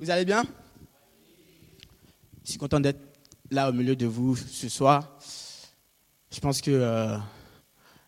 Vous 0.00 0.10
allez 0.10 0.24
bien? 0.24 0.44
Je 2.44 2.50
suis 2.50 2.58
content 2.58 2.78
d'être 2.78 3.00
là 3.50 3.68
au 3.68 3.72
milieu 3.72 3.96
de 3.96 4.06
vous 4.06 4.36
ce 4.36 4.68
soir. 4.68 5.18
Je 6.30 6.38
pense 6.38 6.60
que 6.60 6.70
euh, 6.70 7.18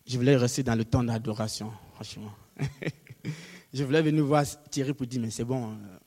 je 0.07 0.17
voulais 0.17 0.37
rester 0.37 0.63
dans 0.63 0.77
le 0.77 0.85
temps 0.85 1.03
d'adoration, 1.03 1.73
franchement. 1.95 2.33
je 3.75 3.83
voulais 3.83 4.03
venir 4.03 4.25
voir 4.25 4.45
Thierry 4.71 4.95
pour 4.95 5.05
dire, 5.09 5.21
mais 5.21 5.31
c'est 5.31 5.45
bon, 5.45 5.73
euh, 5.73 5.99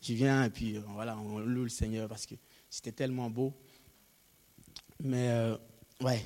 je 0.00 0.12
viens 0.14 0.42
et 0.42 0.50
puis 0.50 0.76
euh, 0.76 0.80
voilà, 0.88 1.16
on 1.16 1.38
loue 1.38 1.62
le 1.62 1.68
Seigneur 1.68 2.08
parce 2.08 2.26
que 2.26 2.34
c'était 2.68 2.90
tellement 2.90 3.30
beau. 3.30 3.54
Mais 4.98 5.30
ouais, 6.00 6.20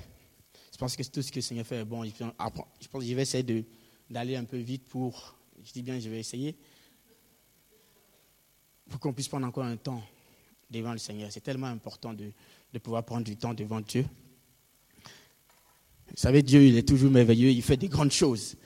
je 0.72 0.78
pense 0.78 0.96
que 0.96 1.02
tout 1.02 1.20
ce 1.20 1.30
que 1.30 1.36
le 1.36 1.42
Seigneur 1.42 1.66
fait 1.66 1.80
est 1.80 1.84
bon. 1.84 2.02
Je 2.02 2.88
pense 2.88 3.02
que 3.02 3.06
je 3.06 3.14
vais 3.14 3.22
essayer 3.22 3.66
d'aller 4.08 4.36
un 4.36 4.44
peu 4.44 4.56
vite 4.56 4.88
pour, 4.88 5.36
je 5.62 5.72
dis 5.72 5.82
bien, 5.82 5.98
je 5.98 6.08
vais 6.08 6.20
essayer, 6.20 6.56
pour 8.88 9.00
qu'on 9.00 9.12
puisse 9.12 9.28
prendre 9.28 9.46
encore 9.46 9.64
un 9.64 9.76
temps 9.76 10.02
devant 10.70 10.92
le 10.92 10.98
Seigneur. 10.98 11.30
C'est 11.30 11.40
tellement 11.40 11.66
important 11.66 12.12
de, 12.12 12.32
pouvoir 12.78 13.04
prendre 13.04 13.24
du 13.24 13.36
temps 13.36 13.54
devant 13.54 13.80
Dieu. 13.80 14.04
Vous 15.02 16.16
savez, 16.16 16.42
Dieu, 16.42 16.62
il 16.62 16.76
est 16.76 16.86
toujours 16.86 17.10
merveilleux, 17.10 17.50
il 17.50 17.62
fait 17.62 17.76
des 17.76 17.88
grandes 17.88 18.12
choses. 18.12 18.56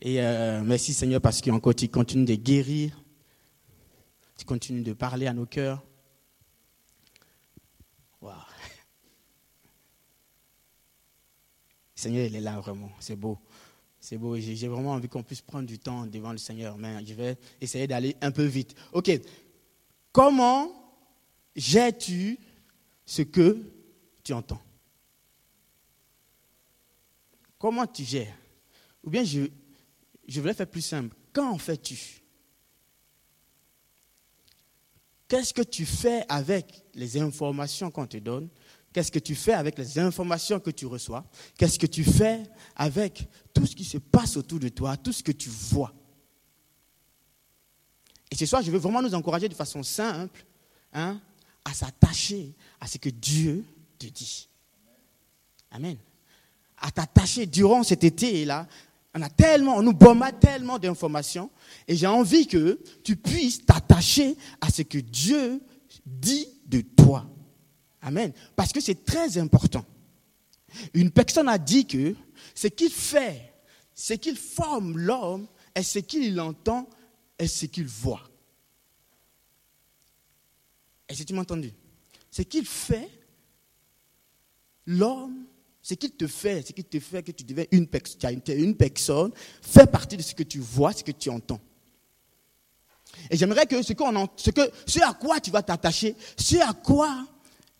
Et 0.00 0.20
euh, 0.20 0.62
merci 0.62 0.92
Seigneur 0.92 1.20
parce 1.20 1.40
qu'il 1.40 1.58
continue 1.90 2.24
de 2.24 2.34
guérir, 2.34 3.02
tu 4.36 4.44
continues 4.44 4.82
de 4.82 4.92
parler 4.92 5.26
à 5.26 5.32
nos 5.32 5.46
cœurs. 5.46 5.82
Waouh. 8.20 8.34
Seigneur, 11.94 12.26
il 12.26 12.36
est 12.36 12.40
là 12.40 12.60
vraiment, 12.60 12.92
c'est 13.00 13.16
beau. 13.16 13.38
C'est 13.98 14.18
beau, 14.18 14.36
j'ai 14.36 14.68
vraiment 14.68 14.92
envie 14.92 15.08
qu'on 15.08 15.22
puisse 15.22 15.40
prendre 15.40 15.66
du 15.66 15.78
temps 15.78 16.04
devant 16.04 16.32
le 16.32 16.36
Seigneur, 16.36 16.76
mais 16.76 17.02
je 17.06 17.14
vais 17.14 17.38
essayer 17.62 17.86
d'aller 17.86 18.14
un 18.20 18.30
peu 18.30 18.44
vite. 18.44 18.74
Ok, 18.92 19.10
Comment 20.14 20.70
gères-tu 21.56 22.38
ce 23.04 23.22
que 23.22 23.58
tu 24.22 24.32
entends? 24.32 24.62
Comment 27.58 27.84
tu 27.84 28.04
gères? 28.04 28.36
Ou 29.02 29.10
bien 29.10 29.24
je, 29.24 29.40
je 30.28 30.40
voulais 30.40 30.54
faire 30.54 30.70
plus 30.70 30.82
simple. 30.82 31.16
Qu'en 31.32 31.58
fais-tu? 31.58 32.22
Qu'est-ce 35.26 35.52
que 35.52 35.62
tu 35.62 35.84
fais 35.84 36.24
avec 36.28 36.84
les 36.94 37.18
informations 37.18 37.90
qu'on 37.90 38.06
te 38.06 38.18
donne? 38.18 38.48
Qu'est-ce 38.92 39.10
que 39.10 39.18
tu 39.18 39.34
fais 39.34 39.54
avec 39.54 39.76
les 39.76 39.98
informations 39.98 40.60
que 40.60 40.70
tu 40.70 40.86
reçois? 40.86 41.28
Qu'est-ce 41.58 41.76
que 41.76 41.86
tu 41.86 42.04
fais 42.04 42.44
avec 42.76 43.28
tout 43.52 43.66
ce 43.66 43.74
qui 43.74 43.84
se 43.84 43.98
passe 43.98 44.36
autour 44.36 44.60
de 44.60 44.68
toi, 44.68 44.96
tout 44.96 45.12
ce 45.12 45.24
que 45.24 45.32
tu 45.32 45.48
vois? 45.48 45.92
Et 48.34 48.36
ce 48.36 48.46
soir, 48.46 48.62
je 48.62 48.70
veux 48.72 48.78
vraiment 48.78 49.00
nous 49.00 49.14
encourager 49.14 49.48
de 49.48 49.54
façon 49.54 49.84
simple 49.84 50.44
hein, 50.92 51.20
à 51.64 51.72
s'attacher 51.72 52.52
à 52.80 52.88
ce 52.88 52.98
que 52.98 53.08
Dieu 53.08 53.64
te 53.96 54.06
dit. 54.06 54.48
Amen. 55.70 55.96
À 56.78 56.90
t'attacher 56.90 57.46
durant 57.46 57.84
cet 57.84 58.02
été-là. 58.02 58.66
On 59.14 59.22
a 59.22 59.28
tellement, 59.28 59.76
on 59.76 59.82
nous 59.82 59.92
bombarde 59.92 60.40
tellement 60.40 60.80
d'informations. 60.80 61.48
Et 61.86 61.94
j'ai 61.94 62.08
envie 62.08 62.48
que 62.48 62.80
tu 63.04 63.14
puisses 63.14 63.64
t'attacher 63.64 64.36
à 64.60 64.68
ce 64.68 64.82
que 64.82 64.98
Dieu 64.98 65.62
dit 66.04 66.48
de 66.66 66.80
toi. 66.80 67.30
Amen. 68.02 68.32
Parce 68.56 68.72
que 68.72 68.80
c'est 68.80 69.04
très 69.04 69.38
important. 69.38 69.84
Une 70.92 71.12
personne 71.12 71.48
a 71.48 71.58
dit 71.58 71.86
que 71.86 72.16
ce 72.52 72.66
qu'il 72.66 72.90
fait, 72.90 73.54
ce 73.94 74.14
qu'il 74.14 74.36
forme 74.36 74.98
l'homme, 74.98 75.46
est 75.72 75.84
ce 75.84 76.00
qu'il 76.00 76.40
entend 76.40 76.88
est 77.38 77.46
ce 77.46 77.66
qu'il 77.66 77.86
voit. 77.86 78.22
Est-ce 81.08 81.22
que 81.22 81.24
tu 81.24 81.34
m'as 81.34 81.42
entendu? 81.42 81.72
Ce 82.30 82.42
qu'il 82.42 82.66
fait, 82.66 83.08
l'homme, 84.86 85.44
ce 85.82 85.94
qu'il 85.94 86.12
te 86.12 86.26
fait, 86.26 86.66
ce 86.66 86.72
qui 86.72 86.84
te 86.84 86.98
fait 86.98 87.22
que 87.22 87.32
tu 87.32 87.44
deviens 87.44 87.66
une, 87.70 87.86
une 88.48 88.76
personne, 88.76 89.32
fait 89.60 89.90
partie 89.90 90.16
de 90.16 90.22
ce 90.22 90.34
que 90.34 90.42
tu 90.42 90.58
vois, 90.58 90.92
ce 90.92 91.04
que 91.04 91.12
tu 91.12 91.28
entends. 91.28 91.60
Et 93.30 93.36
j'aimerais 93.36 93.66
que 93.66 93.82
ce, 93.82 93.92
ce, 94.36 94.50
que 94.50 94.70
ce 94.86 95.00
à 95.00 95.12
quoi 95.12 95.40
tu 95.40 95.50
vas 95.50 95.62
t'attacher, 95.62 96.16
ce 96.38 96.56
à 96.56 96.72
quoi 96.72 97.26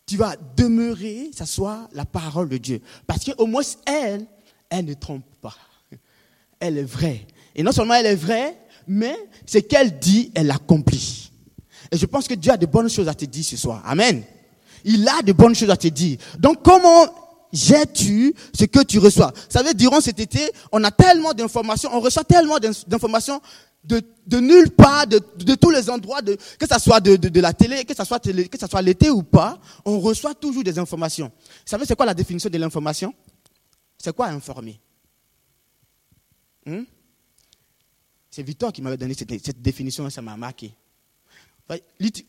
tu 0.05 0.17
vas 0.17 0.35
demeurer, 0.55 1.31
ça 1.33 1.45
soit 1.45 1.89
la 1.93 2.05
parole 2.05 2.47
de 2.47 2.57
Dieu. 2.57 2.81
Parce 3.07 3.25
qu'au 3.25 3.47
moins, 3.47 3.63
elle, 3.85 4.27
elle 4.69 4.85
ne 4.85 4.93
trompe 4.93 5.25
pas. 5.41 5.55
Elle 6.59 6.77
est 6.77 6.83
vraie. 6.83 7.25
Et 7.55 7.63
non 7.63 7.71
seulement 7.71 7.95
elle 7.95 8.05
est 8.05 8.15
vraie, 8.15 8.57
mais 8.87 9.17
ce 9.45 9.59
qu'elle 9.59 9.99
dit, 9.99 10.31
elle 10.35 10.47
l'accomplit. 10.47 11.31
Et 11.91 11.97
je 11.97 12.05
pense 12.05 12.27
que 12.27 12.33
Dieu 12.33 12.51
a 12.51 12.57
de 12.57 12.65
bonnes 12.65 12.89
choses 12.89 13.07
à 13.07 13.13
te 13.13 13.25
dire 13.25 13.43
ce 13.43 13.57
soir. 13.57 13.81
Amen. 13.85 14.23
Il 14.83 15.07
a 15.07 15.21
de 15.21 15.33
bonnes 15.33 15.55
choses 15.55 15.69
à 15.69 15.77
te 15.77 15.87
dire. 15.87 16.17
Donc 16.39 16.63
comment 16.63 17.05
gères-tu 17.51 18.33
ce 18.53 18.65
que 18.65 18.83
tu 18.83 18.99
reçois? 18.99 19.31
Vous 19.35 19.41
savez, 19.49 19.73
durant 19.73 20.01
cet 20.01 20.19
été, 20.19 20.51
on 20.71 20.83
a 20.83 20.91
tellement 20.91 21.33
d'informations, 21.33 21.89
on 21.93 21.99
reçoit 21.99 22.23
tellement 22.23 22.57
d'informations 22.87 23.41
de, 23.83 24.01
de, 24.25 24.39
nulle 24.39 24.71
part, 24.71 25.05
de, 25.07 25.21
de, 25.37 25.55
tous 25.55 25.69
les 25.69 25.89
endroits, 25.89 26.21
de, 26.21 26.35
que 26.59 26.65
ce 26.69 26.79
soit 26.79 26.99
de, 26.99 27.39
la 27.39 27.53
télé, 27.53 27.85
que 27.85 27.95
ce 27.95 28.03
soit, 28.03 28.19
que 28.19 28.57
ça 28.59 28.67
soit 28.67 28.81
l'été 28.81 29.09
ou 29.09 29.21
pas, 29.23 29.59
on 29.85 29.99
reçoit 29.99 30.33
toujours 30.33 30.63
des 30.63 30.79
informations. 30.79 31.27
Vous 31.27 31.69
savez, 31.69 31.85
c'est 31.85 31.95
quoi 31.95 32.05
la 32.05 32.13
définition 32.13 32.49
de 32.49 32.57
l'information? 32.57 33.13
C'est 33.97 34.15
quoi 34.15 34.27
informer? 34.27 34.79
Hmm? 36.65 36.83
C'est 38.35 38.43
Victor 38.43 38.73
qui 38.73 38.81
m'avait 38.81 38.97
donné 38.97 39.13
cette, 39.13 39.61
définition 39.61 40.09
ça 40.09 40.21
m'a 40.21 40.35
marqué. 40.35 40.75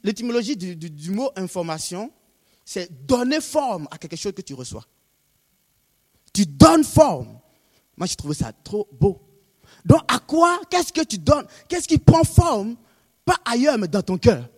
L'étymologie 0.05 0.56
du, 0.56 1.11
mot 1.11 1.33
information, 1.34 2.12
c'est 2.65 3.05
donner 3.09 3.41
forme 3.41 3.89
à 3.91 3.99
quelque 3.99 4.15
chose 4.15 4.33
que 4.33 4.41
tu 4.41 4.55
reçois. 4.55 4.84
Tu 6.33 6.47
donnes 6.47 6.84
forme. 6.84 7.41
Moi, 7.97 8.06
j'ai 8.06 8.15
trouvé 8.15 8.37
ça 8.37 8.53
trop 8.53 8.87
beau. 8.93 9.21
Donc, 9.84 10.03
à 10.06 10.21
quoi 10.21 10.61
Qu'est-ce 10.71 10.93
que 10.93 11.03
tu 11.03 11.19
donnes 11.19 11.49
Qu'est-ce 11.69 11.89
qui 11.89 11.99
prend 11.99 12.22
forme 12.22 12.77
Pas 13.25 13.39
ailleurs, 13.45 13.77
mais 13.77 13.89
dans 13.89 14.03
ton 14.03 14.16
cœur? 14.16 14.49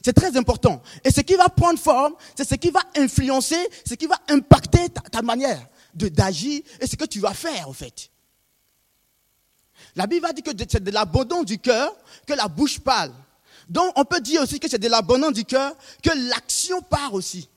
C'est 0.00 0.12
très 0.12 0.36
important. 0.36 0.80
Et 1.02 1.10
ce 1.10 1.22
qui 1.22 1.34
va 1.34 1.48
prendre 1.48 1.80
forme, 1.80 2.14
c'est 2.36 2.48
ce 2.48 2.54
qui 2.54 2.70
va 2.70 2.82
influencer, 2.96 3.68
ce 3.84 3.94
qui 3.94 4.06
va 4.06 4.20
impacter 4.28 4.90
ta, 4.90 5.00
ta 5.00 5.22
manière 5.22 5.68
d'agir 5.92 6.62
et 6.80 6.86
ce 6.86 6.94
que 6.94 7.04
tu 7.04 7.18
vas 7.18 7.34
faire, 7.34 7.68
en 7.68 7.72
fait. 7.72 8.09
La 9.96 10.06
Bible 10.06 10.26
va 10.26 10.32
dire 10.32 10.44
que 10.44 10.50
c'est 10.68 10.82
de 10.82 10.90
l'abandon 10.90 11.42
du 11.42 11.58
cœur 11.58 11.94
que 12.26 12.34
la 12.34 12.48
bouche 12.48 12.78
parle. 12.78 13.12
Donc 13.68 13.92
on 13.96 14.04
peut 14.04 14.20
dire 14.20 14.42
aussi 14.42 14.58
que 14.58 14.68
c'est 14.68 14.78
de 14.78 14.88
l'abandon 14.88 15.30
du 15.30 15.44
cœur 15.44 15.74
que 16.02 16.10
l'action 16.28 16.82
part 16.82 17.14
aussi. 17.14 17.48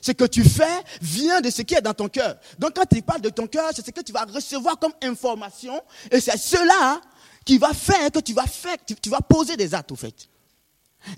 Ce 0.00 0.12
que 0.12 0.24
tu 0.24 0.44
fais 0.44 0.84
vient 1.02 1.40
de 1.40 1.50
ce 1.50 1.62
qui 1.62 1.74
est 1.74 1.80
dans 1.80 1.94
ton 1.94 2.08
cœur. 2.08 2.36
Donc 2.58 2.74
quand 2.76 2.86
tu 2.86 3.02
parles 3.02 3.20
de 3.20 3.30
ton 3.30 3.48
cœur, 3.48 3.70
c'est 3.74 3.84
ce 3.84 3.90
que 3.90 4.00
tu 4.00 4.12
vas 4.12 4.24
recevoir 4.24 4.78
comme 4.78 4.92
information 5.02 5.80
et 6.10 6.20
c'est 6.20 6.36
cela 6.36 7.00
qui 7.44 7.58
va 7.58 7.72
faire 7.72 8.10
que 8.12 8.20
tu 8.20 8.32
vas 8.32 8.46
faire, 8.46 8.76
tu, 9.00 9.10
vas 9.10 9.20
poser 9.20 9.56
des 9.56 9.74
actes 9.74 9.90
au 9.92 9.96
fait. 9.96 10.28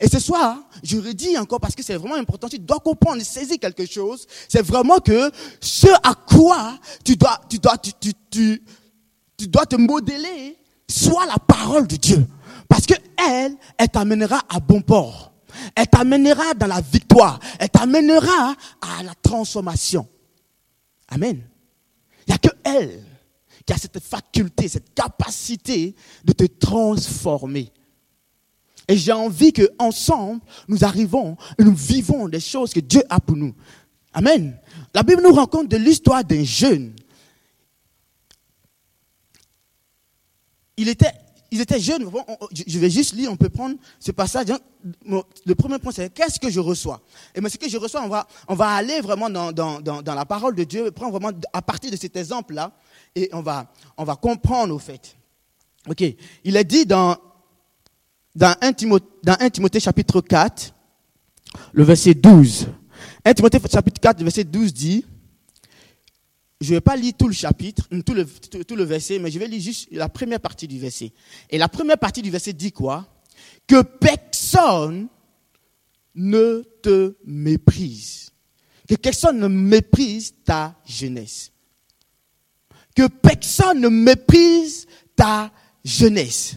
Et 0.00 0.08
ce 0.08 0.18
soir, 0.18 0.58
je 0.82 0.98
redis 0.98 1.36
encore 1.38 1.60
parce 1.60 1.74
que 1.74 1.82
c'est 1.82 1.96
vraiment 1.96 2.16
important, 2.16 2.48
tu 2.48 2.58
dois 2.58 2.78
comprendre, 2.78 3.22
saisir 3.22 3.58
quelque 3.58 3.86
chose. 3.86 4.26
C'est 4.48 4.62
vraiment 4.62 4.98
que 4.98 5.30
ce 5.60 5.88
à 6.02 6.14
quoi 6.14 6.78
tu 7.04 7.16
dois, 7.16 7.40
tu 7.48 7.58
dois, 7.58 7.76
tu, 7.78 8.62
dois 9.46 9.66
te 9.66 9.76
modeler 9.76 10.58
soit 10.88 11.26
la 11.26 11.38
parole 11.38 11.86
de 11.86 11.96
Dieu. 11.96 12.26
Parce 12.68 12.86
que 12.86 12.94
elle, 13.16 13.56
t'amènera 13.88 14.42
à 14.48 14.60
bon 14.60 14.80
port. 14.80 15.32
Elle 15.74 15.86
t'amènera 15.86 16.54
dans 16.54 16.66
la 16.66 16.80
victoire. 16.80 17.38
Elle 17.58 17.70
t'amènera 17.70 18.54
à 18.80 19.02
la 19.02 19.14
transformation. 19.14 20.06
Amen. 21.08 21.42
Il 22.26 22.30
n'y 22.30 22.34
a 22.34 22.38
que 22.38 22.54
elle 22.64 23.04
qui 23.64 23.72
a 23.72 23.76
cette 23.76 24.00
faculté, 24.00 24.68
cette 24.68 24.94
capacité 24.94 25.94
de 26.24 26.32
te 26.32 26.44
transformer. 26.44 27.70
Et 28.88 28.96
j'ai 28.96 29.12
envie 29.12 29.52
que 29.52 29.68
ensemble, 29.78 30.40
nous 30.66 30.84
arrivons 30.84 31.36
et 31.58 31.64
nous 31.64 31.74
vivons 31.74 32.28
des 32.28 32.40
choses 32.40 32.72
que 32.72 32.80
Dieu 32.80 33.02
a 33.10 33.20
pour 33.20 33.36
nous. 33.36 33.54
Amen. 34.14 34.58
La 34.94 35.02
Bible 35.02 35.22
nous 35.22 35.34
raconte 35.34 35.68
de 35.68 35.76
l'histoire 35.76 36.24
d'un 36.24 36.44
jeune 36.44 36.94
il 40.78 40.88
était, 40.88 41.12
ils 41.50 41.60
étaient 41.60 41.80
jeunes. 41.80 42.08
je 42.52 42.78
vais 42.78 42.88
juste 42.88 43.14
lire, 43.14 43.30
on 43.30 43.36
peut 43.36 43.48
prendre 43.50 43.76
ce 43.98 44.12
passage. 44.12 44.46
Le 45.04 45.54
premier 45.54 45.78
point, 45.78 45.92
c'est 45.92 46.12
qu'est-ce 46.14 46.38
que 46.38 46.48
je 46.48 46.60
reçois? 46.60 47.00
Et 47.34 47.46
ce 47.46 47.58
que 47.58 47.68
je 47.68 47.76
reçois, 47.76 48.02
on 48.48 48.54
va, 48.54 48.68
aller 48.68 49.00
vraiment 49.00 49.28
dans, 49.28 49.52
la 50.06 50.24
parole 50.24 50.54
de 50.54 50.64
Dieu, 50.64 50.90
prendre 50.92 51.12
vraiment 51.12 51.36
à 51.52 51.60
partir 51.60 51.90
de 51.90 51.96
cet 51.96 52.16
exemple-là, 52.16 52.72
et 53.14 53.28
on 53.32 53.42
va, 53.42 53.66
comprendre 54.22 54.74
au 54.74 54.78
fait. 54.78 55.16
Ok, 55.88 56.02
il 56.44 56.56
est 56.56 56.64
dit 56.64 56.86
dans, 56.86 57.16
dans 58.34 58.54
1 58.60 58.72
Timothée, 58.72 59.06
dans 59.22 59.36
1 59.40 59.50
Timothée 59.50 59.80
chapitre 59.80 60.20
4, 60.20 60.74
le 61.72 61.82
verset 61.82 62.14
12. 62.14 62.68
1 63.24 63.34
Timothée 63.34 63.58
chapitre 63.70 64.00
4, 64.00 64.18
le 64.18 64.24
verset 64.24 64.44
12 64.44 64.72
dit, 64.72 65.04
je 66.60 66.70
ne 66.70 66.76
vais 66.76 66.80
pas 66.80 66.96
lire 66.96 67.12
tout 67.16 67.28
le 67.28 67.34
chapitre, 67.34 67.88
tout 68.04 68.14
le, 68.14 68.26
tout, 68.26 68.76
le 68.76 68.84
verset, 68.84 69.18
mais 69.18 69.30
je 69.30 69.38
vais 69.38 69.46
lire 69.46 69.60
juste 69.60 69.88
la 69.92 70.08
première 70.08 70.40
partie 70.40 70.66
du 70.66 70.78
verset. 70.78 71.12
Et 71.50 71.58
la 71.58 71.68
première 71.68 71.98
partie 71.98 72.22
du 72.22 72.30
verset 72.30 72.52
dit 72.52 72.72
quoi? 72.72 73.06
Que 73.66 73.82
personne 73.82 75.08
ne 76.14 76.62
te 76.82 77.14
méprise. 77.24 78.32
Que 78.88 78.96
personne 78.96 79.38
ne 79.38 79.46
méprise 79.46 80.34
ta 80.44 80.74
jeunesse. 80.84 81.52
Que 82.96 83.06
personne 83.06 83.80
ne 83.80 83.88
méprise 83.88 84.86
ta 85.14 85.52
jeunesse. 85.84 86.56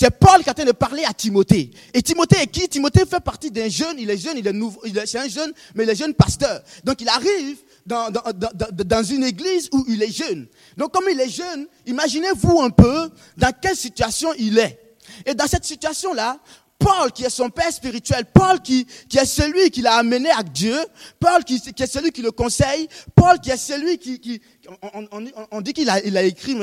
C'est 0.00 0.12
Paul 0.12 0.44
qui 0.44 0.48
est 0.48 0.50
en 0.50 0.54
train 0.54 0.64
de 0.64 0.70
parler 0.70 1.02
à 1.04 1.12
Timothée. 1.12 1.72
Et 1.92 2.00
Timothée 2.02 2.40
est 2.40 2.46
qui? 2.46 2.68
Timothée 2.68 3.04
fait 3.04 3.18
partie 3.18 3.50
d'un 3.50 3.68
jeune, 3.68 3.96
il 3.98 4.08
est 4.08 4.16
jeune, 4.16 4.38
il 4.38 4.46
est 4.46 4.52
nouveau, 4.52 4.80
c'est 5.04 5.18
un 5.18 5.26
jeune, 5.26 5.52
mais 5.74 5.82
il 5.82 5.90
est 5.90 5.96
jeune 5.96 6.14
pasteur. 6.14 6.62
Donc 6.84 7.00
il 7.00 7.08
arrive 7.08 7.56
dans, 7.84 8.08
dans, 8.08 8.22
dans, 8.32 8.68
dans, 8.70 9.02
une 9.02 9.24
église 9.24 9.68
où 9.72 9.84
il 9.88 10.00
est 10.00 10.12
jeune. 10.12 10.46
Donc 10.76 10.92
comme 10.92 11.06
il 11.10 11.18
est 11.20 11.28
jeune, 11.28 11.66
imaginez-vous 11.84 12.60
un 12.60 12.70
peu 12.70 13.10
dans 13.36 13.52
quelle 13.60 13.74
situation 13.74 14.28
il 14.38 14.60
est. 14.60 14.78
Et 15.26 15.34
dans 15.34 15.48
cette 15.48 15.64
situation-là, 15.64 16.38
Paul 16.78 17.10
qui 17.12 17.24
est 17.24 17.30
son 17.30 17.50
père 17.50 17.72
spirituel, 17.72 18.24
Paul 18.32 18.60
qui, 18.60 18.86
qui 19.08 19.18
est 19.18 19.26
celui 19.26 19.70
qui 19.70 19.82
l'a 19.82 19.94
amené 19.96 20.30
à 20.30 20.42
Dieu, 20.42 20.76
Paul 21.18 21.44
qui, 21.44 21.60
qui, 21.60 21.82
est 21.82 21.86
celui 21.86 22.12
qui 22.12 22.22
le 22.22 22.30
conseille, 22.30 22.88
Paul 23.14 23.40
qui 23.40 23.50
est 23.50 23.56
celui 23.56 23.98
qui... 23.98 24.20
qui 24.20 24.40
on, 24.82 25.08
on, 25.10 25.24
on, 25.50 25.60
dit 25.60 25.72
qu'il 25.72 25.90
a, 25.90 26.04
il 26.04 26.16
a 26.16 26.22
écrit, 26.22 26.56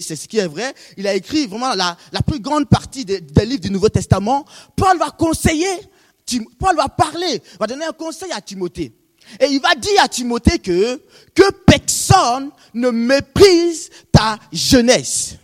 c'est 0.00 0.16
ce 0.16 0.28
qui 0.28 0.38
est 0.38 0.46
vrai, 0.46 0.72
il 0.96 1.06
a 1.06 1.14
écrit 1.14 1.46
vraiment 1.46 1.74
la, 1.74 1.96
la 2.12 2.22
plus 2.22 2.40
grande 2.40 2.68
partie 2.68 3.04
des, 3.04 3.20
des 3.20 3.44
livres 3.44 3.60
du 3.60 3.70
Nouveau 3.70 3.88
Testament. 3.88 4.44
Paul 4.76 4.98
va 4.98 5.10
conseiller, 5.10 5.68
Paul 6.58 6.76
va 6.76 6.88
parler, 6.88 7.42
va 7.58 7.66
donner 7.66 7.84
un 7.84 7.92
conseil 7.92 8.32
à 8.32 8.40
Timothée. 8.40 8.92
Et 9.38 9.46
il 9.46 9.60
va 9.60 9.74
dire 9.74 10.02
à 10.02 10.08
Timothée 10.08 10.58
que, 10.58 11.00
que 11.34 11.52
personne 11.66 12.50
ne 12.74 12.90
méprise 12.90 13.90
ta 14.10 14.38
jeunesse. 14.52 15.36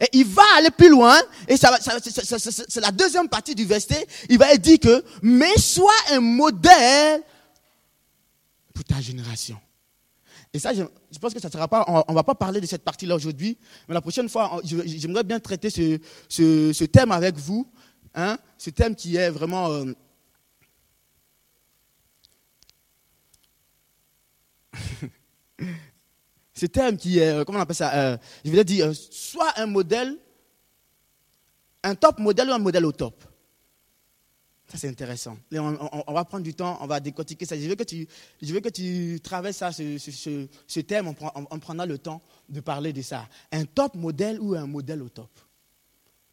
Et 0.00 0.08
il 0.12 0.26
va 0.26 0.42
aller 0.56 0.70
plus 0.70 0.88
loin, 0.88 1.18
et 1.46 1.56
ça, 1.56 1.76
c'est 1.80 2.80
la 2.80 2.90
deuxième 2.90 3.28
partie 3.28 3.54
du 3.54 3.64
verset. 3.64 4.06
Il 4.28 4.38
va 4.38 4.56
dire 4.56 4.78
que, 4.78 5.04
mais 5.22 5.56
sois 5.58 5.92
un 6.10 6.20
modèle 6.20 7.22
pour 8.74 8.84
ta 8.84 9.00
génération. 9.00 9.58
Et 10.52 10.58
ça, 10.58 10.72
je, 10.72 10.82
pense 11.18 11.34
que 11.34 11.40
ça 11.40 11.50
sera 11.50 11.68
pas, 11.68 11.84
on, 11.88 12.12
ne 12.12 12.14
va 12.14 12.22
pas 12.22 12.34
parler 12.34 12.60
de 12.60 12.66
cette 12.66 12.82
partie-là 12.82 13.14
aujourd'hui, 13.14 13.58
mais 13.86 13.94
la 13.94 14.00
prochaine 14.00 14.28
fois, 14.28 14.60
j'aimerais 14.64 15.24
bien 15.24 15.40
traiter 15.40 15.68
ce, 15.70 16.84
thème 16.84 17.12
avec 17.12 17.36
vous, 17.36 17.70
hein, 18.14 18.38
ce 18.56 18.70
thème 18.70 18.94
qui 18.94 19.16
est 19.16 19.30
vraiment 19.30 19.70
euh, 19.70 19.92
ce 26.58 26.66
thème 26.66 26.96
qui 26.96 27.18
est, 27.18 27.30
euh, 27.30 27.44
comment 27.44 27.58
on 27.58 27.62
appelle 27.62 27.76
ça 27.76 27.94
euh, 27.94 28.16
Je 28.44 28.50
voulais 28.50 28.64
dire, 28.64 28.86
euh, 28.86 28.92
soit 28.94 29.52
un 29.56 29.66
modèle, 29.66 30.16
un 31.84 31.94
top 31.94 32.18
modèle 32.18 32.50
ou 32.50 32.52
un 32.52 32.58
modèle 32.58 32.84
au 32.84 32.92
top. 32.92 33.24
Ça, 34.66 34.76
c'est 34.76 34.88
intéressant. 34.88 35.38
on, 35.52 36.12
va 36.12 36.24
prendre 36.24 36.44
du 36.44 36.52
temps, 36.52 36.76
on 36.82 36.86
va 36.86 37.00
décortiquer 37.00 37.46
ça. 37.46 37.56
Je 37.56 37.66
veux 37.66 37.74
que 37.74 37.84
tu, 37.84 38.06
je 38.42 38.52
veux 38.52 38.60
que 38.60 38.68
tu 38.68 39.18
traverses 39.22 39.58
ça, 39.58 39.72
ce, 39.72 40.80
thème, 40.80 41.14
on 41.50 41.58
prendra 41.58 41.86
le 41.86 41.96
temps 41.96 42.20
de 42.50 42.60
parler 42.60 42.92
de 42.92 43.00
ça. 43.00 43.26
Un 43.50 43.64
top 43.64 43.94
modèle 43.94 44.38
ou 44.40 44.54
un 44.54 44.66
modèle 44.66 45.00
au 45.02 45.08
top 45.08 45.30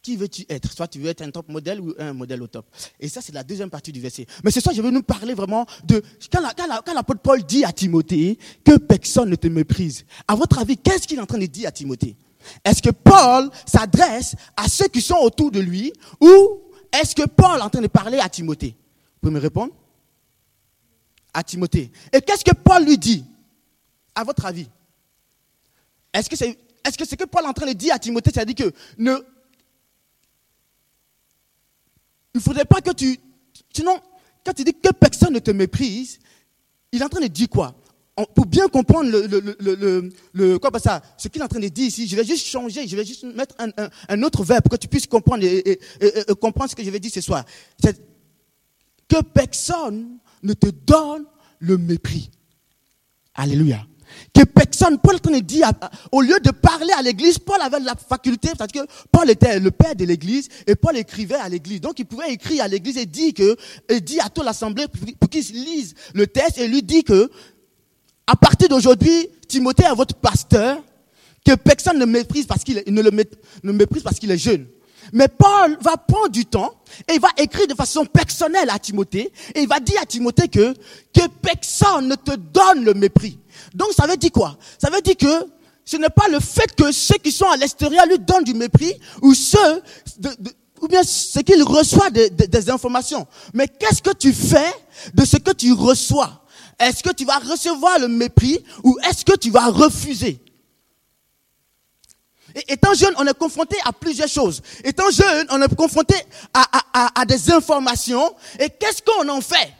qui 0.06 0.14
veux-tu 0.14 0.46
être? 0.48 0.72
Soit 0.72 0.86
tu 0.86 1.00
veux 1.00 1.08
être 1.10 1.22
un 1.22 1.32
top 1.32 1.48
modèle 1.48 1.80
ou 1.80 1.92
un 1.98 2.12
modèle 2.12 2.40
au 2.40 2.46
top. 2.46 2.64
Et 3.00 3.08
ça, 3.08 3.20
c'est 3.20 3.34
la 3.34 3.42
deuxième 3.42 3.70
partie 3.70 3.90
du 3.90 4.00
verset. 4.00 4.24
Mais 4.44 4.52
ce 4.52 4.60
soir, 4.60 4.72
je 4.72 4.80
veux 4.80 4.92
nous 4.92 5.02
parler 5.02 5.34
vraiment 5.34 5.66
de 5.82 6.00
quand 6.30 6.94
l'apôtre 6.94 7.20
Paul 7.20 7.42
dit 7.42 7.64
à 7.64 7.72
Timothée 7.72 8.38
que 8.64 8.76
personne 8.76 9.30
ne 9.30 9.34
te 9.34 9.48
méprise. 9.48 10.04
À 10.28 10.36
votre 10.36 10.60
avis, 10.60 10.76
qu'est-ce 10.76 11.08
qu'il 11.08 11.18
est 11.18 11.20
en 11.20 11.26
train 11.26 11.38
de 11.38 11.46
dire 11.46 11.68
à 11.68 11.72
Timothée? 11.72 12.16
Est-ce 12.64 12.80
que 12.80 12.90
Paul 12.90 13.50
s'adresse 13.66 14.36
à 14.56 14.68
ceux 14.68 14.86
qui 14.86 15.00
sont 15.00 15.16
autour 15.16 15.50
de 15.50 15.58
lui 15.58 15.92
ou 16.20 16.60
est-ce 16.92 17.12
que 17.16 17.26
Paul 17.26 17.58
est 17.58 17.62
en 17.62 17.68
train 17.68 17.82
de 17.82 17.88
parler 17.88 18.20
à 18.20 18.28
Timothée? 18.28 18.76
Vous 18.78 19.20
pouvez 19.22 19.34
me 19.34 19.40
répondre? 19.40 19.72
À 21.34 21.42
Timothée. 21.42 21.90
Et 22.12 22.20
qu'est-ce 22.20 22.44
que 22.44 22.54
Paul 22.54 22.84
lui 22.84 22.96
dit? 22.96 23.24
À 24.14 24.22
votre 24.22 24.46
avis 24.46 24.68
Est-ce 26.14 26.30
que 26.30 26.36
c'est 26.36 26.56
est-ce 26.86 26.96
que 26.96 27.04
ce 27.04 27.16
que 27.16 27.24
Paul 27.24 27.42
est 27.42 27.48
en 27.48 27.52
train 27.52 27.66
de 27.66 27.72
dire 27.72 27.92
à 27.92 27.98
Timothée, 27.98 28.30
c'est-à-dire 28.32 28.54
que 28.54 28.72
ne 28.96 29.16
il 32.36 32.40
ne 32.40 32.42
faudrait 32.42 32.66
pas 32.66 32.82
que 32.82 32.90
tu... 32.90 33.18
Sinon, 33.72 33.98
quand 34.44 34.52
tu 34.52 34.62
dis 34.62 34.74
que 34.74 34.92
personne 34.92 35.32
ne 35.32 35.38
te 35.38 35.50
méprise, 35.50 36.18
il 36.92 37.00
est 37.00 37.04
en 37.04 37.08
train 37.08 37.22
de 37.22 37.28
dire 37.28 37.48
quoi? 37.48 37.74
Pour 38.34 38.44
bien 38.44 38.68
comprendre 38.68 39.10
le, 39.10 39.26
le, 39.26 40.10
le, 40.34 40.58
quoi, 40.58 40.70
ça, 40.78 41.00
ce 41.16 41.28
qu'il 41.28 41.40
est 41.40 41.44
en 41.44 41.48
train 41.48 41.60
de 41.60 41.68
dire 41.68 41.86
ici, 41.86 42.06
je 42.06 42.14
vais 42.14 42.24
juste 42.24 42.46
changer, 42.46 42.86
je 42.86 42.94
vais 42.94 43.06
juste 43.06 43.24
mettre 43.24 43.54
un, 43.58 43.70
un, 44.08 44.22
autre 44.22 44.44
verbe 44.44 44.64
pour 44.64 44.72
que 44.72 44.76
tu 44.76 44.86
puisses 44.86 45.06
comprendre 45.06 45.44
et, 45.44 45.80
comprendre 46.38 46.70
ce 46.70 46.76
que 46.76 46.84
je 46.84 46.90
vais 46.90 47.00
dire 47.00 47.10
ce 47.10 47.22
soir. 47.22 47.42
C'est 47.82 47.98
que 49.08 49.22
personne 49.22 50.18
ne 50.42 50.52
te 50.52 50.66
donne 50.66 51.24
le 51.58 51.78
mépris. 51.78 52.30
Alléluia 53.34 53.86
que 54.34 54.44
personne, 54.44 54.98
Paul 54.98 55.18
dit, 55.42 55.62
au 56.12 56.20
lieu 56.20 56.38
de 56.40 56.50
parler 56.50 56.92
à 56.96 57.02
l'église, 57.02 57.38
Paul 57.38 57.60
avait 57.60 57.80
la 57.80 57.94
faculté, 57.94 58.50
parce 58.58 58.72
que 58.72 58.80
Paul 59.10 59.30
était 59.30 59.58
le 59.58 59.70
père 59.70 59.94
de 59.94 60.04
l'église, 60.04 60.48
et 60.66 60.74
Paul 60.74 60.96
écrivait 60.96 61.36
à 61.36 61.48
l'église. 61.48 61.80
Donc 61.80 61.98
il 61.98 62.04
pouvait 62.04 62.32
écrire 62.32 62.64
à 62.64 62.68
l'église 62.68 62.96
et 62.96 63.06
dire 63.06 63.32
que, 63.34 63.56
et 63.88 64.00
dit 64.00 64.20
à 64.20 64.28
toute 64.28 64.44
l'assemblée 64.44 64.86
pour 65.18 65.28
qu'ils 65.28 65.52
lisent 65.52 65.94
le 66.14 66.26
texte 66.26 66.58
et 66.58 66.68
lui 66.68 66.82
dit 66.82 67.04
que, 67.04 67.30
à 68.26 68.36
partir 68.36 68.68
d'aujourd'hui, 68.68 69.28
Timothée 69.48 69.84
est 69.84 69.94
votre 69.94 70.14
pasteur, 70.16 70.82
que 71.44 71.54
personne 71.54 71.98
ne 71.98 72.06
méprise 72.06 72.46
parce 72.46 72.64
qu'il 72.64 72.82
ne 72.86 73.02
le 73.02 73.10
ne 73.62 73.72
méprise 73.72 74.02
parce 74.02 74.18
qu'il 74.18 74.30
est 74.30 74.38
jeune. 74.38 74.66
Mais 75.12 75.28
Paul 75.28 75.78
va 75.80 75.96
prendre 75.96 76.30
du 76.30 76.44
temps 76.46 76.74
et 77.08 77.14
il 77.14 77.20
va 77.20 77.28
écrire 77.38 77.66
de 77.68 77.74
façon 77.74 78.04
personnelle 78.04 78.68
à 78.70 78.78
Timothée 78.78 79.32
et 79.54 79.60
il 79.60 79.68
va 79.68 79.78
dire 79.78 80.00
à 80.02 80.06
Timothée 80.06 80.48
que, 80.48 80.74
que 81.14 81.28
personne 81.40 82.08
ne 82.08 82.16
te 82.16 82.34
donne 82.34 82.84
le 82.84 82.94
mépris. 82.94 83.38
Donc 83.74 83.88
ça 83.96 84.06
veut 84.06 84.16
dire 84.16 84.32
quoi? 84.32 84.56
Ça 84.78 84.90
veut 84.90 85.00
dire 85.00 85.16
que 85.16 85.46
ce 85.84 85.96
n'est 85.96 86.08
pas 86.08 86.28
le 86.28 86.40
fait 86.40 86.74
que 86.74 86.90
ceux 86.92 87.18
qui 87.18 87.30
sont 87.30 87.48
à 87.48 87.56
l'extérieur 87.56 88.06
lui 88.06 88.18
donnent 88.18 88.44
du 88.44 88.54
mépris 88.54 88.98
ou 89.22 89.34
ceux, 89.34 89.82
ou 90.80 90.88
bien 90.88 91.02
ce 91.02 91.38
qu'il 91.40 91.62
reçoit 91.62 92.10
des 92.10 92.70
informations. 92.70 93.26
Mais 93.54 93.68
qu'est-ce 93.68 94.02
que 94.02 94.12
tu 94.12 94.32
fais 94.32 94.72
de 95.14 95.24
ce 95.24 95.36
que 95.36 95.52
tu 95.52 95.72
reçois? 95.72 96.42
Est-ce 96.78 97.02
que 97.02 97.12
tu 97.12 97.24
vas 97.24 97.38
recevoir 97.38 97.98
le 97.98 98.08
mépris 98.08 98.62
ou 98.82 98.98
est-ce 99.08 99.24
que 99.24 99.36
tu 99.36 99.50
vas 99.50 99.68
refuser? 99.68 100.42
Et 102.54 102.72
étant 102.72 102.94
jeune, 102.94 103.14
on 103.18 103.26
est 103.26 103.38
confronté 103.38 103.76
à 103.84 103.92
plusieurs 103.92 104.28
choses. 104.28 104.62
Étant 104.82 105.10
jeune, 105.10 105.46
on 105.50 105.60
est 105.60 105.74
confronté 105.74 106.14
à 106.54 107.24
des 107.26 107.52
informations. 107.52 108.34
Et 108.58 108.70
qu'est-ce 108.70 109.02
qu'on 109.02 109.28
en 109.28 109.40
fait? 109.40 109.72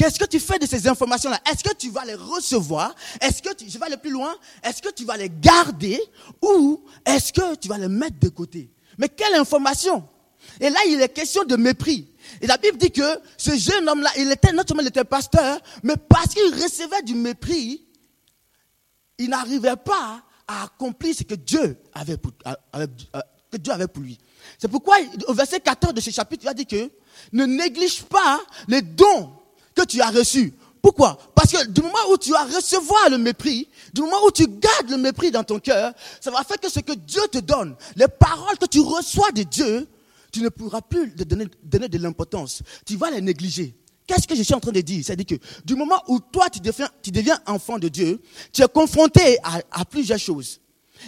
Qu'est-ce 0.00 0.18
que 0.18 0.24
tu 0.24 0.40
fais 0.40 0.58
de 0.58 0.64
ces 0.64 0.88
informations-là? 0.88 1.38
Est-ce 1.52 1.62
que 1.62 1.74
tu 1.74 1.90
vas 1.90 2.06
les 2.06 2.14
recevoir? 2.14 2.94
Est-ce 3.20 3.42
que 3.42 3.52
tu, 3.52 3.68
je 3.68 3.78
vais 3.78 3.84
aller 3.84 3.98
plus 3.98 4.08
loin. 4.10 4.34
Est-ce 4.62 4.80
que 4.80 4.90
tu 4.90 5.04
vas 5.04 5.18
les 5.18 5.28
garder? 5.28 6.00
Ou 6.40 6.82
est-ce 7.04 7.34
que 7.34 7.54
tu 7.56 7.68
vas 7.68 7.76
les 7.76 7.88
mettre 7.88 8.18
de 8.18 8.30
côté? 8.30 8.70
Mais 8.96 9.10
quelle 9.10 9.34
information? 9.34 10.08
Et 10.58 10.70
là, 10.70 10.78
il 10.88 10.98
est 11.02 11.08
question 11.10 11.44
de 11.44 11.54
mépris. 11.54 12.08
Et 12.40 12.46
la 12.46 12.56
Bible 12.56 12.78
dit 12.78 12.90
que 12.90 13.02
ce 13.36 13.54
jeune 13.54 13.86
homme-là, 13.86 14.08
il 14.16 14.32
était, 14.32 14.54
non 14.54 14.62
seulement 14.66 14.82
était 14.86 15.04
pasteur, 15.04 15.60
mais 15.82 15.96
parce 16.08 16.28
qu'il 16.28 16.50
recevait 16.54 17.02
du 17.02 17.14
mépris, 17.14 17.86
il 19.18 19.28
n'arrivait 19.28 19.76
pas 19.76 20.22
à 20.48 20.62
accomplir 20.62 21.14
ce 21.14 21.24
que 21.24 21.34
Dieu 21.34 21.76
avait 21.92 22.16
pour 22.16 22.32
lui. 24.02 24.18
C'est 24.58 24.68
pourquoi, 24.68 24.96
au 25.28 25.34
verset 25.34 25.60
14 25.60 25.92
de 25.92 26.00
ce 26.00 26.10
chapitre, 26.10 26.44
il 26.44 26.48
a 26.48 26.54
dit 26.54 26.64
que 26.64 26.90
ne 27.32 27.44
néglige 27.44 28.02
pas 28.04 28.40
les 28.66 28.80
dons 28.80 29.34
que 29.74 29.84
tu 29.84 30.00
as 30.00 30.10
reçu. 30.10 30.54
Pourquoi? 30.82 31.18
Parce 31.34 31.52
que 31.52 31.66
du 31.66 31.82
moment 31.82 31.98
où 32.10 32.16
tu 32.16 32.30
vas 32.30 32.44
recevoir 32.44 33.10
le 33.10 33.18
mépris, 33.18 33.68
du 33.92 34.00
moment 34.00 34.24
où 34.26 34.30
tu 34.30 34.46
gardes 34.46 34.90
le 34.90 34.96
mépris 34.96 35.30
dans 35.30 35.44
ton 35.44 35.58
cœur, 35.58 35.92
ça 36.20 36.30
va 36.30 36.42
faire 36.42 36.58
que 36.58 36.70
ce 36.70 36.80
que 36.80 36.92
Dieu 36.92 37.20
te 37.30 37.38
donne, 37.38 37.76
les 37.96 38.08
paroles 38.08 38.56
que 38.58 38.66
tu 38.66 38.80
reçois 38.80 39.30
de 39.32 39.42
Dieu, 39.42 39.86
tu 40.32 40.40
ne 40.40 40.48
pourras 40.48 40.80
plus 40.80 41.10
donner, 41.10 41.46
donner 41.62 41.88
de 41.88 41.98
l'importance. 41.98 42.62
Tu 42.86 42.96
vas 42.96 43.10
les 43.10 43.20
négliger. 43.20 43.74
Qu'est-ce 44.06 44.26
que 44.26 44.34
je 44.34 44.42
suis 44.42 44.54
en 44.54 44.60
train 44.60 44.72
de 44.72 44.80
dire? 44.80 45.04
C'est-à-dire 45.04 45.26
que 45.26 45.34
du 45.64 45.74
moment 45.74 46.02
où 46.08 46.18
toi, 46.18 46.48
tu 46.50 46.58
deviens, 46.58 47.38
enfant 47.46 47.78
de 47.78 47.88
Dieu, 47.88 48.20
tu 48.52 48.62
es 48.62 48.66
confronté 48.68 49.38
à, 49.70 49.84
plusieurs 49.84 50.18
choses. 50.18 50.60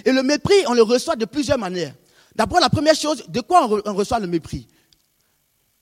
Et 0.04 0.12
le 0.12 0.22
mépris, 0.22 0.54
on 0.68 0.74
le 0.74 0.82
reçoit 0.82 1.16
de 1.16 1.24
plusieurs 1.24 1.58
manières. 1.58 1.94
D'abord, 2.34 2.60
la 2.60 2.70
première 2.70 2.94
chose, 2.94 3.24
de 3.28 3.40
quoi 3.40 3.66
on 3.86 3.94
reçoit 3.94 4.20
le 4.20 4.26
mépris? 4.26 4.68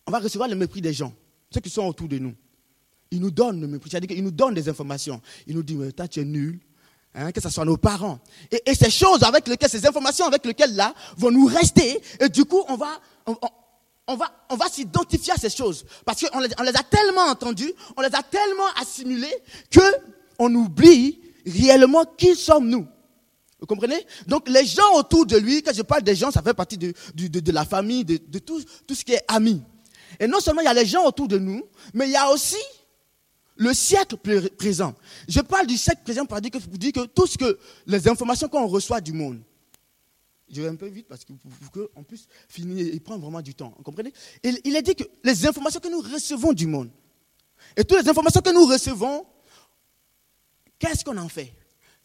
On 0.06 0.10
va 0.10 0.18
recevoir 0.18 0.48
le 0.48 0.56
mépris 0.56 0.80
des 0.80 0.92
gens, 0.92 1.12
ceux 1.52 1.60
qui 1.60 1.70
sont 1.70 1.86
autour 1.86 2.08
de 2.08 2.18
nous. 2.18 2.34
Il 3.10 3.20
nous 3.20 3.30
donne 3.30 3.66
nous 3.66 4.30
donne 4.30 4.54
des 4.54 4.68
informations. 4.68 5.20
Il 5.46 5.56
nous 5.56 5.62
dit, 5.62 5.76
toi, 5.96 6.06
tu 6.06 6.20
es 6.20 6.24
nul. 6.24 6.60
Hein, 7.12 7.32
que 7.32 7.40
ce 7.40 7.50
soit 7.50 7.64
nos 7.64 7.76
parents. 7.76 8.20
Et, 8.52 8.72
ces 8.72 8.88
choses 8.88 9.24
avec 9.24 9.48
lesquelles, 9.48 9.68
ces 9.68 9.84
informations 9.84 10.26
avec 10.26 10.44
lesquelles 10.44 10.76
là, 10.76 10.94
vont 11.16 11.32
nous 11.32 11.46
rester. 11.46 12.00
Et 12.20 12.28
du 12.28 12.44
coup, 12.44 12.62
on 12.68 12.76
va, 12.76 13.00
on, 14.06 14.14
va, 14.14 14.30
on 14.48 14.54
va 14.54 14.68
s'identifier 14.68 15.32
à 15.32 15.36
ces 15.36 15.50
choses. 15.50 15.84
Parce 16.04 16.20
qu'on 16.20 16.38
les, 16.38 16.50
on 16.56 16.62
les 16.62 16.76
a 16.76 16.84
tellement 16.84 17.22
entendues, 17.22 17.72
on 17.96 18.02
les 18.02 18.14
a 18.14 18.22
tellement 18.22 18.68
assimilées, 18.80 19.34
que 19.70 19.80
on 20.38 20.54
oublie 20.54 21.20
réellement 21.44 22.04
qui 22.16 22.36
sommes-nous. 22.36 22.86
Vous 23.58 23.66
comprenez? 23.66 24.06
Donc 24.28 24.48
les 24.48 24.64
gens 24.64 24.94
autour 24.94 25.26
de 25.26 25.36
lui, 25.36 25.64
quand 25.64 25.74
je 25.74 25.82
parle 25.82 26.02
des 26.02 26.14
gens, 26.14 26.30
ça 26.30 26.42
fait 26.42 26.54
partie 26.54 26.78
de, 26.78 26.94
de, 27.14 27.52
la 27.52 27.64
famille, 27.64 28.04
de, 28.04 28.38
tout, 28.38 28.62
tout 28.86 28.94
ce 28.94 29.04
qui 29.04 29.12
est 29.12 29.24
ami. 29.26 29.60
Et 30.18 30.28
non 30.28 30.38
seulement 30.40 30.60
il 30.62 30.64
y 30.64 30.68
a 30.68 30.74
les 30.74 30.86
gens 30.86 31.04
autour 31.04 31.28
de 31.28 31.38
nous, 31.38 31.64
mais 31.92 32.06
il 32.06 32.12
y 32.12 32.16
a 32.16 32.30
aussi 32.30 32.56
le 33.60 33.74
siècle 33.74 34.16
présent. 34.56 34.94
Je 35.28 35.40
parle 35.40 35.66
du 35.66 35.76
siècle 35.76 36.00
présent 36.02 36.24
pour 36.24 36.40
dire 36.40 36.50
que, 36.50 36.58
pour 36.58 36.78
que 36.78 37.06
tout 37.06 37.26
ce 37.26 37.36
que 37.36 37.58
les 37.86 38.08
informations 38.08 38.48
qu'on 38.48 38.66
reçoit 38.66 39.02
du 39.02 39.12
monde, 39.12 39.42
je 40.50 40.62
vais 40.62 40.68
un 40.68 40.76
peu 40.76 40.88
vite 40.88 41.06
parce 41.06 41.26
que 41.26 41.32
qu'on 41.92 42.02
puisse 42.02 42.26
finir 42.48 42.92
et 42.92 42.98
prendre 43.00 43.20
vraiment 43.20 43.42
du 43.42 43.54
temps. 43.54 43.74
Vous 43.76 43.82
comprenez? 43.82 44.14
Il, 44.42 44.58
il 44.64 44.74
a 44.76 44.82
dit 44.82 44.94
que 44.94 45.04
les 45.22 45.46
informations 45.46 45.78
que 45.78 45.88
nous 45.88 46.00
recevons 46.00 46.54
du 46.54 46.66
monde, 46.66 46.90
et 47.76 47.84
toutes 47.84 48.02
les 48.02 48.08
informations 48.08 48.40
que 48.40 48.50
nous 48.50 48.64
recevons, 48.64 49.26
qu'est-ce 50.78 51.04
qu'on 51.04 51.18
en 51.18 51.28
fait? 51.28 51.52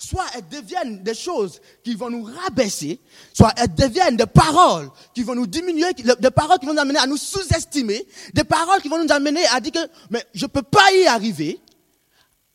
Soit 0.06 0.26
elles 0.36 0.48
deviennent 0.48 1.02
des 1.02 1.16
choses 1.16 1.60
qui 1.84 1.96
vont 1.96 2.12
nous 2.12 2.26
rabaisser, 2.26 3.00
soit 3.34 3.52
elles 3.58 3.74
deviennent 3.74 4.16
des 4.16 4.28
paroles 4.28 4.92
qui 5.16 5.24
vont 5.24 5.34
nous 5.34 5.48
diminuer, 5.48 5.94
des 5.94 6.30
paroles 6.30 6.60
qui 6.60 6.68
vont 6.68 6.74
nous 6.74 6.80
amener 6.80 7.00
à 7.00 7.08
nous 7.08 7.18
sous-estimer, 7.18 8.06
des 8.32 8.44
paroles 8.44 8.84
qui 8.84 8.88
vont 8.88 9.04
nous 9.04 9.12
amener 9.12 9.44
à 9.48 9.60
dire 9.60 9.72
que 9.72 9.80
mais 10.12 10.24
je 10.36 10.46
ne 10.46 10.50
peux 10.50 10.62
pas 10.62 10.92
y 10.94 11.08
arriver. 11.08 11.60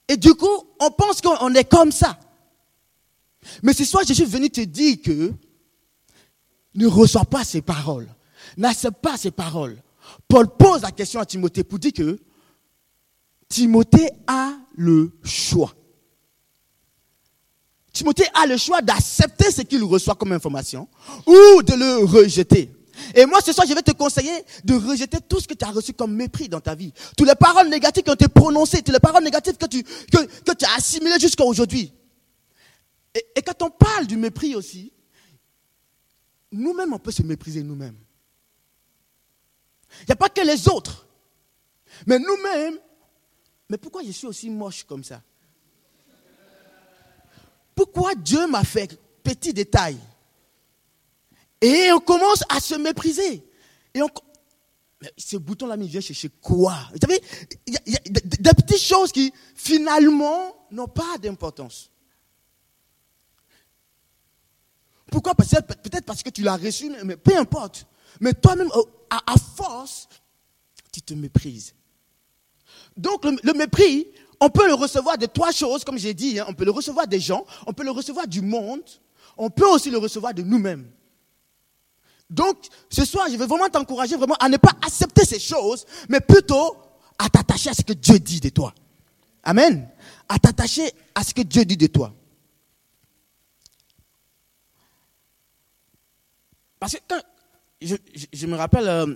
Et 0.07 0.17
du 0.17 0.33
coup, 0.35 0.65
on 0.79 0.93
pense 0.93 1.21
qu'on 1.21 1.53
est 1.55 1.69
comme 1.69 1.91
ça. 1.91 2.21
Mais 3.65 3.73
ce 3.73 3.85
soir, 3.85 4.05
je 4.07 4.13
suis 4.13 4.25
venu 4.25 4.49
te 4.49 4.61
dire 4.61 4.99
que 5.05 5.33
ne 6.77 6.87
reçois 6.87 7.25
pas 7.25 7.43
ces 7.43 7.63
paroles. 7.63 8.07
N'accepte 8.57 9.01
pas 9.01 9.17
ces 9.17 9.33
paroles. 9.33 9.83
Paul 10.29 10.47
pose 10.57 10.83
la 10.83 10.93
question 10.93 11.19
à 11.19 11.27
Timothée 11.27 11.65
pour 11.65 11.81
dire 11.81 11.95
que 11.95 12.17
Timothée 13.49 14.11
a 14.29 14.53
le 14.77 15.11
choix. 15.25 15.75
Timothée 17.93 18.27
a 18.35 18.47
le 18.47 18.57
choix 18.57 18.83
d'accepter 18.83 19.51
ce 19.51 19.63
qu'il 19.63 19.83
reçoit 19.85 20.15
comme 20.15 20.33
information 20.33 20.89
ou 21.27 21.63
de 21.63 21.75
le 21.75 22.05
rejeter. 22.05 22.71
Et 23.15 23.27
moi, 23.27 23.41
ce 23.41 23.53
soir, 23.53 23.67
je 23.67 23.75
vais 23.75 23.83
te 23.83 23.93
conseiller 23.93 24.45
de 24.65 24.75
rejeter 24.75 25.19
tout 25.27 25.41
ce 25.41 25.49
que 25.49 25.55
tu 25.55 25.65
as 25.65 25.71
reçu 25.71 25.93
comme 25.93 26.15
mépris 26.15 26.49
dans 26.49 26.61
ta 26.61 26.75
vie. 26.75 26.93
Toutes 27.17 27.29
les 27.29 27.35
paroles 27.35 27.69
négatives 27.69 28.05
qui 28.05 28.11
ont 28.11 28.15
été 28.15 28.29
prononcées, 28.29 28.83
toutes 28.83 28.95
les 28.95 29.01
paroles 29.01 29.25
négatives 29.25 29.57
que 29.57 29.67
tu, 29.67 29.83
que, 29.83 30.53
tu 30.53 30.65
as 30.65 30.75
assimilées 30.77 31.19
jusqu'à 31.19 31.45
aujourd'hui. 31.45 31.93
Et, 33.15 33.25
et 33.37 33.43
quand 33.43 33.63
on 33.63 33.71
parle 33.71 34.07
du 34.07 34.17
mépris 34.17 34.55
aussi, 34.55 34.93
nous-mêmes, 36.53 36.93
on 36.93 36.99
peut 36.99 37.11
se 37.11 37.23
mépriser 37.23 37.63
nous-mêmes. 37.63 37.97
Il 40.03 40.07
n'y 40.09 40.13
a 40.13 40.17
pas 40.17 40.29
que 40.29 40.43
les 40.43 40.69
autres. 40.69 41.07
Mais 42.07 42.19
nous-mêmes, 42.19 42.79
mais 43.69 43.79
pourquoi 43.79 44.03
je 44.05 44.11
suis 44.11 44.27
aussi 44.27 44.51
moche 44.51 44.85
comme 44.85 45.05
ça? 45.05 45.23
Pourquoi 47.81 48.15
Dieu 48.15 48.47
m'a 48.47 48.63
fait 48.63 49.01
petit 49.23 49.55
détail? 49.55 49.97
Et 51.63 51.91
on 51.93 52.01
commence 52.01 52.45
à 52.51 52.61
se 52.61 52.75
mépriser. 52.75 53.43
Et 53.95 54.03
on, 54.03 54.09
mais 55.01 55.11
ce 55.17 55.39
bouton-là, 55.39 55.77
il 55.81 55.89
vient 55.89 56.03
chercher 56.03 56.29
quoi? 56.43 56.77
Vous 56.93 56.99
savez, 57.01 57.23
des 58.05 58.51
petites 58.51 58.83
choses 58.83 59.13
qui, 59.13 59.33
finalement, 59.55 60.67
n'ont 60.71 60.89
pas 60.89 61.17
d'importance. 61.17 61.91
Pourquoi? 65.11 65.35
Peut-être 65.35 66.05
parce 66.05 66.23
que 66.23 66.29
tu 66.29 66.43
l'as 66.43 66.59
reçu, 66.59 66.93
mais 67.03 67.17
peu 67.17 67.35
importe. 67.35 67.87
Mais 68.21 68.35
toi-même, 68.35 68.69
à, 69.09 69.37
force, 69.57 70.07
tu 70.93 71.01
te 71.01 71.15
méprises. 71.15 71.75
Donc 72.95 73.25
le, 73.25 73.55
mépris, 73.55 74.09
on 74.41 74.49
peut 74.49 74.67
le 74.67 74.75
recevoir 74.75 75.19
de 75.19 75.27
trois 75.27 75.53
choses, 75.53 75.85
comme 75.85 75.99
j'ai 75.99 76.15
dit. 76.15 76.41
Hein. 76.41 76.47
On 76.49 76.55
peut 76.55 76.65
le 76.65 76.71
recevoir 76.71 77.07
des 77.07 77.21
gens, 77.21 77.45
on 77.67 77.73
peut 77.73 77.85
le 77.85 77.91
recevoir 77.91 78.27
du 78.27 78.41
monde, 78.41 78.83
on 79.37 79.51
peut 79.51 79.67
aussi 79.67 79.91
le 79.91 79.99
recevoir 79.99 80.33
de 80.35 80.43
nous-mêmes. 80.43 80.91
Donc, 82.31 82.57
ce 82.89 83.05
soir, 83.05 83.27
je 83.31 83.37
vais 83.37 83.47
vraiment 83.47 83.69
t'encourager 83.69 84.17
vraiment 84.17 84.37
à 84.39 84.49
ne 84.49 84.57
pas 84.57 84.73
accepter 84.85 85.25
ces 85.25 85.41
choses, 85.41 85.85
mais 86.09 86.21
plutôt 86.21 86.77
à 87.19 87.29
t'attacher 87.29 87.71
à 87.71 87.75
ce 87.75 87.83
que 87.83 87.93
Dieu 87.93 88.19
dit 88.19 88.41
de 88.41 88.49
toi. 88.49 88.73
Amen. 89.43 89.89
À 90.29 90.39
t'attacher 90.39 90.91
à 91.15 91.25
ce 91.25 91.35
que 91.35 91.43
Dieu 91.43 91.65
dit 91.65 91.77
de 91.77 91.89
toi. 91.89 92.15
Parce 96.79 96.95
que 96.95 96.99
quand, 97.07 97.21
je, 97.83 98.47
me 98.47 98.57
rappelle, 98.57 98.89
euh, 98.89 99.15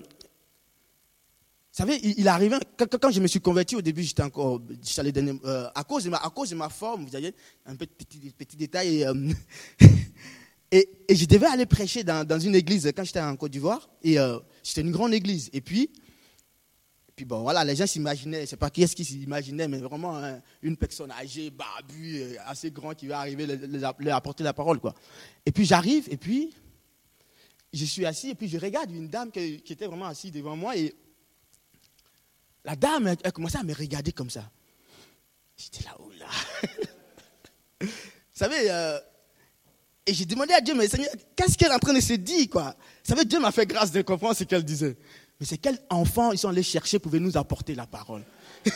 savez, 1.76 1.98
il, 2.02 2.28
arrivait, 2.28 2.58
quand, 3.00 3.10
je 3.10 3.20
me 3.20 3.26
suis 3.26 3.40
converti 3.40 3.74
au 3.74 3.82
début, 3.82 4.04
j'étais 4.04 4.22
encore, 4.22 4.62
j'allais 4.82 5.12
euh, 5.18 5.68
à, 5.74 5.82
cause 5.82 6.04
de 6.04 6.54
ma, 6.54 6.68
forme, 6.68 7.02
vous 7.02 7.10
voyez, 7.10 7.34
un 7.66 7.74
petit, 7.74 8.30
petit 8.30 8.56
détail, 8.56 9.00
et, 9.00 9.06
euh, 9.06 9.32
et, 10.70 10.88
je 11.10 11.24
devais 11.24 11.46
aller 11.46 11.66
prêcher 11.66 12.04
dans, 12.04 12.38
une 12.38 12.54
église 12.54 12.90
quand 12.96 13.02
j'étais 13.02 13.20
en 13.20 13.34
Côte 13.34 13.50
d'Ivoire, 13.50 13.90
et 14.04 14.16
c'était 14.62 14.82
une 14.82 14.92
grande 14.92 15.14
église, 15.14 15.50
et 15.52 15.60
puis, 15.60 15.90
puis 17.16 17.24
bon, 17.24 17.42
voilà, 17.42 17.64
les 17.64 17.74
gens 17.74 17.88
s'imaginaient, 17.88 18.38
je 18.38 18.42
ne 18.42 18.46
sais 18.46 18.56
pas 18.56 18.70
qui 18.70 18.82
est-ce 18.82 18.94
qui 18.94 19.04
s'imaginaient, 19.04 19.66
mais 19.66 19.78
vraiment 19.78 20.16
hein, 20.16 20.40
une 20.62 20.76
personne 20.76 21.10
âgée, 21.10 21.50
barbue, 21.50 22.36
assez 22.46 22.70
grand 22.70 22.94
qui 22.94 23.08
va 23.08 23.18
arriver 23.18 23.46
leur 23.46 24.16
apporter 24.16 24.44
la 24.44 24.52
parole, 24.52 24.78
quoi. 24.78 24.94
Et 25.44 25.50
puis 25.50 25.64
j'arrive, 25.64 26.06
et 26.08 26.16
puis 26.16 26.52
je 27.72 27.84
suis 27.84 28.06
assis 28.06 28.30
et 28.30 28.34
puis 28.34 28.48
je 28.48 28.58
regarde 28.58 28.90
une 28.92 29.08
dame 29.08 29.32
qui, 29.32 29.60
était 29.68 29.86
vraiment 29.86 30.06
assise 30.06 30.30
devant 30.30 30.56
moi 30.56 30.76
et 30.76 30.94
la 32.64 32.76
dame, 32.76 33.14
elle, 33.22 33.32
commençait 33.32 33.58
à 33.58 33.62
me 33.62 33.74
regarder 33.74 34.12
comme 34.12 34.30
ça. 34.30 34.50
J'étais 35.56 35.84
là, 35.84 35.96
oh 35.98 36.10
là. 36.18 36.26
Vous 37.80 37.88
savez, 38.32 38.70
euh, 38.70 38.98
et 40.06 40.12
j'ai 40.12 40.24
demandé 40.24 40.52
à 40.52 40.60
Dieu, 40.60 40.74
mais 40.74 40.88
Seigneur, 40.88 41.10
qu'est-ce 41.36 41.56
qu'elle 41.56 41.70
est 41.70 41.74
en 41.74 41.78
train 41.78 41.94
de 41.94 42.00
se 42.00 42.14
dire, 42.14 42.48
quoi? 42.50 42.74
Vous 43.04 43.14
savez, 43.14 43.24
Dieu 43.24 43.38
m'a 43.38 43.52
fait 43.52 43.66
grâce 43.66 43.90
de 43.92 44.02
comprendre 44.02 44.36
ce 44.36 44.44
qu'elle 44.44 44.64
disait. 44.64 44.96
Mais 45.38 45.46
c'est 45.46 45.58
quel 45.58 45.78
enfant 45.90 46.32
ils 46.32 46.38
sont 46.38 46.48
allés 46.48 46.62
chercher 46.62 46.98
pour 46.98 47.12
nous 47.14 47.36
apporter 47.36 47.74
la 47.74 47.86
parole? 47.86 48.22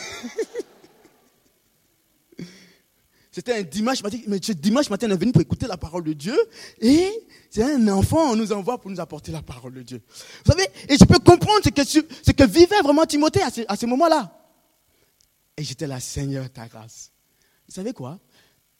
C'était 3.38 3.54
un 3.54 3.62
dimanche 3.62 4.02
matin, 4.02 4.18
mais 4.26 4.40
ce 4.42 4.50
dimanche 4.50 4.90
matin, 4.90 5.06
on 5.08 5.12
est 5.12 5.16
venu 5.16 5.30
pour 5.30 5.40
écouter 5.40 5.68
la 5.68 5.76
parole 5.76 6.02
de 6.02 6.12
Dieu. 6.12 6.36
Et 6.80 7.08
c'est 7.48 7.62
un 7.62 7.86
enfant, 7.86 8.32
on 8.32 8.34
nous 8.34 8.50
envoie 8.50 8.80
pour 8.80 8.90
nous 8.90 8.98
apporter 8.98 9.30
la 9.30 9.42
parole 9.42 9.74
de 9.74 9.82
Dieu. 9.82 10.02
Vous 10.44 10.50
savez, 10.50 10.66
et 10.88 10.96
je 10.98 11.04
peux 11.04 11.20
comprendre 11.20 11.60
ce 11.62 11.68
que, 11.68 11.84
ce 11.84 12.32
que 12.32 12.44
vivait 12.44 12.80
vraiment 12.82 13.06
Timothée 13.06 13.42
à 13.42 13.50
ce, 13.52 13.60
à 13.68 13.76
ce 13.76 13.86
moment-là. 13.86 14.36
Et 15.56 15.62
j'étais 15.62 15.86
là, 15.86 16.00
Seigneur, 16.00 16.50
ta 16.50 16.66
grâce. 16.66 17.12
Vous 17.68 17.74
savez 17.76 17.92
quoi? 17.92 18.18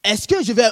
Est-ce 0.02 0.26
que 0.26 0.42
je 0.42 0.52
vais 0.52 0.70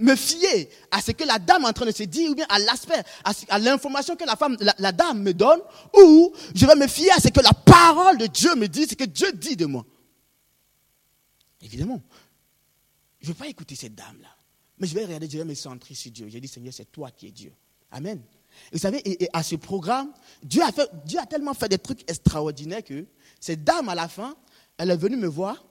me 0.00 0.16
fier 0.16 0.68
à 0.90 1.00
ce 1.00 1.12
que 1.12 1.22
la 1.22 1.38
dame 1.38 1.62
est 1.62 1.68
en 1.68 1.72
train 1.72 1.86
de 1.86 1.92
se 1.92 2.02
dire, 2.02 2.32
ou 2.32 2.34
bien 2.34 2.46
à 2.48 2.58
l'aspect, 2.58 3.00
à, 3.48 3.58
l'information 3.60 4.16
que 4.16 4.24
la 4.24 4.34
femme, 4.34 4.56
la, 4.58 4.74
la, 4.80 4.90
dame 4.90 5.22
me 5.22 5.32
donne, 5.32 5.60
ou 5.96 6.32
je 6.52 6.66
vais 6.66 6.74
me 6.74 6.88
fier 6.88 7.12
à 7.16 7.20
ce 7.20 7.28
que 7.28 7.40
la 7.40 7.52
parole 7.52 8.18
de 8.18 8.26
Dieu 8.26 8.56
me 8.56 8.66
dit, 8.66 8.88
ce 8.88 8.96
que 8.96 9.04
Dieu 9.04 9.30
dit 9.34 9.54
de 9.54 9.66
moi? 9.66 9.86
Évidemment, 11.62 12.02
je 13.24 13.30
ne 13.30 13.34
vais 13.34 13.38
pas 13.38 13.48
écouter 13.48 13.74
cette 13.74 13.94
dame-là. 13.94 14.28
Mais 14.78 14.86
je 14.86 14.94
vais 14.94 15.06
regarder, 15.06 15.28
je 15.30 15.38
vais 15.38 15.44
me 15.44 15.54
centrer 15.54 15.94
sur 15.94 16.10
Dieu. 16.12 16.28
J'ai 16.28 16.40
dit, 16.40 16.48
Seigneur, 16.48 16.74
c'est 16.74 16.90
toi 16.92 17.10
qui 17.10 17.28
es 17.28 17.30
Dieu. 17.30 17.52
Amen. 17.90 18.20
vous 18.70 18.78
savez, 18.78 19.00
et, 19.08 19.28
à 19.32 19.42
ce 19.42 19.56
programme, 19.56 20.12
Dieu 20.42 20.62
a, 20.62 20.70
fait, 20.70 20.90
Dieu 21.06 21.18
a 21.18 21.24
tellement 21.24 21.54
fait 21.54 21.68
des 21.68 21.78
trucs 21.78 22.02
extraordinaires 22.10 22.84
que 22.84 23.06
cette 23.40 23.64
dame, 23.64 23.88
à 23.88 23.94
la 23.94 24.08
fin, 24.08 24.36
elle 24.76 24.90
est 24.90 24.96
venue 24.96 25.16
me 25.16 25.26
voir. 25.26 25.64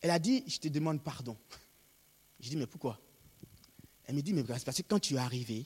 Elle 0.00 0.10
a 0.10 0.18
dit, 0.18 0.42
je 0.48 0.58
te 0.58 0.66
demande 0.66 1.00
pardon. 1.00 1.36
Je 2.40 2.48
dis, 2.48 2.56
mais 2.56 2.66
pourquoi? 2.66 2.98
Elle 4.06 4.16
me 4.16 4.22
dit, 4.22 4.32
mais 4.32 4.42
parce 4.42 4.64
que 4.64 4.82
quand 4.82 4.98
tu 4.98 5.14
es 5.14 5.18
arrivé, 5.18 5.64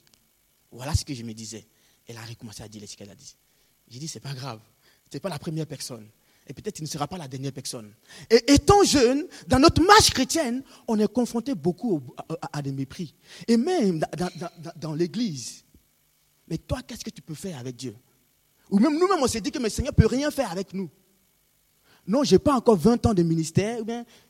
voilà 0.71 0.93
ce 0.93 1.05
que 1.05 1.15
je 1.15 1.23
me 1.23 1.33
disais. 1.33 1.65
Elle 2.05 2.17
a 2.17 2.25
recommencé 2.25 2.61
à 2.61 2.67
dire 2.67 2.87
ce 2.87 2.95
qu'elle 2.95 3.09
a 3.09 3.15
dit. 3.15 3.35
J'ai 3.87 3.97
dit, 3.97 4.07
c'est 4.07 4.19
pas 4.19 4.33
grave. 4.33 4.59
Tu 5.09 5.15
n'es 5.15 5.21
pas 5.21 5.29
la 5.29 5.39
première 5.39 5.65
personne. 5.65 6.07
Et 6.47 6.53
peut-être 6.53 6.75
tu 6.75 6.81
ne 6.81 6.87
seras 6.87 7.07
pas 7.07 7.17
la 7.17 7.27
dernière 7.27 7.53
personne. 7.53 7.93
Et 8.29 8.51
étant 8.51 8.83
jeune, 8.83 9.25
dans 9.47 9.59
notre 9.59 9.81
marche 9.81 10.09
chrétienne, 10.11 10.63
on 10.87 10.99
est 10.99 11.11
confronté 11.11 11.55
beaucoup 11.55 12.01
à, 12.51 12.61
des 12.61 12.71
mépris. 12.71 13.15
Et 13.47 13.57
même 13.57 13.99
dans, 13.99 14.29
dans 14.75 14.93
l'église. 14.93 15.63
Mais 16.47 16.57
toi, 16.57 16.81
qu'est-ce 16.85 17.05
que 17.05 17.09
tu 17.09 17.21
peux 17.21 17.35
faire 17.35 17.57
avec 17.59 17.75
Dieu? 17.75 17.95
Ou 18.69 18.79
même 18.79 18.97
nous-mêmes, 18.97 19.19
on 19.21 19.27
s'est 19.27 19.41
dit 19.41 19.51
que 19.51 19.59
le 19.59 19.69
Seigneur 19.69 19.93
ne 19.97 20.01
peut 20.01 20.07
rien 20.07 20.31
faire 20.31 20.51
avec 20.51 20.73
nous. 20.73 20.89
Non, 22.05 22.23
je 22.23 22.35
n'ai 22.35 22.39
pas 22.39 22.53
encore 22.53 22.75
20 22.75 23.05
ans 23.05 23.13
de 23.13 23.23
ministère, 23.23 23.79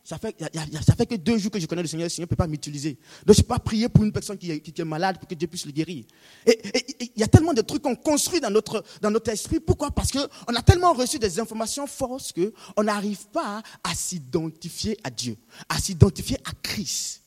ça 0.03 0.19
fait, 0.19 0.35
fait 0.37 1.05
que 1.07 1.15
deux 1.15 1.39
jours 1.39 1.49
que 1.49 1.59
je 1.59 1.65
connais 1.65 1.81
le 1.81 1.87
Seigneur, 1.87 2.05
le 2.05 2.09
Seigneur 2.09 2.27
ne 2.27 2.29
peut 2.29 2.35
pas 2.35 2.45
m'utiliser. 2.45 2.99
Donc, 3.25 3.35
je 3.35 3.39
ne 3.39 3.43
peux 3.43 3.47
pas 3.47 3.59
prier 3.59 3.89
pour 3.89 4.03
une 4.03 4.11
personne 4.11 4.37
qui 4.37 4.51
est, 4.51 4.79
malade 4.83 5.17
pour 5.17 5.27
que 5.27 5.33
Dieu 5.33 5.47
puisse 5.47 5.65
le 5.65 5.71
guérir. 5.71 6.05
Et 6.45 6.59
il 6.99 7.19
y 7.19 7.23
a 7.23 7.27
tellement 7.27 7.53
de 7.53 7.61
trucs 7.61 7.81
qu'on 7.81 7.95
construit 7.95 8.39
dans 8.39 8.51
notre, 8.51 8.83
dans 9.01 9.09
notre 9.09 9.31
esprit. 9.31 9.59
Pourquoi? 9.59 9.89
Parce 9.89 10.11
qu'on 10.11 10.55
a 10.55 10.61
tellement 10.61 10.93
reçu 10.93 11.17
des 11.17 11.39
informations 11.39 11.87
fausses 11.87 12.31
qu'on 12.31 12.83
n'arrive 12.83 13.25
pas 13.29 13.63
à 13.83 13.95
s'identifier 13.95 14.95
à 15.03 15.09
Dieu, 15.09 15.35
à 15.67 15.79
s'identifier 15.79 16.37
à 16.45 16.51
Christ. 16.61 17.23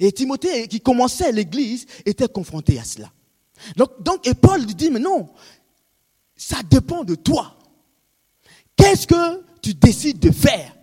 Et 0.00 0.10
Timothée, 0.10 0.66
qui 0.66 0.80
commençait 0.80 1.30
l'église, 1.30 1.86
était 2.04 2.26
confronté 2.26 2.80
à 2.80 2.84
cela. 2.84 3.12
Donc, 3.76 4.02
donc 4.02 4.26
et 4.26 4.34
Paul 4.34 4.66
dit, 4.66 4.90
mais 4.90 4.98
non, 4.98 5.28
ça 6.34 6.62
dépend 6.68 7.04
de 7.04 7.14
toi. 7.14 7.56
Qu'est-ce 8.76 9.06
que 9.06 9.42
tu 9.60 9.74
décides 9.74 10.18
de 10.18 10.30
faire? 10.30 10.74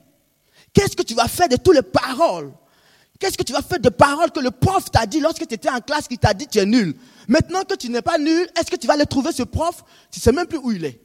Qu'est-ce 0.74 0.96
que 0.96 1.04
tu 1.04 1.14
vas 1.14 1.28
faire 1.28 1.50
de 1.50 1.58
toutes 1.58 1.76
les 1.76 1.82
paroles? 1.82 2.54
Qu'est-ce 3.20 3.38
que 3.38 3.44
tu 3.44 3.52
vas 3.52 3.62
faire 3.62 3.80
de 3.80 3.90
paroles 3.90 4.32
que 4.32 4.40
le 4.40 4.52
prof 4.52 4.90
t'a 4.90 5.06
dit 5.06 5.20
lorsque 5.20 5.46
tu 5.46 5.54
étais 5.54 5.70
en 5.70 5.82
classe, 5.82 6.08
qui 6.08 6.18
t'a 6.18 6.34
dit 6.34 6.48
tu 6.48 6.60
es 6.60 6.66
nul? 6.66 6.96
Maintenant 7.28 7.64
que 7.64 7.76
tu 7.76 7.90
n'es 7.90 8.02
pas 8.02 8.18
nul, 8.18 8.50
est-ce 8.58 8.72
que 8.72 8.78
tu 8.78 8.88
vas 8.88 8.94
aller 8.94 9.06
trouver 9.06 9.34
ce 9.34 9.44
prof? 9.44 9.84
Tu 10.10 10.20
ne 10.20 10.22
sais 10.22 10.32
même 10.32 10.48
plus 10.48 10.58
où 10.58 10.72
il 10.72 10.86
est. 10.86 11.02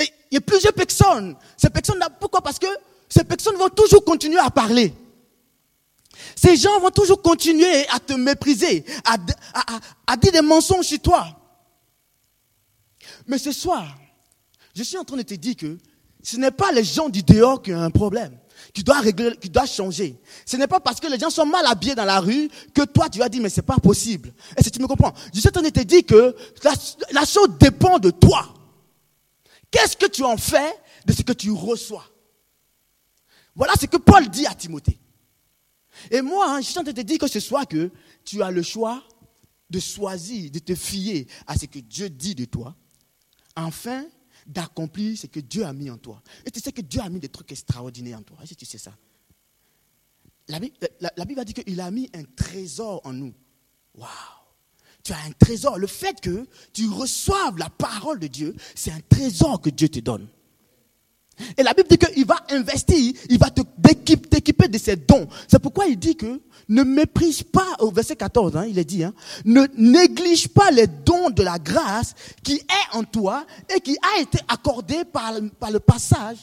Et 0.00 0.12
il 0.30 0.34
y 0.34 0.36
a 0.38 0.40
plusieurs 0.40 0.72
personnes. 0.72 1.36
Ces 1.56 1.70
personnes, 1.70 2.04
pourquoi? 2.18 2.40
Parce 2.42 2.58
que 2.58 2.66
ces 3.08 3.24
personnes 3.24 3.56
vont 3.56 3.68
toujours 3.68 4.04
continuer 4.04 4.38
à 4.38 4.50
parler. 4.50 4.92
Ces 6.34 6.56
gens 6.56 6.80
vont 6.80 6.90
toujours 6.90 7.22
continuer 7.22 7.86
à 7.90 8.00
te 8.00 8.12
mépriser, 8.14 8.84
à, 9.04 9.16
à 10.06 10.16
dire 10.16 10.32
des 10.32 10.42
mensonges 10.42 10.86
sur 10.86 11.00
toi. 11.00 11.37
Mais 13.28 13.38
ce 13.38 13.52
soir, 13.52 13.96
je 14.74 14.82
suis 14.82 14.96
en 14.96 15.04
train 15.04 15.18
de 15.18 15.22
te 15.22 15.34
dire 15.34 15.54
que 15.54 15.78
ce 16.22 16.36
n'est 16.36 16.50
pas 16.50 16.72
les 16.72 16.82
gens 16.82 17.08
du 17.08 17.22
dehors 17.22 17.62
qui 17.62 17.72
ont 17.72 17.80
un 17.80 17.90
problème, 17.90 18.36
qui 18.72 18.82
doivent 18.82 19.04
régler, 19.04 19.36
qui 19.36 19.50
doivent 19.50 19.70
changer. 19.70 20.18
Ce 20.44 20.56
n'est 20.56 20.66
pas 20.66 20.80
parce 20.80 20.98
que 20.98 21.06
les 21.06 21.18
gens 21.18 21.30
sont 21.30 21.46
mal 21.46 21.64
habillés 21.66 21.94
dans 21.94 22.06
la 22.06 22.20
rue 22.20 22.48
que 22.74 22.82
toi 22.82 23.08
tu 23.08 23.18
vas 23.18 23.28
dire 23.28 23.42
mais 23.42 23.50
c'est 23.50 23.62
pas 23.62 23.78
possible. 23.78 24.32
Est-ce 24.56 24.70
que 24.70 24.74
tu 24.74 24.80
me 24.80 24.88
comprends? 24.88 25.12
Je 25.32 25.40
suis 25.40 25.48
en 25.48 25.52
train 25.52 25.62
de 25.62 25.68
te 25.68 25.80
dire 25.80 26.04
que 26.06 26.34
la, 26.64 26.72
la 27.12 27.24
chose 27.24 27.50
dépend 27.60 27.98
de 27.98 28.10
toi. 28.10 28.52
Qu'est-ce 29.70 29.96
que 29.96 30.06
tu 30.06 30.24
en 30.24 30.38
fais 30.38 30.72
de 31.06 31.12
ce 31.12 31.22
que 31.22 31.32
tu 31.32 31.50
reçois? 31.50 32.06
Voilà 33.54 33.74
ce 33.78 33.86
que 33.86 33.98
Paul 33.98 34.28
dit 34.28 34.46
à 34.46 34.54
Timothée. 34.54 34.98
Et 36.10 36.22
moi, 36.22 36.46
hein, 36.48 36.60
je 36.60 36.66
suis 36.66 36.78
en 36.78 36.82
train 36.82 36.92
de 36.92 37.02
te 37.02 37.06
dire 37.06 37.18
que 37.18 37.26
ce 37.26 37.40
soir 37.40 37.66
que 37.66 37.90
tu 38.24 38.42
as 38.42 38.50
le 38.50 38.62
choix 38.62 39.02
de 39.68 39.80
choisir, 39.80 40.50
de 40.50 40.60
te 40.60 40.74
fier 40.74 41.26
à 41.46 41.56
ce 41.58 41.66
que 41.66 41.78
Dieu 41.78 42.08
dit 42.08 42.34
de 42.34 42.46
toi, 42.46 42.74
afin 43.58 44.06
d'accomplir 44.46 45.18
ce 45.18 45.26
que 45.26 45.40
Dieu 45.40 45.64
a 45.64 45.72
mis 45.72 45.90
en 45.90 45.98
toi. 45.98 46.22
Et 46.46 46.50
tu 46.50 46.60
sais 46.60 46.72
que 46.72 46.80
Dieu 46.80 47.00
a 47.00 47.08
mis 47.08 47.20
des 47.20 47.28
trucs 47.28 47.50
extraordinaires 47.52 48.18
en 48.18 48.22
toi. 48.22 48.38
Est-ce 48.42 48.54
que 48.54 48.58
tu 48.60 48.64
sais 48.64 48.78
ça? 48.78 48.96
La 50.46 50.58
Bible, 50.58 50.76
la, 51.00 51.24
Bible 51.24 51.40
a 51.40 51.44
dit 51.44 51.52
qu'il 51.52 51.80
a 51.80 51.90
mis 51.90 52.08
un 52.14 52.24
trésor 52.24 53.02
en 53.04 53.12
nous. 53.12 53.34
Waouh 53.94 54.08
Tu 55.02 55.12
as 55.12 55.18
un 55.18 55.32
trésor. 55.32 55.78
Le 55.78 55.86
fait 55.86 56.18
que 56.20 56.46
tu 56.72 56.88
reçoives 56.88 57.58
la 57.58 57.68
parole 57.68 58.18
de 58.18 58.28
Dieu, 58.28 58.54
c'est 58.74 58.92
un 58.92 59.00
trésor 59.00 59.60
que 59.60 59.70
Dieu 59.70 59.88
te 59.88 60.00
donne. 60.00 60.28
Et 61.56 61.62
la 61.62 61.72
Bible 61.72 61.88
dit 61.88 61.98
qu'il 61.98 62.26
va 62.26 62.36
investir, 62.50 63.14
il 63.28 63.38
va 63.38 63.50
t'équiper 63.50 64.68
de 64.68 64.78
ses 64.78 64.96
dons. 64.96 65.28
C'est 65.48 65.58
pourquoi 65.58 65.86
il 65.86 65.98
dit 65.98 66.16
que 66.16 66.40
ne 66.68 66.82
méprise 66.82 67.42
pas, 67.42 67.76
au 67.78 67.90
verset 67.90 68.16
14, 68.16 68.56
hein, 68.56 68.66
il 68.68 68.78
est 68.78 68.84
dit, 68.84 69.02
hein, 69.02 69.14
ne 69.44 69.66
néglige 69.76 70.48
pas 70.48 70.70
les 70.70 70.86
dons 70.86 71.30
de 71.30 71.42
la 71.42 71.58
grâce 71.58 72.14
qui 72.42 72.56
est 72.56 72.96
en 72.96 73.04
toi 73.04 73.46
et 73.74 73.80
qui 73.80 73.96
a 74.16 74.20
été 74.20 74.38
accordé 74.48 75.04
par, 75.04 75.32
par 75.58 75.70
le 75.70 75.80
passage 75.80 76.38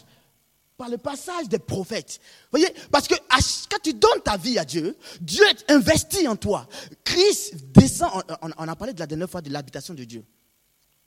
par 0.78 0.90
le 0.90 0.98
passage 0.98 1.48
des 1.48 1.60
prophètes. 1.60 2.20
Vous 2.52 2.60
voyez 2.60 2.68
Parce 2.92 3.08
que 3.08 3.16
quand 3.16 3.78
tu 3.82 3.94
donnes 3.94 4.22
ta 4.24 4.36
vie 4.36 4.60
à 4.60 4.66
Dieu, 4.66 4.98
Dieu 5.22 5.46
investit 5.70 6.28
en 6.28 6.36
toi. 6.36 6.68
Christ 7.06 7.56
descend, 7.72 8.12
on, 8.42 8.50
on 8.58 8.68
a 8.68 8.76
parlé 8.76 8.94
de 8.94 9.00
la 9.00 9.08
dernière 9.08 9.30
fois 9.30 9.42
de 9.42 9.50
l'habitation 9.50 9.94
de 9.94 10.04
Dieu. 10.04 10.26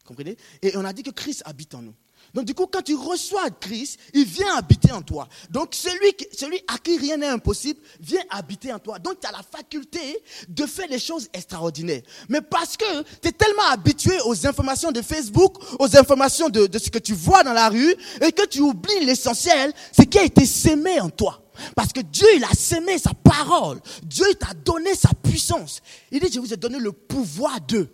Comprenez? 0.07 0.39
Et 0.63 0.75
on 0.77 0.85
a 0.87 0.93
dit 0.95 1.03
que 1.03 1.11
Christ 1.11 1.43
habite 1.45 1.75
en 1.75 1.83
nous. 1.83 1.95
Donc 2.35 2.45
du 2.45 2.55
coup, 2.55 2.67
quand 2.67 2.83
tu 2.83 2.95
reçois 2.95 3.51
Christ, 3.51 3.99
il 4.15 4.25
vient 4.25 4.57
habiter 4.57 4.93
en 4.93 5.03
toi. 5.03 5.29
Donc 5.51 5.75
celui, 5.75 6.15
celui 6.37 6.61
à 6.69 6.79
qui 6.79 6.99
rien 6.99 7.17
n'est 7.17 7.27
impossible 7.27 7.81
vient 8.01 8.23
habiter 8.31 8.73
en 8.73 8.79
toi. 8.79 8.99
Donc 8.99 9.21
tu 9.21 9.27
as 9.27 9.33
la 9.33 9.43
faculté 9.43 10.23
de 10.49 10.67
faire 10.67 10.89
des 10.89 10.99
choses 10.99 11.29
extraordinaires. 11.33 12.03
Mais 12.29 12.41
parce 12.41 12.77
que 12.77 13.03
tu 13.21 13.29
es 13.29 13.33
tellement 13.33 13.69
habitué 13.71 14.19
aux 14.25 14.47
informations 14.47 14.93
de 14.93 15.03
Facebook, 15.03 15.57
aux 15.79 15.97
informations 15.97 16.49
de, 16.49 16.67
de 16.67 16.79
ce 16.79 16.91
que 16.91 16.99
tu 16.99 17.15
vois 17.15 17.43
dans 17.43 17.53
la 17.53 17.69
rue, 17.69 17.95
et 18.21 18.33
que 18.33 18.47
tu 18.47 18.61
oublies 18.61 19.05
l'essentiel, 19.05 19.73
ce 19.97 20.03
qui 20.03 20.19
a 20.19 20.25
été 20.25 20.45
sémé 20.45 21.01
en 21.01 21.11
toi. 21.11 21.43
Parce 21.75 21.93
que 21.93 22.01
Dieu, 22.01 22.27
il 22.37 22.45
a 22.45 22.55
sémé 22.55 22.99
sa 22.99 23.13
parole. 23.15 23.81
Dieu, 24.05 24.27
t'a 24.35 24.55
donné 24.55 24.95
sa 24.95 25.11
puissance. 25.23 25.81
Il 26.11 26.21
dit, 26.21 26.31
je 26.33 26.39
vous 26.41 26.53
ai 26.53 26.57
donné 26.57 26.79
le 26.79 26.93
pouvoir 26.93 27.61
d'eux. 27.61 27.89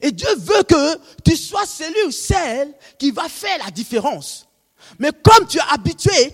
Et 0.00 0.10
Dieu 0.10 0.28
veut 0.36 0.62
que 0.62 0.98
tu 1.24 1.36
sois 1.36 1.66
celui 1.66 2.02
ou 2.06 2.10
celle 2.10 2.72
qui 2.98 3.10
va 3.10 3.28
faire 3.28 3.58
la 3.64 3.70
différence. 3.70 4.46
Mais 4.98 5.10
comme 5.22 5.46
tu 5.46 5.58
es 5.58 5.62
habitué 5.70 6.32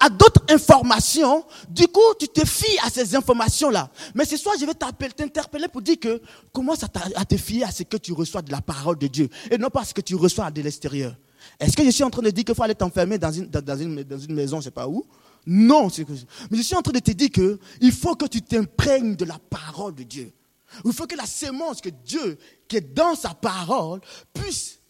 à, 0.00 0.08
d'autres 0.08 0.42
informations, 0.48 1.44
du 1.68 1.86
coup, 1.88 2.00
tu 2.18 2.28
te 2.28 2.46
fies 2.46 2.78
à 2.84 2.90
ces 2.90 3.14
informations-là. 3.16 3.90
Mais 4.14 4.24
ce 4.24 4.36
soir, 4.36 4.54
je 4.58 4.64
vais 4.64 4.74
t'interpeller 4.74 5.68
pour 5.68 5.82
dire 5.82 5.98
que 6.00 6.20
commence 6.52 6.82
à, 6.82 7.24
te 7.24 7.36
fier 7.36 7.64
à 7.64 7.72
ce 7.72 7.82
que 7.82 7.96
tu 7.96 8.12
reçois 8.12 8.42
de 8.42 8.52
la 8.52 8.60
parole 8.60 8.98
de 8.98 9.06
Dieu 9.06 9.28
et 9.50 9.58
non 9.58 9.68
pas 9.68 9.80
à 9.80 9.84
ce 9.84 9.94
que 9.94 10.00
tu 10.00 10.14
reçois 10.14 10.50
de 10.50 10.62
l'extérieur. 10.62 11.16
Est-ce 11.58 11.76
que 11.76 11.84
je 11.84 11.90
suis 11.90 12.04
en 12.04 12.10
train 12.10 12.22
de 12.22 12.30
dire 12.30 12.44
qu'il 12.44 12.54
faut 12.54 12.62
aller 12.62 12.74
t'enfermer 12.74 13.18
dans 13.18 13.32
une, 13.32 13.46
dans, 13.46 13.76
une, 13.76 14.02
dans 14.04 14.18
une 14.18 14.34
maison, 14.34 14.56
je 14.56 14.60
ne 14.60 14.64
sais 14.64 14.70
pas 14.70 14.86
où? 14.86 15.04
Non, 15.44 15.88
mais 16.50 16.58
je 16.58 16.62
suis 16.62 16.76
en 16.76 16.82
train 16.82 16.92
de 16.92 17.00
te 17.00 17.10
dire 17.10 17.30
qu'il 17.30 17.92
faut 17.92 18.14
que 18.14 18.26
tu 18.26 18.42
t'imprègnes 18.42 19.16
de 19.16 19.24
la 19.24 19.38
parole 19.50 19.94
de 19.94 20.04
Dieu. 20.04 20.32
Il 20.84 20.92
faut 20.92 21.06
que 21.06 21.16
la 21.16 21.26
sémence 21.26 21.80
que 21.80 21.88
Dieu, 21.88 22.38
qui 22.68 22.76
est 22.76 22.94
dans 22.94 23.14
sa 23.14 23.34
parole, 23.34 24.00
puisse 24.32 24.80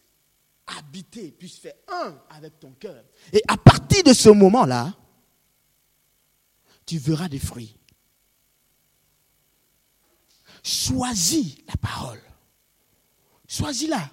habiter, 0.66 1.32
puisse 1.32 1.58
faire 1.58 1.74
un 1.88 2.20
avec 2.30 2.58
ton 2.60 2.72
cœur. 2.72 3.04
Et 3.32 3.42
à 3.48 3.56
partir 3.56 4.02
de 4.04 4.12
ce 4.12 4.28
moment-là, 4.28 4.94
tu 6.86 6.98
verras 6.98 7.28
des 7.28 7.38
fruits. 7.38 7.76
Choisis 10.62 11.56
la 11.66 11.76
parole. 11.76 12.22
Choisis-la. 13.48 14.10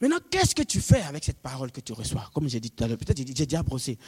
Maintenant, 0.00 0.18
qu'est-ce 0.30 0.54
que 0.54 0.62
tu 0.62 0.80
fais 0.80 1.02
avec 1.02 1.24
cette 1.24 1.40
parole 1.40 1.72
que 1.72 1.80
tu 1.80 1.92
reçois? 1.92 2.28
Comme 2.34 2.48
j'ai 2.48 2.60
dit 2.60 2.70
tout 2.70 2.84
à 2.84 2.88
l'heure, 2.88 2.98
peut-être 2.98 3.16
j'ai 3.16 3.24
déjà 3.24 3.62
brossé 3.62 3.98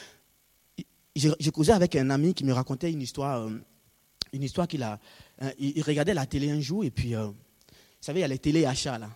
j'ai 1.19 1.51
causé 1.51 1.73
avec 1.73 1.97
un 1.97 2.11
ami 2.11 2.35
qui 2.35 2.45
me 2.45 2.53
racontait 2.53 2.93
une 2.93 3.03
histoire, 3.03 3.47
euh, 3.47 3.59
une 4.33 4.43
histoire 4.43 4.69
qu'il 4.69 4.83
a. 4.83 5.01
Euh, 5.43 5.51
il, 5.59 5.83
regardait 5.83 6.15
la 6.15 6.27
télé 6.27 6.51
un 6.51 6.61
jour 6.61 6.85
et 6.85 6.91
puis, 6.91 7.15
euh, 7.15 7.27
vous 7.27 7.35
savez, 8.01 8.21
il 8.21 8.23
y 8.23 8.25
a 8.25 8.29
les 8.29 8.39
téléachats 8.39 8.99
là. 8.99 9.11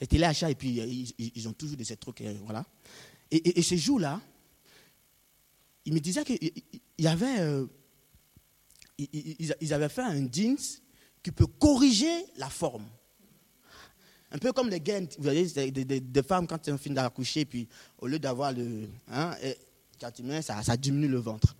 Les 0.00 0.06
téléachats 0.06 0.50
et 0.50 0.54
puis 0.54 1.14
ils, 1.18 1.48
ont 1.48 1.52
toujours 1.52 1.76
de 1.76 1.84
ces 1.84 1.96
trucs, 1.96 2.22
voilà. 2.44 2.64
Et, 3.30 3.62
ce 3.62 3.76
jour-là, 3.76 4.20
il 5.86 5.94
me 5.94 6.00
disait 6.00 6.22
qu'il 6.22 6.52
y 6.98 7.06
avait, 7.06 7.64
ils, 8.98 9.72
avaient 9.72 9.88
fait 9.88 10.02
un 10.02 10.30
jeans 10.30 10.58
qui 11.22 11.32
peut 11.32 11.46
corriger 11.46 12.26
la 12.36 12.50
forme. 12.50 12.84
Un 14.30 14.38
peu 14.38 14.52
comme 14.52 14.68
les 14.68 14.80
gains, 14.80 15.06
vous 15.16 15.22
voyez, 15.22 15.46
des, 15.70 16.22
femmes 16.22 16.46
quand 16.46 16.68
elles 16.68 16.76
finissent 16.76 16.96
d'accoucher, 16.96 17.46
puis 17.46 17.66
au 17.98 18.06
lieu 18.06 18.18
d'avoir 18.18 18.52
le. 18.52 18.90
Hein, 19.08 19.34
ça, 20.42 20.62
ça 20.62 20.76
diminue 20.76 21.08
le 21.08 21.18
ventre. 21.18 21.54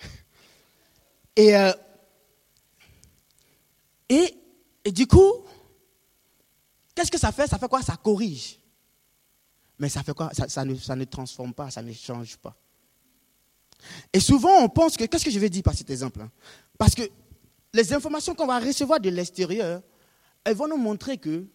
Et, 1.36 1.56
euh, 1.56 1.72
et, 4.08 4.36
et, 4.84 4.92
du 4.92 5.06
coup, 5.06 5.46
qu'est-ce 6.94 7.10
que 7.10 7.18
ça 7.18 7.32
fait? 7.32 7.46
Ça 7.46 7.58
fait 7.58 7.68
quoi? 7.68 7.80
Ça 7.80 7.96
corrige. 7.96 8.58
Mais 9.78 9.88
ça 9.88 10.02
fait 10.02 10.12
quoi? 10.12 10.30
Ça, 10.34 10.46
ça, 10.48 10.64
ne, 10.66 10.74
ça 10.74 10.94
ne 10.94 11.04
transforme 11.04 11.54
pas, 11.54 11.70
ça 11.70 11.80
ne 11.80 11.92
change 11.94 12.36
pas. 12.36 12.54
Et 14.12 14.20
souvent, 14.20 14.62
on 14.62 14.68
pense 14.68 14.98
que, 14.98 15.04
qu'est-ce 15.04 15.24
que 15.24 15.30
je 15.30 15.38
vais 15.38 15.48
dire 15.48 15.62
par 15.62 15.74
cet 15.74 15.88
exemple 15.88 16.20
hein? 16.20 16.30
Parce 16.76 16.94
que 16.94 17.02
les 17.72 17.92
informations 17.94 18.34
qu'on 18.34 18.46
va 18.46 18.58
recevoir 18.58 19.00
de 19.00 19.08
l'extérieur, 19.08 19.82
elles 20.44 20.56
vont 20.56 20.68
nous 20.68 20.76
montrer 20.76 21.16
que 21.16 21.46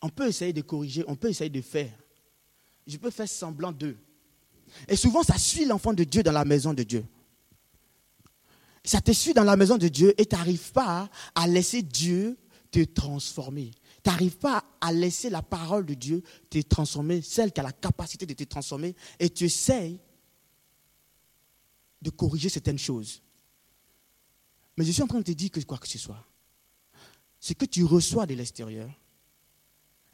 on 0.00 0.08
peut 0.08 0.26
essayer 0.26 0.52
de 0.52 0.62
corriger, 0.62 1.04
on 1.06 1.14
peut 1.14 1.28
essayer 1.28 1.50
de 1.50 1.60
faire 1.60 1.90
je 2.86 2.96
peux 2.96 3.10
faire 3.10 3.28
semblant 3.28 3.72
d'eux. 3.72 3.96
Et 4.88 4.96
souvent, 4.96 5.22
ça 5.22 5.38
suit 5.38 5.64
l'enfant 5.64 5.92
de 5.92 6.04
Dieu 6.04 6.22
dans 6.22 6.32
la 6.32 6.44
maison 6.44 6.72
de 6.72 6.82
Dieu. 6.82 7.04
Ça 8.84 9.00
te 9.00 9.12
suit 9.12 9.34
dans 9.34 9.44
la 9.44 9.56
maison 9.56 9.78
de 9.78 9.88
Dieu 9.88 10.12
et 10.20 10.26
tu 10.26 10.34
n'arrives 10.34 10.72
pas 10.72 11.08
à 11.34 11.46
laisser 11.46 11.82
Dieu 11.82 12.36
te 12.70 12.82
transformer. 12.84 13.70
Tu 14.02 14.10
n'arrives 14.10 14.38
pas 14.38 14.64
à 14.80 14.92
laisser 14.92 15.30
la 15.30 15.42
parole 15.42 15.86
de 15.86 15.94
Dieu 15.94 16.22
te 16.50 16.60
transformer, 16.62 17.22
celle 17.22 17.52
qui 17.52 17.60
a 17.60 17.62
la 17.62 17.72
capacité 17.72 18.26
de 18.26 18.34
te 18.34 18.42
transformer, 18.44 18.96
et 19.20 19.30
tu 19.30 19.44
essayes 19.44 20.00
de 22.00 22.10
corriger 22.10 22.48
certaines 22.48 22.78
choses. 22.78 23.22
Mais 24.76 24.84
je 24.84 24.90
suis 24.90 25.02
en 25.02 25.06
train 25.06 25.18
de 25.18 25.24
te 25.24 25.32
dire 25.32 25.50
que 25.50 25.60
quoi 25.60 25.78
que 25.78 25.86
ce 25.86 25.98
soit, 25.98 26.24
ce 27.38 27.52
que 27.52 27.66
tu 27.66 27.84
reçois 27.84 28.26
de 28.26 28.34
l'extérieur, 28.34 28.90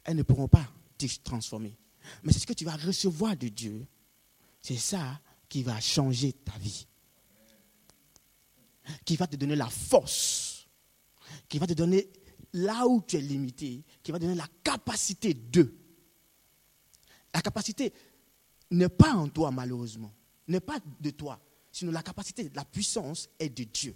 elles 0.03 0.17
ne 0.17 0.23
pourront 0.23 0.47
pas 0.47 0.67
te 0.97 1.05
transformer. 1.23 1.75
Mais 2.23 2.33
c'est 2.33 2.39
ce 2.39 2.47
que 2.47 2.53
tu 2.53 2.65
vas 2.65 2.75
recevoir 2.75 3.35
de 3.35 3.47
Dieu. 3.47 3.85
C'est 4.61 4.77
ça 4.77 5.19
qui 5.47 5.63
va 5.63 5.79
changer 5.79 6.33
ta 6.33 6.57
vie. 6.59 6.87
Qui 9.05 9.15
va 9.15 9.27
te 9.27 9.35
donner 9.35 9.55
la 9.55 9.69
force. 9.69 10.67
Qui 11.47 11.59
va 11.59 11.67
te 11.67 11.73
donner 11.73 12.09
là 12.53 12.87
où 12.87 13.01
tu 13.01 13.17
es 13.17 13.21
limité. 13.21 13.83
Qui 14.03 14.11
va 14.11 14.19
te 14.19 14.23
donner 14.23 14.35
la 14.35 14.47
capacité 14.63 15.33
de. 15.33 15.73
La 17.33 17.41
capacité 17.41 17.93
n'est 18.71 18.89
pas 18.89 19.13
en 19.13 19.27
toi, 19.27 19.51
malheureusement. 19.51 20.13
N'est 20.47 20.59
pas 20.59 20.79
de 20.99 21.09
toi. 21.11 21.39
Sinon, 21.71 21.91
la 21.91 22.01
capacité, 22.01 22.51
la 22.55 22.65
puissance 22.65 23.29
est 23.39 23.49
de 23.49 23.63
Dieu. 23.63 23.95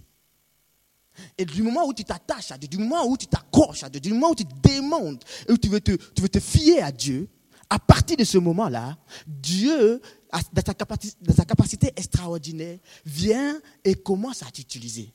Et 1.38 1.45
du 1.45 1.62
moment 1.62 1.86
où 1.88 1.93
tu 1.93 2.04
t'attaches 2.04 2.52
à 2.52 2.58
Dieu, 2.58 2.67
du 2.67 2.78
moment 2.78 3.06
où 3.06 3.17
tu 3.17 3.28
t'accroches 3.28 3.84
à 3.84 3.89
Dieu, 3.89 3.99
du 3.99 4.13
moment 4.13 4.32
où 4.32 4.36
tu 4.36 4.45
démontes 4.45 5.23
et 5.47 5.52
où 5.52 5.58
tu 5.58 5.69
veux 5.69 5.82
te, 5.82 5.91
tu 5.91 6.21
veux 6.21 6.30
te 6.30 6.39
fier 6.39 6.82
à 6.82 6.91
Dieu, 6.91 7.28
à 7.69 7.80
partir 7.80 8.17
de 8.17 8.23
ce 8.23 8.38
moment-là, 8.38 8.97
Dieu, 9.26 10.02
dans 10.32 10.62
sa, 10.65 10.73
capacité, 10.73 11.17
dans 11.21 11.34
sa 11.34 11.45
capacité 11.45 11.91
extraordinaire, 11.95 12.80
vient 13.06 13.60
et 13.84 13.95
commence 13.95 14.43
à 14.43 14.47
t'utiliser. 14.47 15.13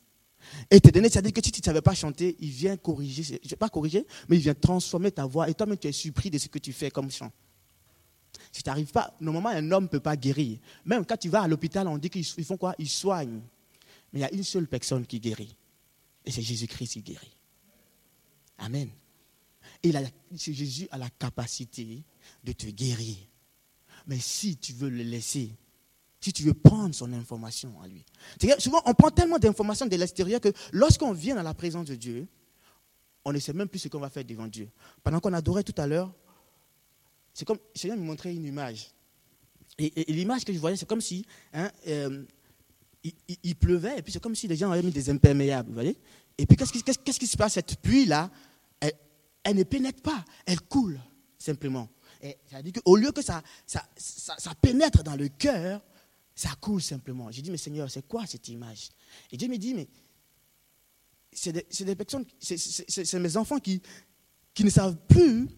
Et 0.71 0.81
te 0.81 0.89
donner, 0.89 1.09
c'est-à-dire 1.09 1.33
que 1.33 1.45
si 1.45 1.53
tu 1.53 1.61
ne 1.61 1.65
savais 1.65 1.83
pas 1.83 1.95
chanter, 1.95 2.37
il 2.41 2.51
vient 2.51 2.77
corriger, 2.77 3.23
je 3.23 3.35
ne 3.35 3.49
vais 3.49 3.57
pas 3.57 3.69
corriger, 3.69 4.07
mais 4.29 4.37
il 4.37 4.43
vient 4.43 4.55
transformer 4.55 5.11
ta 5.11 5.27
voix. 5.27 5.49
Et 5.49 5.55
toi-même, 5.55 5.77
tu 5.77 5.89
es 5.89 5.93
surpris 5.93 6.31
de 6.31 6.39
ce 6.39 6.49
que 6.49 6.59
tu 6.59 6.73
fais 6.73 6.91
comme 6.91 7.11
chant. 7.11 7.31
Si 8.53 8.63
tu 8.63 8.69
n'arrives 8.69 8.91
pas, 8.91 9.15
normalement, 9.21 9.51
un 9.51 9.71
homme 9.73 9.85
ne 9.85 9.89
peut 9.89 10.01
pas 10.01 10.17
guérir. 10.17 10.59
Même 10.85 11.05
quand 11.05 11.17
tu 11.17 11.29
vas 11.29 11.43
à 11.43 11.49
l'hôpital, 11.49 11.87
on 11.87 11.99
dit 11.99 12.09
qu'ils 12.09 12.25
font 12.25 12.57
quoi? 12.57 12.75
Ils 12.79 12.89
soignent. 12.89 13.43
Mais 14.13 14.21
il 14.21 14.23
y 14.23 14.25
a 14.25 14.33
une 14.33 14.45
seule 14.45 14.67
personne 14.67 15.07
qui 15.07 15.21
guérit. 15.21 15.55
Et 16.25 16.31
c'est 16.31 16.43
Jésus-Christ 16.43 16.93
qui 16.93 17.03
guérit. 17.03 17.37
Amen. 18.59 18.89
Et 19.83 19.93
Jésus 20.33 20.89
a 20.91 20.99
la 20.99 21.11
capacité 21.11 22.03
de 22.45 22.53
te 22.53 22.67
guérir. 22.67 23.17
Mais 24.07 24.19
si 24.19 24.57
tu 24.57 24.73
veux 24.73 24.89
le 24.89 25.03
laisser, 25.03 25.53
si 26.21 26.33
tu 26.33 26.43
veux 26.43 26.55
prendre 26.55 26.95
son 26.95 27.13
information 27.13 27.81
à 27.81 27.87
lui. 27.87 28.05
Souvent, 28.59 28.83
on 28.87 28.95
prend 28.95 29.11
tellement 29.11 29.39
d'informations 29.39 29.87
de 29.87 29.97
l'extérieur 29.97 30.41
que 30.41 30.53
lorsqu'on 30.73 31.13
vient 31.13 31.37
dans 31.37 31.43
la 31.43 31.55
présence 31.55 31.87
de 31.87 31.95
Dieu, 31.95 32.27
on 33.25 33.33
ne 33.33 33.39
sait 33.39 33.53
même 33.53 33.69
plus 33.69 33.79
ce 33.79 33.89
qu'on 33.89 34.01
va 34.01 34.11
faire 34.11 34.25
devant 34.25 34.47
Dieu. 34.47 34.69
Pendant 35.03 35.21
qu'on 35.21 35.33
adorait 35.33 35.63
tout 35.63 35.75
à 35.81 35.87
l'heure, 35.87 36.13
c'est 37.35 37.45
comme, 37.45 37.59
le 37.59 37.79
Seigneur 37.79 37.97
me 37.97 38.03
montrait 38.03 38.35
une 38.35 38.47
image. 38.47 38.91
Et, 39.79 40.13
l'image 40.13 40.45
que 40.45 40.53
je 40.53 40.59
voyais, 40.59 40.77
c'est 40.77 40.89
comme 40.89 41.01
si 41.01 41.25
hein, 41.53 41.71
euh, 41.87 42.25
il, 43.45 43.55
pleuvait, 43.55 43.99
et 43.99 44.03
puis 44.03 44.13
c'est 44.13 44.23
comme 44.23 44.35
si 44.35 44.49
les 44.49 44.57
gens 44.57 44.73
avaient 44.73 44.83
mis 44.83 44.91
des 44.91 45.09
imperméables, 45.09 45.69
vous 45.69 45.75
voyez 45.75 45.97
Et 46.37 46.47
puis 46.47 46.57
qu'est-ce 46.57 46.73
qui, 47.19 47.27
se 47.27 47.37
passe? 47.37 47.53
Cette 47.53 47.77
pluie-là, 47.77 48.31
elle, 48.81 48.93
elle, 49.45 49.57
ne 49.57 49.63
pénètre 49.63 50.03
pas, 50.03 50.25
elle 50.47 50.61
coule, 50.63 50.99
simplement. 51.39 51.89
Et 52.21 52.39
ça 52.51 52.63
dit 52.63 52.73
qu'au 52.73 52.97
lieu 52.97 53.13
que 53.13 53.23
ça, 53.23 53.43
ça, 53.67 53.87
ça, 53.97 54.55
pénètre 54.61 55.03
dans 55.03 55.17
le 55.17 55.29
cœur, 55.29 55.81
ça 56.35 56.51
coule 56.61 56.83
simplement. 56.83 57.31
J'ai 57.31 57.43
dit, 57.43 57.51
mais 57.51 57.57
Seigneur, 57.57 57.91
c'est 57.91 58.07
quoi 58.07 58.27
cette 58.27 58.49
image? 58.49 58.91
Et 59.31 59.37
Dieu 59.37 59.49
me 59.49 59.57
dit, 59.57 59.75
mais 59.75 59.89
c'est 61.33 61.53
des, 61.53 61.85
des, 61.85 61.95
personnes, 61.95 62.25
c'est 62.39 63.19
mes 63.19 63.37
enfants 63.37 63.59
qui, 63.59 63.81
qui 64.55 64.65
ne 64.65 64.71
savent 64.71 64.97
plus 65.09 65.49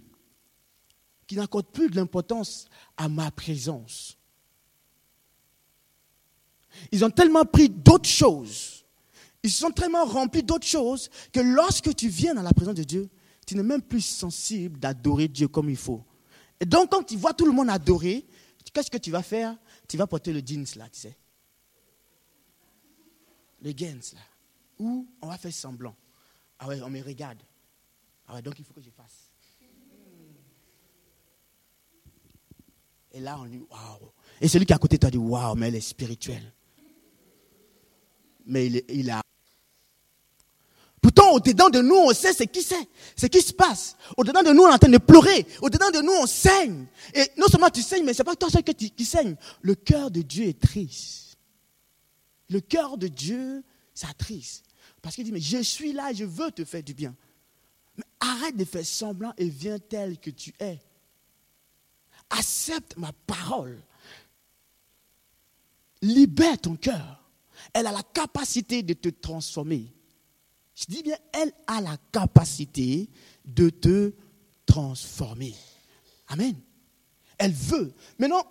qui 1.31 1.37
n'accordent 1.37 1.71
plus 1.71 1.89
de 1.89 1.95
l'importance 1.95 2.67
à 2.97 3.09
ma 3.09 3.31
présence. 3.31 4.19
Ils 6.91 7.05
ont 7.05 7.11
tellement 7.11 7.45
pris 7.45 7.69
d'autres 7.69 8.09
choses, 8.09 8.85
ils 9.45 9.53
sont 9.53 9.71
tellement 9.71 10.05
remplis 10.07 10.43
d'autres 10.43 10.67
choses 10.67 11.09
que 11.33 11.39
lorsque 11.39 11.95
tu 11.95 12.09
viens 12.09 12.35
dans 12.35 12.43
la 12.43 12.53
présence 12.53 12.75
de 12.75 12.83
Dieu, 12.83 13.09
tu 13.47 13.55
n'es 13.55 13.63
même 13.63 13.81
plus 13.81 14.05
sensible 14.05 14.81
d'adorer 14.81 15.29
Dieu 15.29 15.47
comme 15.47 15.71
il 15.71 15.77
faut. 15.77 16.05
Et 16.61 16.67
donc, 16.67 16.91
quand 16.91 17.03
tu 17.03 17.17
vois 17.17 17.33
tout 17.33 17.47
le 17.47 17.53
monde 17.53 17.71
adorer, 17.71 18.27
qu'est-ce 18.73 18.91
que 18.91 18.99
tu 18.99 19.11
vas 19.11 19.23
faire? 19.23 19.57
Tu 19.89 19.97
vas 19.97 20.07
porter 20.07 20.33
le 20.33 20.41
jeans 20.45 20.67
là, 20.77 20.89
tu 20.91 21.01
sais. 21.01 21.17
Le 23.63 23.73
jeans 23.77 24.01
là. 24.15 24.21
Ou 24.79 25.09
on 25.23 25.27
va 25.27 25.39
faire 25.39 25.53
semblant. 25.53 25.97
Ah 26.59 26.69
ouais, 26.69 26.81
on 26.83 26.91
me 26.91 27.03
regarde. 27.03 27.43
Ah 28.29 28.35
ouais, 28.35 28.43
donc 28.43 28.59
il 28.59 28.65
faut 28.65 28.75
que 28.75 28.83
je 28.83 28.91
fasse. 28.91 29.31
Et 33.13 33.21
là, 33.21 33.39
on 33.41 33.47
dit, 33.47 33.59
waouh. 33.59 34.13
Et 34.41 34.49
celui 34.49 34.67
qui 34.67 34.73
est 34.73 34.77
à 34.77 34.79
côté 34.79 34.97
de 34.97 35.01
toi 35.01 35.11
dit, 35.11 35.19
waouh, 35.19 35.55
mais 35.57 35.69
elle 35.69 35.75
est 35.75 35.81
spirituelle. 35.81 36.53
Mais 38.47 38.67
il, 38.67 38.85
il 38.89 39.11
a. 39.11 39.23
Pourtant, 41.01 41.33
au-dedans 41.33 41.71
de 41.71 41.81
nous, 41.81 41.97
on 41.97 42.13
sait 42.13 42.33
ce 42.33 42.45
qui 42.45 42.63
c'est, 42.63 42.89
ce 43.17 43.27
qui 43.27 43.41
se 43.41 43.53
passe. 43.53 43.97
Au-dedans 44.17 44.43
de 44.43 44.51
nous, 44.51 44.63
on 44.63 44.69
est 44.69 44.75
en 44.75 44.79
train 44.79 44.91
de 44.91 44.99
pleurer. 44.99 45.47
Au-dedans 45.63 45.91
de 45.91 46.01
nous, 46.01 46.13
on 46.13 46.27
saigne. 46.27 46.87
Et 47.15 47.25
non 47.39 47.47
seulement 47.47 47.71
tu 47.71 47.83
saignes, 47.83 48.05
mais 48.05 48.13
ce 48.13 48.19
n'est 48.19 48.25
pas 48.25 48.37
toi 48.37 48.51
seul 48.51 48.63
qui 48.63 49.05
saigne. 49.05 49.37
Le 49.63 49.75
cœur 49.75 50.11
de 50.11 50.21
Dieu 50.21 50.47
est 50.47 50.61
triste. 50.61 51.39
Le 52.51 52.61
cœur 52.61 52.99
de 52.99 53.09
Dieu 53.09 53.63
s'attriste. 53.95 54.65
Parce 55.01 55.15
qu'il 55.15 55.25
dit, 55.25 55.33
mais 55.33 55.41
je 55.41 55.63
suis 55.63 55.93
là, 55.93 56.13
je 56.13 56.25
veux 56.25 56.51
te 56.51 56.65
faire 56.65 56.83
du 56.83 56.93
bien. 56.93 57.15
Mais 57.97 58.05
arrête 58.21 58.57
de 58.57 58.65
faire 58.65 58.85
semblant 58.85 59.33
et 59.39 59.49
viens 59.49 59.79
tel 59.79 60.19
que 60.19 60.31
tu 60.31 60.53
es 60.61 60.81
accepte 62.31 62.97
ma 62.97 63.13
parole. 63.27 63.83
Libère 66.01 66.59
ton 66.59 66.77
cœur. 66.77 67.23
Elle 67.75 67.87
a 67.87 67.93
la 67.93 68.03
capacité 68.03 68.83
de 68.83 68.95
te 68.95 69.09
transformer. 69.09 69.93
Je 70.81 70.87
dis 70.87 71.03
bien, 71.03 71.17
elle 71.33 71.53
a 71.67 71.83
la 71.83 71.99
capacité 72.11 73.11
de 73.45 73.69
te 73.69 74.15
transformer. 74.65 75.55
Amen. 76.29 76.55
Elle 77.37 77.53
veut. 77.53 77.93
Maintenant, 78.19 78.43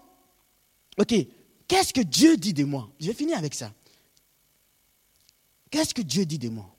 ok, 0.99 1.15
qu'est-ce 1.67 1.91
que 1.91 2.01
Dieu 2.01 2.37
dit 2.37 2.53
de 2.53 2.65
moi? 2.65 2.87
Je 2.99 3.07
vais 3.07 3.15
finir 3.15 3.37
avec 3.37 3.55
ça. 3.55 3.73
Qu'est-ce 5.71 5.93
que 5.93 6.03
Dieu 6.03 6.25
dit 6.25 6.37
de 6.37 6.49
moi? 6.49 6.75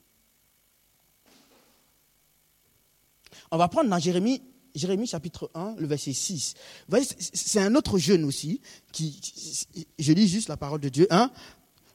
On 3.51 3.59
va 3.59 3.67
prendre 3.67 3.91
dans 3.91 3.99
Jérémie 3.99 4.43
Jérémie 4.73 5.09
chapitre 5.09 5.51
1, 5.55 5.75
le 5.79 5.87
verset 5.89 6.13
6. 6.13 6.55
Vous 6.55 6.91
voyez, 6.91 7.09
c'est 7.19 7.59
un 7.59 7.75
autre 7.75 7.99
jeune 7.99 8.23
aussi, 8.23 8.61
qui, 8.93 9.21
je 9.99 10.13
lis 10.13 10.29
juste 10.29 10.49
la 10.49 10.57
parole 10.57 10.81
de 10.81 10.89
Dieu. 10.89 11.09
Hein. 11.11 11.33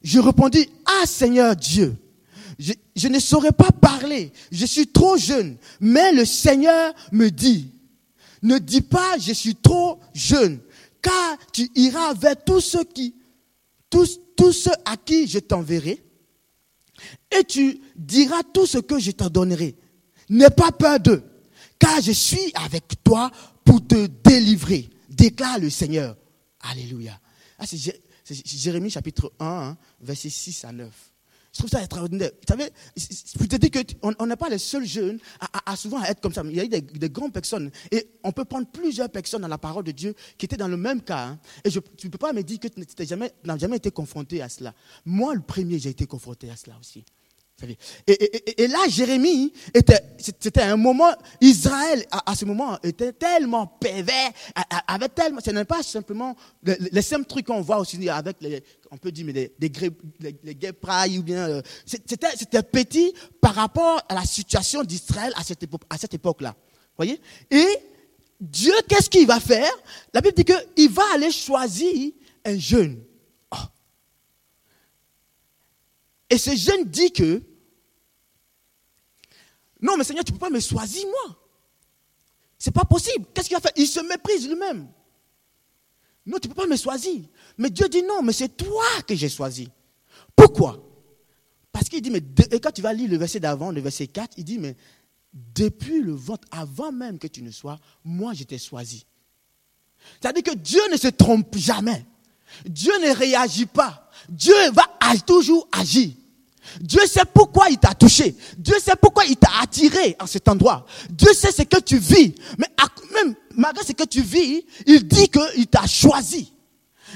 Je 0.03 0.19
répondis, 0.19 0.69
ah 0.85 1.05
Seigneur 1.05 1.55
Dieu, 1.55 1.95
je, 2.59 3.07
ne 3.07 3.19
saurais 3.19 3.51
pas 3.51 3.71
parler, 3.71 4.31
je 4.51 4.65
suis 4.65 4.87
trop 4.87 5.17
jeune. 5.17 5.57
Mais 5.79 6.11
le 6.11 6.25
Seigneur 6.25 6.93
me 7.11 7.29
dit, 7.29 7.71
ne 8.41 8.57
dis 8.57 8.81
pas 8.81 9.17
je 9.19 9.33
suis 9.33 9.55
trop 9.55 9.99
jeune, 10.13 10.59
car 11.01 11.37
tu 11.53 11.69
iras 11.75 12.13
vers 12.13 12.43
tous 12.43 12.61
ceux 12.61 12.83
qui, 12.83 13.15
tous, 13.89 14.19
tous 14.35 14.51
ceux 14.51 14.75
à 14.85 14.97
qui 14.97 15.27
je 15.27 15.39
t'enverrai, 15.39 16.03
et 17.37 17.43
tu 17.43 17.79
diras 17.95 18.43
tout 18.53 18.65
ce 18.65 18.77
que 18.77 18.99
je 18.99 19.11
t'en 19.11 19.29
donnerai. 19.29 19.75
N'aie 20.29 20.49
pas 20.49 20.71
peur 20.71 20.99
d'eux 20.99 21.23
car 21.79 22.01
je 22.01 22.11
suis 22.11 22.51
avec 22.55 23.03
toi 23.03 23.31
pour 23.63 23.85
te 23.85 24.07
délivrer, 24.07 24.89
déclare 25.09 25.59
le 25.59 25.69
Seigneur. 25.69 26.15
Alléluia. 26.61 27.19
Ah, 27.57 27.65
c'est 27.65 27.77
Jérémie 28.29 28.89
chapitre 28.89 29.31
1, 29.39 29.45
hein, 29.45 29.77
verset 30.01 30.29
6 30.29 30.65
à 30.65 30.71
9. 30.71 30.91
Je 31.55 31.59
trouve 31.61 31.69
ça 31.69 31.79
extraordinaire. 31.79 32.31
Vous 32.33 32.53
savez, 32.53 32.69
je 32.97 33.45
te 33.47 33.55
dire 33.55 33.71
qu'on 34.01 34.25
n'est 34.25 34.35
pas 34.35 34.49
les 34.49 34.57
seuls 34.57 34.85
jeunes 34.85 35.19
à, 35.65 35.77
souvent 35.77 36.03
être 36.03 36.19
comme 36.19 36.33
ça. 36.33 36.43
Il 36.43 36.53
y 36.53 36.59
a 36.59 36.65
eu 36.65 36.67
des, 36.67 37.09
grandes 37.09 37.31
personnes. 37.31 37.71
Et 37.91 38.09
on 38.23 38.33
peut 38.33 38.43
prendre 38.43 38.67
plusieurs 38.67 39.09
personnes 39.09 39.41
dans 39.41 39.47
la 39.47 39.57
parole 39.57 39.85
de 39.85 39.91
Dieu 39.91 40.13
qui 40.37 40.47
étaient 40.47 40.57
dans 40.57 40.67
le 40.67 40.75
même 40.75 41.01
cas. 41.01 41.27
Hein. 41.27 41.39
Et 41.63 41.69
tu 41.69 41.79
ne 42.07 42.11
peux 42.11 42.17
pas 42.17 42.33
me 42.33 42.43
dire 42.43 42.59
que 42.59 42.67
tu 42.67 42.81
n'as 43.45 43.57
jamais 43.57 43.77
été 43.77 43.89
confronté 43.89 44.41
à 44.41 44.49
cela. 44.49 44.73
Moi, 45.05 45.33
le 45.33 45.39
premier, 45.39 45.79
j'ai 45.79 45.91
été 45.91 46.05
confronté 46.05 46.49
à 46.49 46.57
cela 46.57 46.75
aussi. 46.77 47.05
Et, 48.05 48.67
là, 48.67 48.79
Jérémie, 48.89 49.53
c'était 50.17 50.61
un 50.61 50.75
moment, 50.75 51.11
Israël, 51.39 52.05
à, 52.11 52.35
ce 52.35 52.43
moment, 52.43 52.77
était 52.83 53.13
tellement 53.13 53.65
pervers, 53.65 54.31
avait 54.87 55.07
tellement, 55.07 55.39
ce 55.43 55.51
n'est 55.51 55.63
pas 55.63 55.81
simplement 55.81 56.35
les, 56.63 57.01
simples 57.01 57.25
trucs 57.25 57.47
qu'on 57.47 57.61
voit 57.61 57.79
aussi 57.79 58.09
avec, 58.09 58.37
les, 58.41 58.61
on 58.91 58.97
peut 58.97 59.11
dire, 59.11 59.25
mais 59.25 59.33
des, 59.33 59.51
les, 60.43 60.55
gay 60.55 60.73
ou 61.17 61.23
bien, 61.23 61.47
euh, 61.47 61.61
c'était 61.85 62.63
petit 62.63 63.13
par 63.39 63.55
rapport 63.55 64.01
à 64.09 64.15
la 64.15 64.25
situation 64.25 64.83
d'Israël 64.83 65.31
à 65.37 65.43
cette, 65.43 65.63
époque, 65.63 65.83
à 65.89 65.97
cette 65.97 66.13
époque-là. 66.13 66.55
Voyez? 66.97 67.21
Et 67.49 67.67
Dieu, 68.39 68.73
qu'est-ce 68.89 69.09
qu'il 69.09 69.27
va 69.27 69.39
faire? 69.39 69.71
La 70.13 70.19
Bible 70.19 70.35
dit 70.35 70.43
qu'il 70.45 70.89
va 70.89 71.03
aller 71.13 71.31
choisir 71.31 72.11
un 72.43 72.57
jeune. 72.57 73.01
Et 76.29 76.37
ce 76.37 76.55
jeune 76.55 76.85
dit 76.85 77.11
que, 77.11 77.41
non, 79.81 79.97
mais 79.97 80.03
Seigneur, 80.03 80.23
tu 80.23 80.31
ne 80.31 80.37
peux 80.37 80.45
pas 80.45 80.49
me 80.49 80.59
choisir, 80.59 81.05
moi. 81.05 81.37
Ce 82.57 82.69
n'est 82.69 82.73
pas 82.73 82.85
possible. 82.85 83.25
Qu'est-ce 83.33 83.47
qu'il 83.47 83.57
va 83.57 83.61
faire? 83.61 83.73
Il 83.75 83.87
se 83.87 83.99
méprise 83.99 84.47
lui-même. 84.47 84.87
Non, 86.25 86.39
tu 86.39 86.47
ne 86.47 86.53
peux 86.53 86.61
pas 86.61 86.67
me 86.67 86.77
choisir. 86.77 87.21
Mais 87.57 87.69
Dieu 87.69 87.87
dit 87.87 88.01
non, 88.01 88.23
mais 88.23 88.33
c'est 88.33 88.57
toi 88.57 88.85
que 89.07 89.13
j'ai 89.13 89.29
choisi. 89.29 89.69
Pourquoi? 90.35 90.81
Parce 91.71 91.89
qu'il 91.89 92.01
dit, 92.01 92.09
mais 92.09 92.23
et 92.51 92.59
quand 92.59 92.71
tu 92.71 92.81
vas 92.81 92.93
lire 92.93 93.09
le 93.09 93.17
verset 93.17 93.39
d'avant, 93.39 93.69
le 93.69 93.81
verset 93.81 94.07
4, 94.07 94.35
il 94.37 94.45
dit, 94.45 94.57
mais 94.57 94.75
depuis 95.33 96.01
le 96.01 96.13
ventre, 96.13 96.47
avant 96.49 96.91
même 96.91 97.19
que 97.19 97.27
tu 97.27 97.43
ne 97.43 97.51
sois, 97.51 97.77
moi 98.03 98.33
je 98.33 98.43
t'ai 98.45 98.57
choisi. 98.57 99.05
C'est-à-dire 100.19 100.43
que 100.43 100.55
Dieu 100.55 100.81
ne 100.91 100.97
se 100.97 101.09
trompe 101.09 101.55
jamais. 101.57 102.05
Dieu 102.65 102.93
ne 102.99 103.13
réagit 103.13 103.65
pas. 103.65 104.04
Dieu 104.29 104.55
va 104.71 104.83
toujours 105.25 105.67
agir. 105.71 106.11
Dieu 106.81 107.05
sait 107.05 107.25
pourquoi 107.31 107.69
il 107.69 107.77
t'a 107.77 107.93
touché. 107.93 108.35
Dieu 108.57 108.75
sait 108.79 108.95
pourquoi 108.99 109.25
il 109.25 109.37
t'a 109.37 109.49
attiré 109.61 110.15
à 110.19 110.27
cet 110.27 110.47
endroit. 110.47 110.85
Dieu 111.09 111.33
sait 111.33 111.51
ce 111.51 111.61
que 111.61 111.79
tu 111.79 111.97
vis. 111.97 112.33
Mais 112.57 112.67
même 113.13 113.35
malgré 113.55 113.83
ce 113.85 113.93
que 113.93 114.03
tu 114.03 114.21
vis, 114.21 114.65
il 114.85 115.07
dit 115.07 115.29
qu'il 115.29 115.67
t'a 115.67 115.87
choisi. 115.87 116.51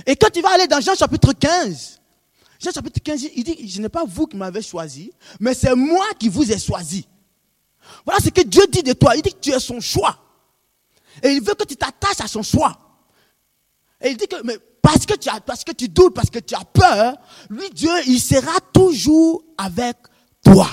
Et 0.06 0.16
quand 0.16 0.30
tu 0.32 0.42
vas 0.42 0.52
aller 0.54 0.68
dans 0.68 0.80
Jean 0.80 0.96
chapitre 0.96 1.34
15, 1.34 2.00
Jean 2.60 2.72
chapitre 2.72 3.00
15, 3.02 3.24
il 3.36 3.44
dit, 3.44 3.70
ce 3.70 3.80
n'est 3.80 3.90
pas 3.90 4.04
vous 4.06 4.28
qui 4.28 4.38
m'avez 4.38 4.62
choisi, 4.62 5.12
mais 5.40 5.54
c'est 5.54 5.76
moi 5.76 6.06
qui 6.20 6.30
vous 6.30 6.52
ai 6.52 6.60
choisi. 6.60 7.08
Voilà 8.06 8.20
ce 8.24 8.30
que 8.30 8.42
Dieu 8.42 8.66
dit 8.68 8.84
de 8.84 8.94
toi. 8.94 9.16
Il 9.16 9.22
dit 9.22 9.34
que 9.34 9.40
tu 9.40 9.52
es 9.52 9.60
son 9.60 9.80
choix. 9.80 10.18
Et 11.24 11.30
il 11.30 11.42
veut 11.42 11.56
que 11.56 11.64
tu 11.64 11.76
t'attaches 11.76 12.22
à 12.22 12.28
son 12.28 12.44
choix. 12.44 12.78
Et 14.02 14.10
il 14.12 14.18
dit 14.18 14.28
que, 14.28 14.42
mais 14.44 14.58
parce 14.82 15.06
que 15.06 15.16
tu 15.16 15.30
as, 15.30 15.42
parce 15.42 15.64
que 15.64 15.72
tu 15.72 15.90
doutes, 15.90 16.14
parce 16.14 16.30
que 16.30 16.40
tu 16.40 16.56
as 16.56 16.66
peur, 16.66 17.18
lui, 17.50 17.70
Dieu, 17.72 17.92
il 18.08 18.20
sera 18.20 18.60
toujours 18.74 19.44
avec 19.58 19.98
toi. 20.44 20.68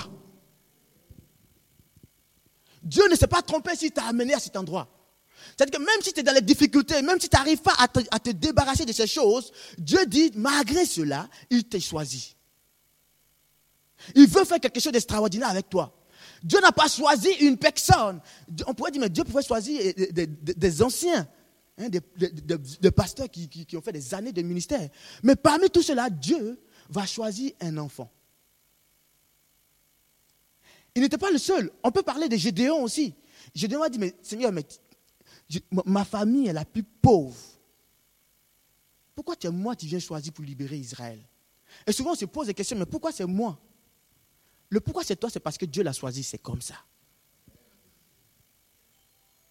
Dieu 2.82 3.02
ne 3.10 3.16
s'est 3.16 3.26
pas 3.26 3.42
trompé 3.42 3.74
s'il 3.74 3.90
t'a 3.90 4.04
amené 4.04 4.34
à 4.34 4.38
cet 4.38 4.56
endroit. 4.56 4.88
C'est-à-dire 5.56 5.78
que 5.78 5.84
même 5.84 6.02
si 6.02 6.12
tu 6.12 6.20
es 6.20 6.22
dans 6.22 6.34
les 6.34 6.40
difficultés, 6.40 7.00
même 7.02 7.20
si 7.20 7.28
tu 7.28 7.36
n'arrives 7.36 7.62
pas 7.62 7.74
à 7.78 7.88
te, 7.88 8.30
débarrasser 8.30 8.84
de 8.84 8.92
ces 8.92 9.06
choses, 9.06 9.52
Dieu 9.78 10.04
dit, 10.06 10.30
malgré 10.34 10.84
cela, 10.84 11.28
il 11.50 11.64
t'a 11.64 11.80
choisi. 11.80 12.36
Il 14.14 14.28
veut 14.28 14.44
faire 14.44 14.60
quelque 14.60 14.80
chose 14.80 14.92
d'extraordinaire 14.92 15.48
avec 15.48 15.68
toi. 15.68 15.92
Dieu 16.42 16.60
n'a 16.60 16.72
pas 16.72 16.88
choisi 16.88 17.30
une 17.40 17.56
personne. 17.56 18.20
On 18.66 18.74
pourrait 18.74 18.90
dire, 18.90 19.00
mais 19.00 19.08
Dieu 19.08 19.24
pouvait 19.24 19.42
choisir 19.42 19.80
des, 19.96 20.82
anciens, 20.82 21.26
hein, 21.78 21.88
des, 21.88 22.90
pasteurs 22.90 23.30
qui, 23.30 23.48
qui, 23.48 23.76
ont 23.76 23.80
fait 23.80 23.92
des 23.92 24.14
années 24.14 24.32
de 24.32 24.42
ministère. 24.42 24.88
Mais 25.22 25.36
parmi 25.36 25.68
tout 25.70 25.82
cela, 25.82 26.10
Dieu 26.10 26.60
va 26.88 27.06
choisir 27.06 27.52
un 27.60 27.76
enfant. 27.78 28.10
Il 30.94 31.02
n'était 31.02 31.18
pas 31.18 31.30
le 31.30 31.38
seul. 31.38 31.70
On 31.82 31.90
peut 31.90 32.02
parler 32.02 32.28
de 32.28 32.36
Gédéon 32.36 32.82
aussi. 32.82 33.14
Gédéon 33.54 33.82
a 33.82 33.88
dit, 33.88 33.98
mais 33.98 34.14
Seigneur, 34.22 34.50
mais 34.50 34.64
ma 35.84 36.04
famille 36.04 36.48
est 36.48 36.52
la 36.52 36.64
plus 36.64 36.82
pauvre. 36.82 37.36
Pourquoi 39.14 39.36
tu 39.36 39.46
es 39.46 39.50
moi 39.50 39.76
qui 39.76 39.86
viens 39.86 39.98
choisir 39.98 40.32
pour 40.32 40.44
libérer 40.44 40.76
Israël? 40.76 41.20
Et 41.86 41.92
souvent 41.92 42.12
on 42.12 42.16
se 42.16 42.24
pose 42.24 42.46
des 42.46 42.54
questions, 42.54 42.76
mais 42.76 42.86
pourquoi 42.86 43.12
c'est 43.12 43.26
moi? 43.26 43.58
Le 44.68 44.80
pourquoi 44.80 45.04
c'est 45.04 45.16
toi, 45.16 45.30
c'est 45.30 45.40
parce 45.40 45.58
que 45.58 45.64
Dieu 45.64 45.82
l'a 45.82 45.92
choisi, 45.92 46.22
c'est 46.22 46.38
comme 46.38 46.60
ça. 46.60 46.76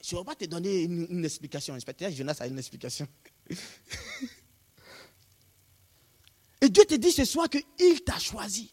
Je 0.08 0.14
ne 0.14 0.20
vais 0.22 0.26
pas 0.26 0.36
te 0.36 0.46
donner 0.46 0.84
une, 0.84 1.26
explication. 1.26 1.76
Peut-être 1.84 2.14
Jonas 2.14 2.38
a 2.40 2.46
une 2.46 2.60
explication. 2.60 3.08
Et 6.62 6.70
Dieu 6.70 6.86
te 6.86 6.94
dit 6.94 7.12
ce 7.12 7.26
soir 7.26 7.50
qu'il 7.50 8.04
t'a 8.04 8.20
choisi. 8.20 8.72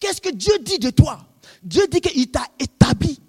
Qu'est-ce 0.00 0.22
que 0.22 0.30
Dieu 0.30 0.58
dit 0.60 0.78
de 0.78 0.88
toi? 0.88 1.28
Dieu 1.62 1.86
dit 1.88 2.00
qu'il 2.00 2.30
t'a 2.30 2.46
établi. 2.58 3.20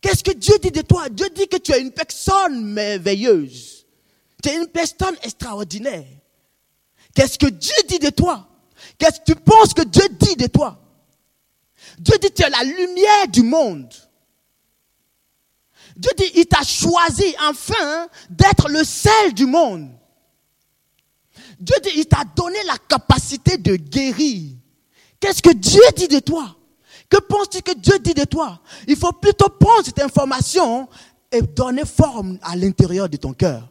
Qu'est-ce 0.00 0.22
que 0.22 0.30
Dieu 0.30 0.56
dit 0.62 0.70
de 0.70 0.82
toi? 0.82 1.08
Dieu 1.08 1.28
dit 1.30 1.48
que 1.48 1.56
tu 1.56 1.72
es 1.72 1.80
une 1.80 1.90
personne 1.90 2.64
merveilleuse. 2.66 3.84
Tu 4.42 4.48
es 4.48 4.58
une 4.58 4.68
personne 4.68 5.16
extraordinaire. 5.22 6.06
Qu'est-ce 7.14 7.36
que 7.36 7.48
Dieu 7.48 7.74
dit 7.88 7.98
de 7.98 8.10
toi? 8.10 8.48
Qu'est-ce 8.96 9.18
que 9.20 9.32
tu 9.32 9.34
penses 9.34 9.74
que 9.74 9.82
Dieu 9.82 10.08
dit 10.20 10.36
de 10.36 10.46
toi? 10.46 10.80
Dieu 11.98 12.16
dit 12.20 12.28
que 12.28 12.34
tu 12.34 12.42
es 12.44 12.50
la 12.50 12.62
lumière 12.62 13.26
du 13.28 13.42
monde. 13.42 13.92
Dieu 15.96 16.10
dit 16.16 16.30
il 16.36 16.46
t'a 16.46 16.62
choisi 16.62 17.34
enfin 17.48 18.08
d'être 18.28 18.68
le 18.68 18.84
sel 18.84 19.34
du 19.34 19.46
monde. 19.46 19.90
Dieu 21.58 21.76
dit 21.82 21.90
il 21.96 22.06
t'a 22.06 22.24
donné 22.36 22.58
la 22.66 22.76
capacité 22.88 23.58
de 23.58 23.76
guérir. 23.76 24.56
Qu'est-ce 25.18 25.42
que 25.42 25.52
Dieu 25.52 25.82
dit 25.96 26.08
de 26.08 26.20
toi? 26.20 26.56
Que 27.08 27.18
penses-tu 27.18 27.60
que 27.62 27.74
Dieu 27.74 27.98
dit 27.98 28.14
de 28.14 28.24
toi? 28.24 28.60
Il 28.86 28.96
faut 28.96 29.12
plutôt 29.12 29.48
prendre 29.48 29.84
cette 29.84 30.00
information 30.00 30.88
et 31.30 31.42
donner 31.42 31.84
forme 31.84 32.38
à 32.42 32.56
l'intérieur 32.56 33.08
de 33.08 33.16
ton 33.16 33.32
cœur. 33.32 33.70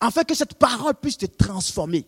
Afin 0.00 0.22
que 0.24 0.34
cette 0.34 0.54
parole 0.54 0.94
puisse 0.94 1.16
te 1.16 1.26
transformer. 1.26 2.06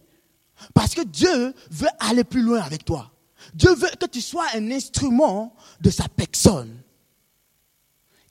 Parce 0.75 0.95
que 0.95 1.03
Dieu 1.03 1.55
veut 1.71 1.89
aller 1.99 2.25
plus 2.25 2.43
loin 2.43 2.61
avec 2.61 2.85
toi. 2.85 3.11
Dieu 3.55 3.75
veut 3.75 3.91
que 3.99 4.07
tu 4.07 4.21
sois 4.21 4.47
un 4.55 4.71
instrument 4.71 5.55
de 5.81 5.91
sa 5.91 6.09
personne. 6.09 6.83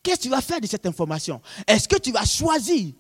Qu'est-ce 0.04 0.18
que 0.18 0.24
tu 0.24 0.30
vas 0.30 0.42
faire 0.42 0.62
de 0.62 0.68
cette 0.68 0.86
information? 0.86 1.42
Est-ce 1.68 1.88
que 1.88 1.98
tu 1.98 2.12
vas 2.12 2.26
choisir 2.26 2.94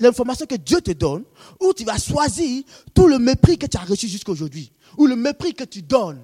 l'information 0.00 0.46
que 0.46 0.54
Dieu 0.54 0.80
te 0.80 0.92
donne 0.92 1.24
ou 1.60 1.72
tu 1.72 1.84
vas 1.84 1.98
choisir 1.98 2.62
tout 2.94 3.06
le 3.06 3.18
mépris 3.18 3.58
que 3.58 3.66
tu 3.66 3.76
as 3.76 3.84
reçu 3.84 4.08
jusqu'à 4.08 4.32
aujourd'hui 4.32 4.72
ou 4.96 5.06
le 5.06 5.16
mépris 5.16 5.54
que 5.54 5.64
tu 5.64 5.82
donnes? 5.82 6.22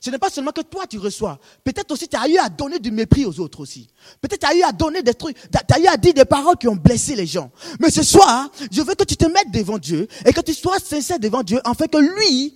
Ce 0.00 0.10
n'est 0.10 0.18
pas 0.18 0.30
seulement 0.30 0.52
que 0.52 0.60
toi 0.60 0.86
tu 0.86 0.98
reçois. 0.98 1.38
Peut-être 1.64 1.90
aussi 1.90 2.06
tu 2.06 2.16
as 2.16 2.28
eu 2.28 2.36
à 2.38 2.48
donner 2.48 2.78
du 2.78 2.92
mépris 2.92 3.24
aux 3.24 3.40
autres 3.40 3.60
aussi. 3.60 3.88
Peut-être 4.20 4.40
tu 4.40 4.46
as 4.46 4.54
eu 4.54 4.62
à 4.62 4.70
donner 4.70 5.02
des 5.02 5.14
trucs, 5.14 5.36
tu 5.36 5.74
as 5.74 5.80
eu 5.80 5.86
à 5.86 5.96
dire 5.96 6.14
des 6.14 6.24
paroles 6.24 6.56
qui 6.56 6.68
ont 6.68 6.76
blessé 6.76 7.16
les 7.16 7.26
gens. 7.26 7.50
Mais 7.80 7.90
ce 7.90 8.04
soir, 8.04 8.48
je 8.70 8.80
veux 8.80 8.94
que 8.94 9.04
tu 9.04 9.16
te 9.16 9.26
mettes 9.26 9.50
devant 9.50 9.78
Dieu 9.78 10.06
et 10.24 10.32
que 10.32 10.40
tu 10.40 10.54
sois 10.54 10.78
sincère 10.78 11.18
devant 11.18 11.42
Dieu 11.42 11.60
afin 11.64 11.86
que 11.86 11.98
lui, 11.98 12.54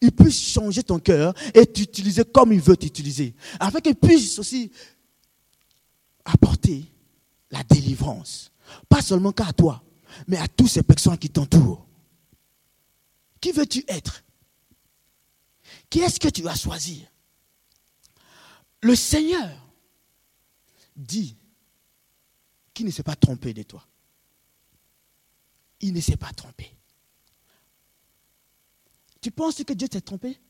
il 0.00 0.12
puisse 0.12 0.40
changer 0.40 0.82
ton 0.82 0.98
cœur 0.98 1.34
et 1.54 1.66
t'utiliser 1.66 2.22
comme 2.24 2.52
il 2.52 2.60
veut 2.60 2.76
t'utiliser. 2.76 3.34
Afin 3.58 3.80
qu'il 3.80 3.96
puisse 3.96 4.38
aussi 4.38 4.70
apporter 6.26 6.92
la 7.50 7.62
délivrance. 7.62 8.52
Pas 8.88 9.00
seulement 9.00 9.32
qu'à 9.32 9.52
toi, 9.52 9.82
mais 10.26 10.36
à 10.36 10.48
toutes 10.48 10.68
ces 10.68 10.82
personnes 10.82 11.16
qui 11.16 11.30
t'entourent. 11.30 11.86
Qui 13.40 13.52
veux-tu 13.52 13.84
être? 13.88 14.24
Qui 15.88 16.00
est-ce 16.00 16.20
que 16.20 16.28
tu 16.28 16.42
vas 16.42 16.54
choisir? 16.54 17.08
Le 18.82 18.94
Seigneur 18.94 19.50
dit 20.94 21.36
qu'il 22.74 22.86
ne 22.86 22.90
s'est 22.90 23.02
pas 23.02 23.16
trompé 23.16 23.54
de 23.54 23.62
toi. 23.62 23.86
Il 25.80 25.92
ne 25.92 26.00
s'est 26.00 26.16
pas 26.16 26.32
trompé. 26.32 26.76
Tu 29.20 29.30
penses 29.30 29.62
que 29.62 29.72
Dieu 29.72 29.88
t'est 29.88 30.00
trompé? 30.00 30.40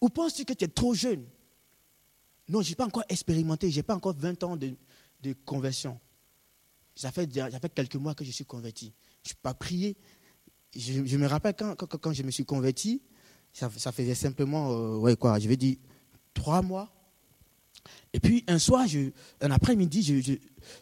Ou 0.00 0.08
penses-tu 0.08 0.44
que 0.44 0.54
tu 0.54 0.64
es 0.64 0.68
trop 0.68 0.94
jeune 0.94 1.26
Non, 2.50 2.62
je 2.62 2.70
n'ai 2.70 2.74
pas 2.74 2.84
encore 2.84 3.04
expérimenté, 3.08 3.70
je 3.70 3.76
n'ai 3.76 3.82
pas 3.84 3.94
encore 3.94 4.16
20 4.16 4.42
ans 4.42 4.56
de, 4.56 4.74
conversion. 5.44 6.00
Ça 6.96 7.12
fait, 7.12 7.28
quelques 7.72 7.94
mois 7.94 8.14
que 8.16 8.24
je 8.24 8.32
suis 8.32 8.44
converti. 8.44 8.92
Je 9.22 9.30
n'ai 9.30 9.36
pas 9.40 9.54
prié, 9.54 9.96
je, 10.74 11.16
me 11.16 11.26
rappelle 11.26 11.54
quand, 11.54 12.12
je 12.12 12.24
me 12.24 12.32
suis 12.32 12.44
converti, 12.44 13.02
ça, 13.52 13.70
faisait 13.70 14.16
simplement, 14.16 14.72
euh, 14.72 14.96
ouais, 14.96 15.14
quoi, 15.14 15.38
je 15.38 15.48
vais 15.48 15.56
dire, 15.56 15.76
trois 16.34 16.60
mois. 16.60 16.92
Et 18.12 18.18
puis 18.18 18.42
un 18.48 18.58
soir, 18.58 18.84
un 19.40 19.50
après-midi, 19.52 20.02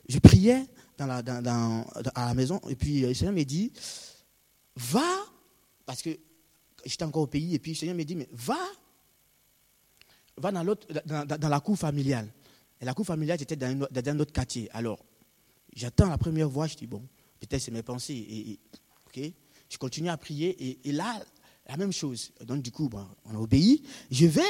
je, 0.08 0.18
priais 0.20 0.64
à 0.98 1.22
la 1.22 2.34
maison, 2.34 2.60
et 2.70 2.76
puis 2.76 3.02
le 3.02 3.12
Seigneur 3.12 3.34
m'a 3.34 3.44
dit, 3.44 3.72
va, 4.74 5.18
parce 5.84 6.00
que 6.00 6.18
j'étais 6.86 7.04
encore 7.04 7.24
au 7.24 7.26
pays, 7.26 7.54
et 7.54 7.58
puis 7.58 7.72
le 7.72 7.76
Seigneur 7.76 7.94
m'a 7.94 8.04
dit, 8.04 8.16
mais 8.16 8.28
va, 8.32 8.56
va 10.38 10.52
dans, 10.52 10.64
dans, 10.64 11.38
dans, 11.38 11.48
la 11.48 11.60
cour 11.60 11.78
familiale. 11.78 12.28
Et 12.80 12.84
la 12.84 12.94
cour 12.94 13.06
familiale, 13.06 13.38
c'était 13.38 13.56
dans, 13.56 13.88
un 13.90 14.20
autre 14.20 14.32
quartier. 14.32 14.68
Alors, 14.72 14.98
j'attends 15.74 16.08
la 16.08 16.18
première 16.18 16.48
voix, 16.48 16.66
je 16.66 16.76
dis, 16.76 16.86
bon, 16.86 17.02
peut-être 17.40 17.60
c'est 17.60 17.70
mes 17.70 17.82
pensées. 17.82 18.14
Et, 18.14 18.60
je 19.68 19.76
continue 19.78 20.08
à 20.08 20.16
prier 20.16 20.78
et, 20.84 20.92
là, 20.92 21.20
la 21.68 21.76
même 21.76 21.92
chose. 21.92 22.32
Donc 22.46 22.62
du 22.62 22.70
coup, 22.70 22.88
on 23.24 23.34
a 23.34 23.38
obéi. 23.38 23.82
Je 24.10 24.26
vais 24.26 24.42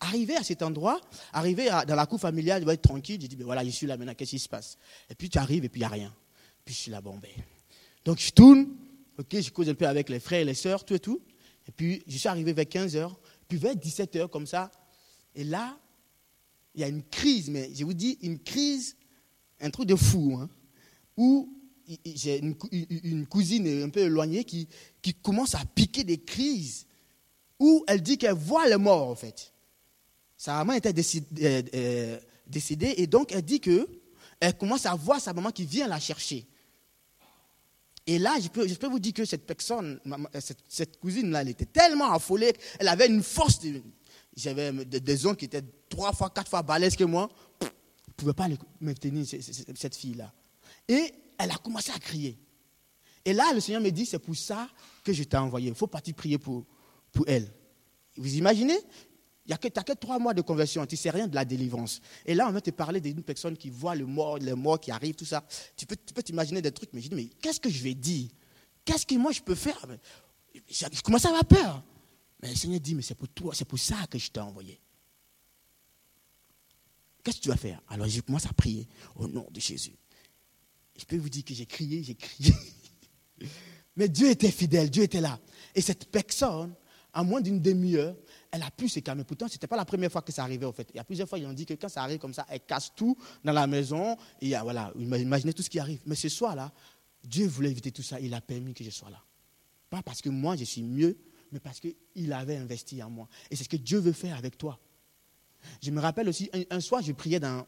arriver 0.00 0.36
à 0.36 0.42
cet 0.42 0.62
endroit, 0.62 1.00
arriver 1.32 1.68
dans 1.86 1.94
la 1.94 2.06
cour 2.06 2.18
familiale, 2.18 2.62
je 2.62 2.66
vais 2.66 2.74
être 2.74 2.82
tranquille. 2.82 3.20
Je 3.20 3.26
dis, 3.26 3.36
ben 3.36 3.44
voilà, 3.44 3.64
je 3.64 3.70
suis 3.70 3.86
là 3.86 3.96
maintenant, 3.96 4.14
qu'est-ce 4.14 4.30
qui 4.30 4.38
se 4.38 4.48
passe? 4.48 4.78
Et 5.10 5.14
puis 5.14 5.28
tu 5.28 5.38
arrives 5.38 5.64
et 5.64 5.68
puis 5.68 5.80
il 5.80 5.82
n'y 5.82 5.86
a 5.86 5.90
rien. 5.90 6.14
Puis 6.64 6.74
je 6.74 6.80
suis 6.80 6.90
là, 6.90 7.00
bon, 7.00 7.18
ben. 7.18 7.30
Donc 8.04 8.18
je 8.18 8.30
tourne, 8.30 8.68
ok, 9.18 9.40
je 9.40 9.50
cause 9.50 9.68
un 9.68 9.74
peu 9.74 9.86
avec 9.86 10.08
les 10.08 10.20
frères 10.20 10.40
et 10.40 10.44
les 10.44 10.54
sœurs, 10.54 10.84
tout 10.84 10.94
et 10.94 11.00
tout. 11.00 11.20
Et 11.68 11.72
puis 11.72 12.02
je 12.06 12.16
suis 12.16 12.28
arrivé 12.28 12.52
vers 12.52 12.64
15h, 12.64 13.12
puis 13.48 13.58
vers 13.58 13.74
17h 13.74 14.28
comme 14.28 14.46
ça. 14.46 14.70
Et 15.36 15.44
là, 15.44 15.78
il 16.74 16.80
y 16.80 16.84
a 16.84 16.88
une 16.88 17.04
crise, 17.04 17.48
mais 17.48 17.70
je 17.72 17.84
vous 17.84 17.94
dis, 17.94 18.18
une 18.22 18.38
crise, 18.40 18.96
un 19.60 19.70
truc 19.70 19.86
de 19.86 19.94
fou, 19.94 20.38
hein, 20.40 20.48
où 21.16 21.52
j'ai 22.04 22.38
une, 22.38 23.26
cousine 23.26 23.84
un 23.84 23.90
peu 23.90 24.00
éloignée 24.00 24.44
qui, 24.44 24.66
qui 25.00 25.14
commence 25.14 25.54
à 25.54 25.64
piquer 25.64 26.02
des 26.02 26.18
crises 26.18 26.86
où 27.60 27.84
elle 27.86 28.02
dit 28.02 28.18
qu'elle 28.18 28.34
voit 28.34 28.68
les 28.68 28.76
morts, 28.76 29.08
en 29.08 29.14
fait. 29.14 29.52
Sa 30.36 30.54
maman 30.54 30.72
était 30.72 30.92
euh, 30.92 31.62
euh, 31.74 32.20
décédée, 32.46 32.94
et 32.98 33.06
donc 33.06 33.32
elle 33.32 33.42
dit 33.42 33.60
que 33.60 33.88
elle 34.40 34.56
commence 34.56 34.84
à 34.84 34.94
voir 34.94 35.20
sa 35.20 35.32
maman 35.32 35.50
qui 35.50 35.64
vient 35.64 35.88
la 35.88 35.98
chercher. 35.98 36.46
Et 38.06 38.18
là, 38.18 38.36
je 38.40 38.48
peux, 38.48 38.68
je 38.68 38.74
peux 38.74 38.86
vous 38.86 38.98
dire 39.00 39.14
que 39.14 39.24
cette 39.24 39.46
personne, 39.46 39.98
cette, 40.68 41.00
cousine-là, 41.00 41.40
elle 41.40 41.48
était 41.48 41.64
tellement 41.64 42.12
affolée, 42.12 42.52
elle 42.78 42.88
avait 42.88 43.08
une 43.08 43.22
force. 43.22 43.60
J'avais 44.36 44.72
des, 44.84 45.26
hommes 45.26 45.36
qui 45.36 45.46
étaient 45.46 45.64
trois 45.88 46.12
fois, 46.12 46.30
quatre 46.30 46.48
fois 46.48 46.62
balèzes 46.62 46.94
que 46.94 47.04
moi, 47.04 47.28
ne 47.62 48.12
pouvaient 48.16 48.34
pas 48.34 48.48
me 48.80 48.92
tenir, 48.92 49.26
cette 49.26 49.96
fille-là. 49.96 50.32
Et 50.88 51.12
elle 51.38 51.50
a 51.50 51.56
commencé 51.56 51.90
à 51.90 51.98
crier. 51.98 52.38
Et 53.24 53.32
là, 53.32 53.52
le 53.54 53.60
Seigneur 53.60 53.80
me 53.80 53.90
dit, 53.90 54.06
c'est 54.06 54.18
pour 54.18 54.36
ça 54.36 54.68
que 55.02 55.12
je 55.12 55.24
t'ai 55.24 55.36
envoyé. 55.36 55.68
Il 55.68 55.74
faut 55.74 55.86
partir 55.86 56.14
prier 56.14 56.38
pour, 56.38 56.64
pour 57.12 57.24
elle. 57.26 57.50
Vous 58.16 58.36
imaginez? 58.36 58.78
Il 59.46 59.50
n'y 59.50 59.54
a 59.54 59.58
que, 59.58 59.92
trois 59.94 60.18
mois 60.18 60.34
de 60.34 60.42
conversion, 60.42 60.84
tu 60.86 60.96
ne 60.96 60.98
sais 60.98 61.10
rien 61.10 61.28
de 61.28 61.34
la 61.34 61.44
délivrance. 61.44 62.00
Et 62.24 62.34
là, 62.34 62.48
on 62.48 62.52
va 62.52 62.60
te 62.60 62.70
parler 62.70 63.00
d'une 63.00 63.22
personne 63.22 63.56
qui 63.56 63.70
voit 63.70 63.94
le 63.94 64.04
mort, 64.04 64.38
les 64.38 64.54
morts 64.54 64.80
qui 64.80 64.90
arrivent, 64.90 65.14
tout 65.14 65.24
ça. 65.24 65.44
Tu 65.76 65.86
peux, 65.86 65.96
tu 65.96 66.12
peux 66.12 66.22
t'imaginer 66.22 66.60
des 66.60 66.72
trucs, 66.72 66.92
mais 66.92 67.00
je 67.00 67.08
dis, 67.08 67.14
mais 67.14 67.28
qu'est-ce 67.40 67.60
que 67.60 67.70
je 67.70 67.82
vais 67.82 67.94
dire? 67.94 68.28
Qu'est-ce 68.84 69.06
que 69.06 69.14
moi 69.14 69.32
je 69.32 69.40
peux 69.40 69.54
faire? 69.54 69.80
Je 70.68 71.00
commençais 71.02 71.26
à 71.26 71.30
avoir 71.30 71.44
peur. 71.44 71.82
Mais 72.40 72.50
le 72.50 72.54
Seigneur 72.56 72.80
dit, 72.80 72.94
mais 72.94 73.02
c'est 73.02 73.14
pour 73.14 73.28
toi, 73.28 73.54
c'est 73.54 73.64
pour 73.64 73.78
ça 73.78 74.06
que 74.08 74.18
je 74.18 74.30
t'ai 74.30 74.40
envoyé. 74.40 74.80
Qu'est-ce 77.22 77.38
que 77.38 77.42
tu 77.42 77.48
vas 77.48 77.56
faire? 77.56 77.80
Alors 77.88 78.06
je 78.08 78.20
commence 78.20 78.46
à 78.46 78.52
prier 78.52 78.86
au 79.16 79.26
nom 79.26 79.48
de 79.50 79.60
Jésus. 79.60 79.96
Je 80.96 81.04
peux 81.04 81.16
vous 81.16 81.28
dire 81.28 81.44
que 81.44 81.54
j'ai 81.54 81.66
crié, 81.66 82.02
j'ai 82.02 82.14
crié. 82.14 82.54
Mais 83.96 84.08
Dieu 84.08 84.30
était 84.30 84.50
fidèle, 84.50 84.90
Dieu 84.90 85.02
était 85.02 85.20
là. 85.20 85.38
Et 85.74 85.80
cette 85.80 86.10
personne, 86.10 86.74
en 87.12 87.24
moins 87.24 87.40
d'une 87.40 87.60
demi-heure, 87.60 88.14
elle 88.50 88.62
a 88.62 88.70
pu 88.70 88.88
se 88.88 89.00
calmer. 89.00 89.24
Pourtant, 89.24 89.48
ce 89.48 89.54
n'était 89.54 89.66
pas 89.66 89.76
la 89.76 89.86
première 89.86 90.12
fois 90.12 90.22
que 90.22 90.32
ça 90.32 90.42
arrivait, 90.42 90.66
en 90.66 90.72
fait. 90.72 90.88
Il 90.92 90.96
y 90.96 91.00
a 91.00 91.04
plusieurs 91.04 91.28
fois, 91.28 91.38
ils 91.38 91.46
ont 91.46 91.52
dit 91.52 91.64
que 91.64 91.74
quand 91.74 91.88
ça 91.88 92.02
arrive 92.02 92.18
comme 92.18 92.34
ça, 92.34 92.46
elle 92.48 92.60
casse 92.60 92.92
tout 92.94 93.16
dans 93.42 93.52
la 93.52 93.66
maison. 93.66 94.16
Et 94.40 94.50
voilà, 94.62 94.92
imaginez 94.98 95.54
tout 95.54 95.62
ce 95.62 95.70
qui 95.70 95.78
arrive. 95.78 96.00
Mais 96.04 96.14
ce 96.14 96.28
soir-là, 96.28 96.72
Dieu 97.24 97.46
voulait 97.46 97.70
éviter 97.70 97.90
tout 97.90 98.02
ça. 98.02 98.20
Il 98.20 98.34
a 98.34 98.40
permis 98.40 98.74
que 98.74 98.84
je 98.84 98.90
sois 98.90 99.10
là. 99.10 99.22
Pas 99.88 100.02
parce 100.02 100.20
que 100.20 100.28
moi, 100.28 100.56
je 100.56 100.64
suis 100.64 100.82
mieux, 100.82 101.16
mais 101.56 101.60
parce 101.60 101.80
qu'il 101.80 102.32
avait 102.34 102.56
investi 102.56 103.02
en 103.02 103.08
moi. 103.08 103.28
Et 103.50 103.56
c'est 103.56 103.64
ce 103.64 103.68
que 103.70 103.78
Dieu 103.78 103.98
veut 103.98 104.12
faire 104.12 104.36
avec 104.36 104.58
toi. 104.58 104.78
Je 105.82 105.90
me 105.90 106.00
rappelle 106.02 106.28
aussi, 106.28 106.50
un, 106.70 106.80
soir, 106.80 107.00
je 107.00 107.12
priais, 107.12 107.40
dans, 107.40 107.66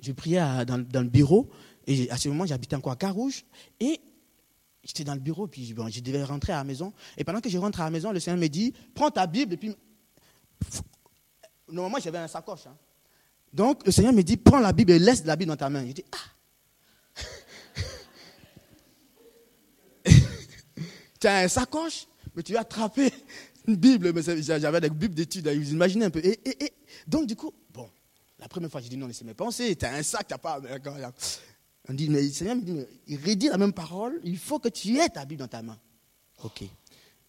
je 0.00 0.10
priais 0.10 0.40
dans, 0.66 0.78
le 0.78 1.08
bureau. 1.08 1.48
Et 1.86 2.10
à 2.10 2.16
ce 2.16 2.28
moment, 2.28 2.44
j'habitais 2.44 2.74
encore 2.74 2.90
à 2.92 2.96
Carouge. 2.96 3.44
Et 3.78 4.00
j'étais 4.82 5.04
dans 5.04 5.14
le 5.14 5.20
bureau, 5.20 5.46
puis 5.46 5.72
bon, 5.74 5.88
je 5.88 6.00
devais 6.00 6.24
rentrer 6.24 6.52
à 6.52 6.56
la 6.56 6.64
maison. 6.64 6.92
Et 7.16 7.22
pendant 7.22 7.40
que 7.40 7.48
je 7.48 7.56
rentre 7.56 7.80
à 7.80 7.84
la 7.84 7.90
maison, 7.90 8.10
le 8.10 8.18
Seigneur 8.18 8.40
me 8.40 8.48
dit 8.48 8.74
Prends 8.94 9.12
ta 9.12 9.28
Bible. 9.28 9.54
Et 9.54 9.56
puis, 9.56 9.76
normalement, 11.68 11.98
j'avais 12.02 12.18
un 12.18 12.26
sacoche. 12.26 12.66
Hein. 12.66 12.76
Donc, 13.52 13.86
le 13.86 13.92
Seigneur 13.92 14.12
me 14.12 14.22
dit 14.22 14.36
Prends 14.36 14.58
la 14.58 14.72
Bible 14.72 14.90
et 14.90 14.98
laisse 14.98 15.24
la 15.24 15.36
Bible 15.36 15.50
dans 15.50 15.56
ta 15.56 15.70
main. 15.70 15.86
Je 15.86 15.92
dis 15.92 16.04
Ah 16.10 16.18
Tu 21.20 21.28
as 21.28 21.36
un 21.36 21.48
sacoche, 21.48 22.08
mais 22.34 22.42
tu 22.42 22.56
as 22.56 22.60
attrapé 22.60 23.12
une 23.66 23.76
Bible. 23.76 24.12
Mais 24.12 24.22
j'avais 24.42 24.80
des 24.80 24.90
Bibles 24.90 25.14
d'études, 25.14 25.48
vous 25.48 25.72
imaginez 25.72 26.06
un 26.06 26.10
peu. 26.10 26.20
Et, 26.24 26.72
donc, 27.06 27.26
du 27.26 27.36
coup, 27.36 27.52
bon, 27.72 27.88
la 28.38 28.48
première 28.48 28.70
fois, 28.70 28.80
j'ai 28.80 28.88
dit 28.88 28.96
non, 28.96 29.06
laissez 29.06 29.24
mes 29.24 29.34
pensées. 29.34 29.76
Tu 29.76 29.84
as 29.84 29.94
un 29.94 30.02
sac, 30.02 30.26
tu 30.28 30.38
pas. 30.38 30.60
On 31.88 31.94
dit, 31.94 32.08
mais 32.08 32.24
il 32.24 33.16
redit 33.16 33.48
la 33.48 33.58
même 33.58 33.72
parole, 33.72 34.20
il 34.22 34.38
faut 34.38 34.58
que 34.60 34.68
tu 34.68 34.98
aies 34.98 35.08
ta 35.08 35.24
Bible 35.24 35.40
dans 35.40 35.48
ta 35.48 35.62
main. 35.62 35.78
Ok. 36.44 36.62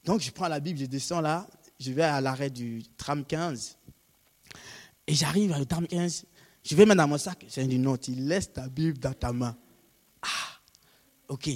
Donc, 0.05 0.21
je 0.21 0.31
prends 0.31 0.47
la 0.47 0.59
Bible, 0.59 0.79
je 0.79 0.85
descends 0.85 1.21
là, 1.21 1.47
je 1.79 1.91
vais 1.91 2.03
à 2.03 2.21
l'arrêt 2.21 2.49
du 2.49 2.83
tram 2.97 3.25
15. 3.25 3.77
Et 5.07 5.13
j'arrive 5.13 5.53
à 5.53 5.65
tram 5.65 5.87
15, 5.87 6.25
je 6.63 6.75
vais 6.75 6.85
mettre 6.85 6.97
dans 6.97 7.07
mon 7.07 7.17
sac. 7.17 7.45
J'ai 7.49 7.65
dit, 7.65 7.79
non, 7.79 7.97
tu 7.97 8.11
laisses 8.11 8.53
ta 8.53 8.67
Bible 8.69 8.99
dans 8.99 9.13
ta 9.13 9.33
main. 9.33 9.57
Ah, 10.21 10.59
ok. 11.29 11.49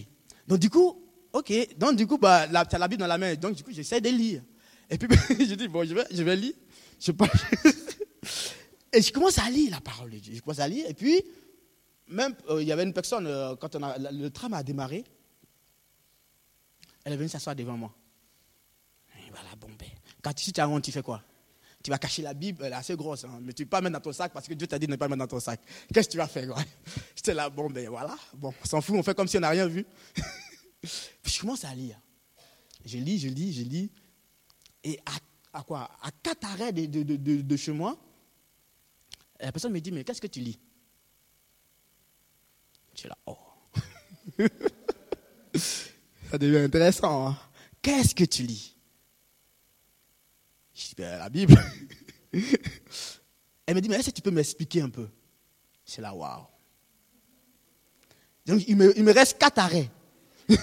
Donc, 0.48 0.60
du 0.60 0.70
coup, 0.70 1.07
ok. 1.38 1.78
Donc, 1.78 1.96
du 1.96 2.08
coup, 2.08 2.18
bah, 2.18 2.48
tu 2.48 2.76
as 2.76 2.80
la 2.80 2.88
Bible 2.88 3.00
dans 3.00 3.08
la 3.08 3.18
main. 3.18 3.36
Donc, 3.36 3.56
du 3.56 3.64
coup, 3.64 3.72
j'essaie 3.72 4.02
de 4.02 4.10
lire. 4.10 4.42
Et 4.90 4.98
puis, 4.98 5.08
je 5.30 5.56
dis, 5.56 5.68
bon, 5.68 5.86
je 5.86 5.94
vais, 5.94 6.06
je 6.12 6.24
vais 6.24 6.36
lire. 6.36 6.54
Je 7.00 7.12
et 8.94 9.02
je 9.02 9.12
commence 9.12 9.38
à 9.38 9.50
lire 9.50 9.72
la 9.72 9.82
parole 9.82 10.12
de 10.12 10.18
Dieu. 10.18 10.34
Je 10.36 10.42
commence 10.42 10.60
à 10.60 10.68
lire. 10.68 10.90
Et 10.90 10.94
puis, 10.94 11.24
même, 12.08 12.36
euh, 12.50 12.62
il 12.62 12.68
y 12.68 12.72
avait 12.72 12.84
une 12.84 12.94
personne, 12.94 13.28
euh, 13.28 13.56
quand 13.56 13.76
le 13.76 14.30
tram 14.30 14.54
a 14.54 14.64
démarré, 14.64 15.04
elle 17.04 17.14
est 17.14 17.18
venue 17.18 17.30
s'asseoir 17.30 17.56
devant 17.56 17.78
moi. 17.78 17.94
Et 19.18 19.30
voilà, 19.30 19.56
bon, 19.60 19.68
ben, 19.78 19.88
quand 20.22 20.34
tu, 20.34 20.52
as 20.60 20.68
honte, 20.68 20.84
tu 20.84 20.92
fais 20.92 21.02
quoi? 21.02 21.22
Tu 21.84 21.92
vas 21.92 21.98
cacher 21.98 22.22
la 22.22 22.34
Bible, 22.34 22.64
elle 22.66 22.74
est 22.74 22.76
assez 22.76 22.96
grosse, 22.96 23.24
hein, 23.24 23.40
mais 23.42 23.54
tu 23.54 23.62
ne 23.62 23.66
peux 23.66 23.70
pas 23.70 23.82
mettre 23.82 23.94
dans 23.94 24.02
ton 24.02 24.12
sac 24.12 24.34
parce 24.34 24.48
que 24.48 24.54
Dieu 24.54 24.68
t'a 24.68 24.80
dit 24.80 24.88
de 24.88 24.92
ne 24.92 24.98
pas 24.98 25.08
mettre 25.08 25.20
dans 25.20 25.28
ton 25.28 25.40
sac. 25.40 25.62
Qu'est-ce 25.94 26.08
que 26.08 26.14
tu 26.14 26.18
vas 26.18 26.28
faire 26.28 26.54
J'étais 27.16 27.34
là, 27.34 27.50
bon, 27.50 27.70
ben 27.70 27.88
voilà, 27.88 28.16
bon, 28.34 28.54
on 28.62 28.66
s'en 28.66 28.82
fout, 28.82 28.96
on 28.98 29.04
fait 29.04 29.16
comme 29.16 29.28
si 29.28 29.38
on 29.38 29.42
n'a 29.42 29.50
rien 29.50 29.68
vu. 29.68 29.86
Puis 30.82 31.34
je 31.34 31.40
commence 31.40 31.64
à 31.64 31.74
lire. 31.74 32.00
Je 32.86 32.98
lis, 32.98 33.20
je 33.20 33.28
lis, 33.28 33.54
je 33.54 33.64
lis. 33.64 33.92
Et 34.84 35.00
à, 35.54 35.64
quoi? 35.64 35.90
À 36.02 36.12
quatre 36.24 36.46
arrêts 36.46 36.72
de, 36.72 36.86
de, 36.86 37.16
de, 37.16 37.42
de, 37.42 37.58
chez 37.58 37.72
moi, 37.72 37.98
la 39.40 39.52
personne 39.52 39.74
me 39.74 39.80
dit, 39.80 39.92
mais 39.92 40.04
qu'est-ce 40.04 40.22
que 40.22 40.28
tu 40.28 40.40
lis? 40.40 40.60
Je 42.94 43.00
suis 43.00 43.10
là, 43.10 43.18
oh. 43.26 43.38
Ça 46.32 46.38
devient 46.38 46.60
intéressant. 46.60 47.28
Hein. 47.28 47.38
Qu'est-ce 47.82 48.16
que 48.16 48.24
tu 48.24 48.44
lis? 48.44 48.76
Je 50.74 50.88
dis, 50.88 50.96
ben, 50.96 51.18
la 51.18 51.30
Bible. 51.30 51.56
Elle 53.66 53.76
me 53.76 53.82
dit, 53.82 53.90
mais 53.90 53.98
est-ce 53.98 54.10
que 54.10 54.16
tu 54.16 54.22
peux 54.22 54.32
m'expliquer 54.32 54.82
un 54.82 54.90
peu? 54.90 55.10
Je 55.86 55.92
suis 55.94 56.02
là, 56.02 56.14
waouh. 56.14 56.46
Donc, 58.46 58.64
il 58.68 58.78
me, 58.78 58.98
il 58.98 59.04
me 59.04 59.12
reste 59.12 59.38
quatre 59.38 59.60
arrêts. 59.60 59.90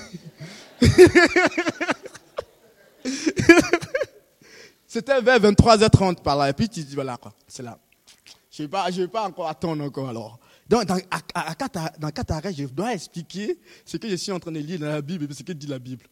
C'était 4.86 5.20
vers 5.20 5.40
23h30 5.40 6.22
par 6.22 6.36
là. 6.36 6.48
Et 6.50 6.52
puis 6.52 6.68
tu 6.68 6.84
dis, 6.84 6.94
voilà 6.94 7.16
quoi, 7.16 7.34
c'est 7.48 7.62
là. 7.62 7.78
Je 8.50 8.62
ne 8.62 8.68
vais, 8.68 8.70
pas, 8.70 8.88
vais 8.90 9.08
pas 9.08 9.26
encore 9.26 9.48
attendre 9.48 9.82
encore 9.84 10.08
alors. 10.08 10.38
Donc, 10.68 10.84
dans, 10.86 10.98
à, 11.10 11.20
arrêts, 12.34 12.54
je 12.54 12.66
dois 12.66 12.94
expliquer 12.94 13.58
ce 13.84 13.96
que 13.96 14.08
je 14.08 14.14
suis 14.14 14.32
en 14.32 14.38
train 14.38 14.52
de 14.52 14.60
lire 14.60 14.78
dans 14.78 14.86
la 14.86 15.02
Bible 15.02 15.26
et 15.28 15.34
ce 15.34 15.42
que 15.42 15.52
dit 15.52 15.66
la 15.66 15.78
Bible. 15.78 16.06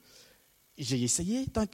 J'ai 0.76 1.00
essayé, 1.02 1.46
tant, 1.46 1.64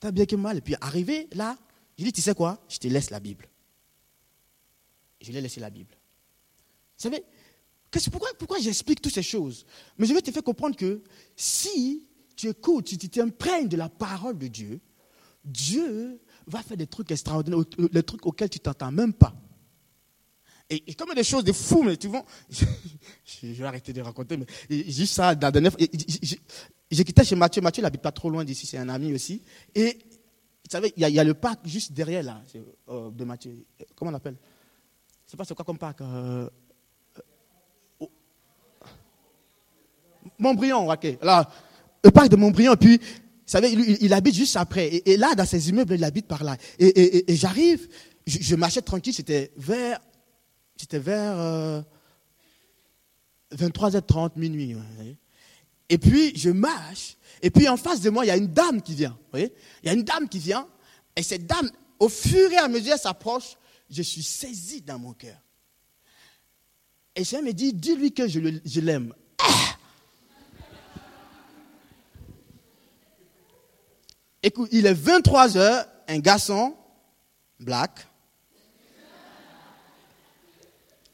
tant, 0.00 0.10
bien 0.10 0.24
que 0.24 0.36
mal. 0.36 0.58
Et 0.58 0.60
puis, 0.60 0.76
arrivé 0.80 1.28
là, 1.32 1.56
j'ai 1.98 2.04
dit, 2.04 2.12
tu 2.12 2.22
sais 2.22 2.34
quoi? 2.34 2.64
Je 2.68 2.78
te 2.78 2.88
laisse 2.88 3.10
la 3.10 3.20
Bible. 3.20 3.48
Je 5.20 5.30
lui 5.30 5.38
ai 5.38 5.40
laissé 5.40 5.60
la 5.60 5.70
Bible. 5.70 5.90
Vous 6.96 7.02
savez, 7.02 7.24
pourquoi, 8.38 8.58
j'explique 8.58 9.00
toutes 9.00 9.14
ces 9.14 9.22
choses? 9.22 9.66
Mais 9.98 10.06
je 10.06 10.14
vais 10.14 10.22
te 10.22 10.30
faire 10.30 10.42
comprendre 10.42 10.76
que 10.76 11.02
si 11.36 12.06
tu 12.36 12.48
écoutes, 12.48 12.88
si 12.88 12.98
tu 12.98 13.08
t'imprègnes 13.08 13.68
de 13.68 13.76
la 13.76 13.88
parole 13.88 14.38
de 14.38 14.48
Dieu, 14.48 14.80
Dieu 15.44 16.20
va 16.46 16.62
faire 16.62 16.76
des 16.76 16.86
trucs 16.86 17.10
extraordinaires, 17.10 17.60
des 17.78 18.02
trucs 18.02 18.24
auxquels 18.26 18.50
tu 18.50 18.60
t'entends 18.60 18.90
même 18.90 19.12
pas. 19.12 19.34
Et, 20.70 20.94
comme 20.94 21.14
des 21.14 21.24
choses 21.24 21.44
de 21.44 21.52
fou, 21.52 21.82
mais 21.82 21.96
tu 21.96 22.08
vois, 22.08 22.24
je, 22.50 23.46
vais 23.46 23.64
arrêter 23.64 23.92
de 23.92 24.00
raconter, 24.00 24.38
mais 24.38 24.46
juste 24.88 25.14
ça, 25.14 25.34
la 25.34 25.50
dernière 25.50 25.72
j'ai 26.90 27.04
quitté 27.04 27.24
chez 27.24 27.36
Mathieu, 27.36 27.60
Mathieu 27.60 27.82
n'habite 27.82 28.00
pas 28.00 28.12
trop 28.12 28.30
loin 28.30 28.44
d'ici, 28.44 28.66
c'est 28.66 28.78
un 28.78 28.88
ami 28.88 29.12
aussi, 29.12 29.42
et 29.74 29.98
vous 30.64 30.70
savez, 30.70 30.92
il 30.96 31.06
y, 31.06 31.18
a 31.18 31.24
le 31.24 31.34
parc 31.34 31.66
juste 31.66 31.92
derrière 31.92 32.22
là, 32.22 32.42
euh, 32.88 33.10
de 33.10 33.24
Mathieu, 33.24 33.66
comment 33.94 34.08
on 34.08 34.12
l'appelle? 34.12 34.36
Je 35.26 35.32
sais 35.32 35.36
pas 35.36 35.44
c'est 35.44 35.54
quoi 35.54 35.64
comme 35.64 35.78
parc 35.78 36.00
Montbriand, 40.38 40.90
ok. 40.90 41.18
Là, 41.22 41.48
le 42.02 42.10
parc 42.10 42.28
de 42.28 42.36
Montbriand, 42.36 42.76
puis 42.76 42.98
vous 42.98 43.50
savez, 43.50 43.72
il, 43.72 44.12
habite 44.12 44.34
juste 44.34 44.56
après. 44.56 45.02
Et, 45.04 45.16
là, 45.16 45.34
dans 45.34 45.44
ses 45.44 45.68
immeubles, 45.68 45.94
il 45.94 46.04
habite 46.04 46.26
par 46.26 46.44
là. 46.44 46.56
Et, 46.78 47.24
j'arrive, 47.36 47.88
je, 48.26 48.38
je, 48.40 48.56
marchais 48.56 48.80
tranquille, 48.80 49.12
c'était 49.12 49.52
vers, 49.56 50.00
c'était 50.76 50.98
vers 50.98 51.84
23h30, 53.54 54.26
euh, 54.26 54.28
minuit. 54.36 54.76
Et 55.90 55.98
puis, 55.98 56.36
je 56.36 56.50
marche. 56.50 57.16
Et 57.42 57.50
puis, 57.50 57.68
en 57.68 57.76
face 57.76 58.00
de 58.00 58.08
moi, 58.08 58.24
il 58.24 58.28
y 58.28 58.30
a 58.30 58.36
une 58.36 58.52
dame 58.52 58.80
qui 58.80 58.94
vient. 58.94 59.16
Vous 59.32 59.38
il 59.38 59.50
y 59.84 59.88
a 59.88 59.92
une 59.92 60.04
dame 60.04 60.28
qui 60.28 60.38
vient. 60.38 60.66
Et 61.14 61.22
cette 61.22 61.46
dame, 61.46 61.70
au 61.98 62.08
fur 62.08 62.50
et 62.50 62.56
à 62.56 62.68
mesure 62.68 62.96
s'approche, 62.96 63.56
je 63.90 64.02
suis 64.02 64.22
saisi 64.22 64.80
dans 64.80 64.98
mon 64.98 65.12
cœur. 65.12 65.36
Et 67.14 67.24
je 67.24 67.36
me 67.36 67.52
dit, 67.52 67.72
dis-lui 67.74 68.12
que 68.12 68.26
je 68.26 68.80
l'aime. 68.80 69.12
Écoute, 74.44 74.68
il 74.72 74.84
est 74.84 74.92
23 74.92 75.56
heures, 75.56 75.86
un 76.06 76.18
garçon, 76.18 76.76
black, 77.58 78.06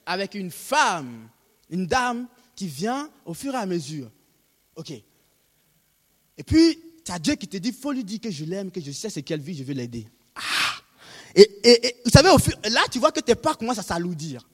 avec 0.04 0.34
une 0.34 0.50
femme, 0.50 1.28
une 1.70 1.86
dame 1.86 2.26
qui 2.56 2.66
vient 2.66 3.08
au 3.24 3.32
fur 3.32 3.54
et 3.54 3.58
à 3.58 3.66
mesure. 3.66 4.10
Ok. 4.74 4.90
Et 4.90 6.42
puis, 6.44 6.80
tu 7.04 7.12
as 7.12 7.20
Dieu 7.20 7.36
qui 7.36 7.46
te 7.46 7.56
dit, 7.56 7.68
il 7.68 7.74
faut 7.74 7.92
lui 7.92 8.02
dire 8.02 8.20
que 8.20 8.32
je 8.32 8.44
l'aime, 8.44 8.72
que 8.72 8.80
je 8.80 8.90
sais 8.90 9.08
ce 9.08 9.20
qu'elle 9.20 9.40
vit, 9.40 9.54
je 9.54 9.62
veux 9.62 9.74
l'aider. 9.74 10.08
Ah. 10.34 10.82
Et, 11.36 12.00
vous 12.04 12.10
savez, 12.10 12.30
là, 12.68 12.80
tu 12.90 12.98
vois 12.98 13.12
que 13.12 13.20
tes 13.20 13.36
pas 13.36 13.54
commencent 13.54 13.78
à 13.78 13.84
s'alourdir. 13.84 14.44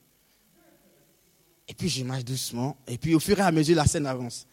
Et 1.67 1.73
puis, 1.73 1.89
je 1.89 2.03
marche 2.03 2.25
doucement. 2.25 2.77
Et 2.85 2.99
puis, 2.99 3.15
au 3.15 3.19
fur 3.19 3.39
et 3.39 3.41
à 3.41 3.51
mesure, 3.51 3.75
la 3.75 3.87
scène 3.87 4.05
avance 4.05 4.45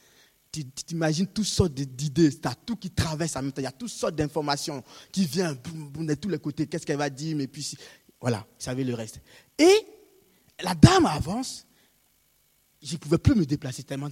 tu 0.62 0.84
t'imagines 0.84 1.26
toutes 1.26 1.46
sortes 1.46 1.74
d'idées, 1.74 2.38
tu 2.38 2.46
as 2.46 2.54
tout 2.54 2.76
qui 2.76 2.90
traverse 2.90 3.34
en 3.36 3.42
même 3.42 3.52
temps, 3.52 3.60
il 3.60 3.64
y 3.64 3.68
a 3.68 3.72
toutes 3.72 3.88
sortes 3.88 4.14
d'informations 4.14 4.82
qui 5.10 5.26
viennent 5.26 5.56
de 5.56 6.14
tous 6.14 6.28
les 6.28 6.38
côtés, 6.38 6.66
qu'est-ce 6.66 6.86
qu'elle 6.86 6.98
va 6.98 7.10
dire, 7.10 7.36
mais 7.36 7.46
puis 7.46 7.76
voilà, 8.20 8.38
vous 8.38 8.64
savez 8.64 8.84
le 8.84 8.94
reste. 8.94 9.20
Et 9.58 9.86
la 10.62 10.74
dame 10.74 11.06
avance, 11.06 11.66
je 12.82 12.92
ne 12.92 12.98
pouvais 12.98 13.18
plus 13.18 13.34
me 13.34 13.44
déplacer 13.44 13.82
tellement, 13.82 14.08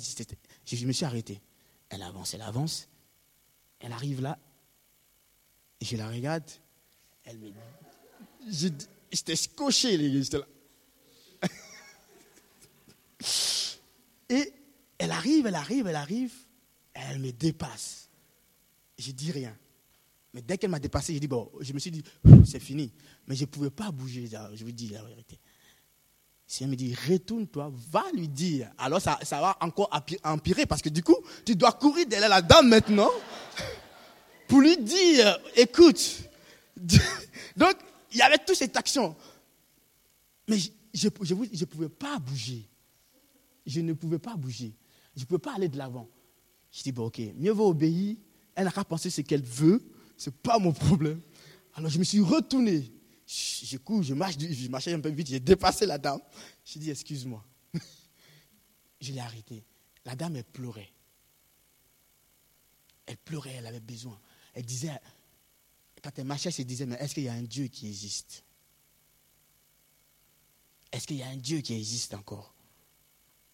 je 0.64 0.86
me 0.86 0.92
suis 0.92 1.04
arrêté. 1.04 1.40
Elle 1.88 2.02
avance, 2.02 2.34
elle 2.34 2.42
avance, 2.42 2.88
elle 3.78 3.92
arrive 3.92 4.20
là, 4.20 4.38
et 5.80 5.84
je 5.84 5.96
la 5.96 6.08
regarde, 6.08 6.44
elle 7.24 7.38
me 7.38 7.50
j'étais 9.12 9.36
scotché, 9.36 9.96
les 9.96 10.10
gars, 10.10 10.22
j'étais 10.22 10.38
là. 10.38 10.46
et 14.28 14.52
elle 15.02 15.10
arrive, 15.10 15.46
elle 15.48 15.56
arrive, 15.56 15.88
elle 15.88 15.96
arrive, 15.96 16.32
elle 16.94 17.18
me 17.18 17.32
dépasse. 17.32 18.08
J'ai 18.96 19.12
dit 19.12 19.32
rien. 19.32 19.52
Mais 20.32 20.42
dès 20.42 20.56
qu'elle 20.56 20.70
m'a 20.70 20.78
dépassé, 20.78 21.12
j'ai 21.12 21.18
dit, 21.18 21.26
bon, 21.26 21.50
je 21.58 21.72
me 21.72 21.80
suis 21.80 21.90
dit, 21.90 22.04
c'est 22.46 22.60
fini. 22.60 22.92
Mais 23.26 23.34
je 23.34 23.40
ne 23.40 23.46
pouvais 23.46 23.70
pas 23.70 23.90
bouger, 23.90 24.28
je 24.54 24.64
vous 24.64 24.70
dis 24.70 24.90
la 24.90 25.02
vérité. 25.02 25.40
Si 26.46 26.62
elle 26.62 26.70
me 26.70 26.76
dit, 26.76 26.94
retourne-toi, 26.94 27.72
va 27.90 28.04
lui 28.14 28.28
dire. 28.28 28.70
Alors 28.78 29.00
ça, 29.00 29.18
ça 29.24 29.40
va 29.40 29.56
encore 29.60 29.90
empirer 30.22 30.66
parce 30.66 30.80
que 30.80 30.88
du 30.88 31.02
coup, 31.02 31.16
tu 31.44 31.56
dois 31.56 31.72
courir 31.72 32.06
derrière 32.06 32.28
la 32.28 32.40
dame 32.40 32.68
maintenant 32.68 33.10
pour 34.46 34.60
lui 34.60 34.76
dire, 34.76 35.36
écoute. 35.56 36.28
Donc, 37.56 37.74
il 38.12 38.18
y 38.18 38.22
avait 38.22 38.38
toute 38.38 38.56
cette 38.56 38.76
action. 38.76 39.16
Mais 40.46 40.58
je 40.94 41.08
ne 41.08 41.64
pouvais 41.64 41.88
pas 41.88 42.20
bouger. 42.20 42.68
Je 43.66 43.80
ne 43.80 43.94
pouvais 43.94 44.20
pas 44.20 44.36
bouger. 44.36 44.72
Je 45.16 45.20
ne 45.20 45.26
pouvais 45.26 45.38
pas 45.38 45.54
aller 45.54 45.68
de 45.68 45.76
l'avant. 45.76 46.08
Je 46.70 46.82
dis, 46.82 46.92
bon, 46.92 47.06
ok, 47.06 47.20
mieux 47.36 47.52
vaut 47.52 47.68
obéir. 47.68 48.16
Elle 48.54 48.64
n'a 48.64 48.70
qu'à 48.70 48.84
penser 48.84 49.10
ce 49.10 49.20
qu'elle 49.20 49.42
veut. 49.42 49.82
Ce 50.16 50.30
n'est 50.30 50.36
pas 50.42 50.58
mon 50.58 50.72
problème. 50.72 51.20
Alors 51.74 51.90
je 51.90 51.98
me 51.98 52.04
suis 52.04 52.20
retourné. 52.20 52.90
Je 53.26 53.76
cours, 53.78 54.02
je 54.02 54.14
marche, 54.14 54.36
je 54.38 54.68
marchais 54.68 54.92
un 54.92 55.00
peu 55.00 55.08
vite, 55.08 55.28
j'ai 55.28 55.40
dépassé 55.40 55.86
la 55.86 55.98
dame. 55.98 56.20
Je 56.64 56.78
dit, 56.78 56.90
excuse-moi. 56.90 57.42
je 59.00 59.12
l'ai 59.12 59.20
arrêtée. 59.20 59.64
La 60.04 60.14
dame, 60.14 60.36
elle 60.36 60.44
pleurait. 60.44 60.92
Elle 63.06 63.16
pleurait, 63.18 63.54
elle 63.58 63.66
avait 63.66 63.80
besoin. 63.80 64.18
Elle 64.54 64.64
disait, 64.64 64.90
quand 66.02 66.10
elle 66.18 66.24
marchait, 66.24 66.48
elle 66.48 66.54
se 66.54 66.62
disait, 66.62 66.86
mais 66.86 66.96
est-ce 66.96 67.14
qu'il 67.14 67.24
y 67.24 67.28
a 67.28 67.32
un 67.32 67.42
Dieu 67.42 67.68
qui 67.68 67.86
existe? 67.86 68.44
Est-ce 70.90 71.06
qu'il 71.06 71.16
y 71.16 71.22
a 71.22 71.28
un 71.28 71.36
Dieu 71.36 71.60
qui 71.60 71.74
existe 71.74 72.12
encore? 72.14 72.51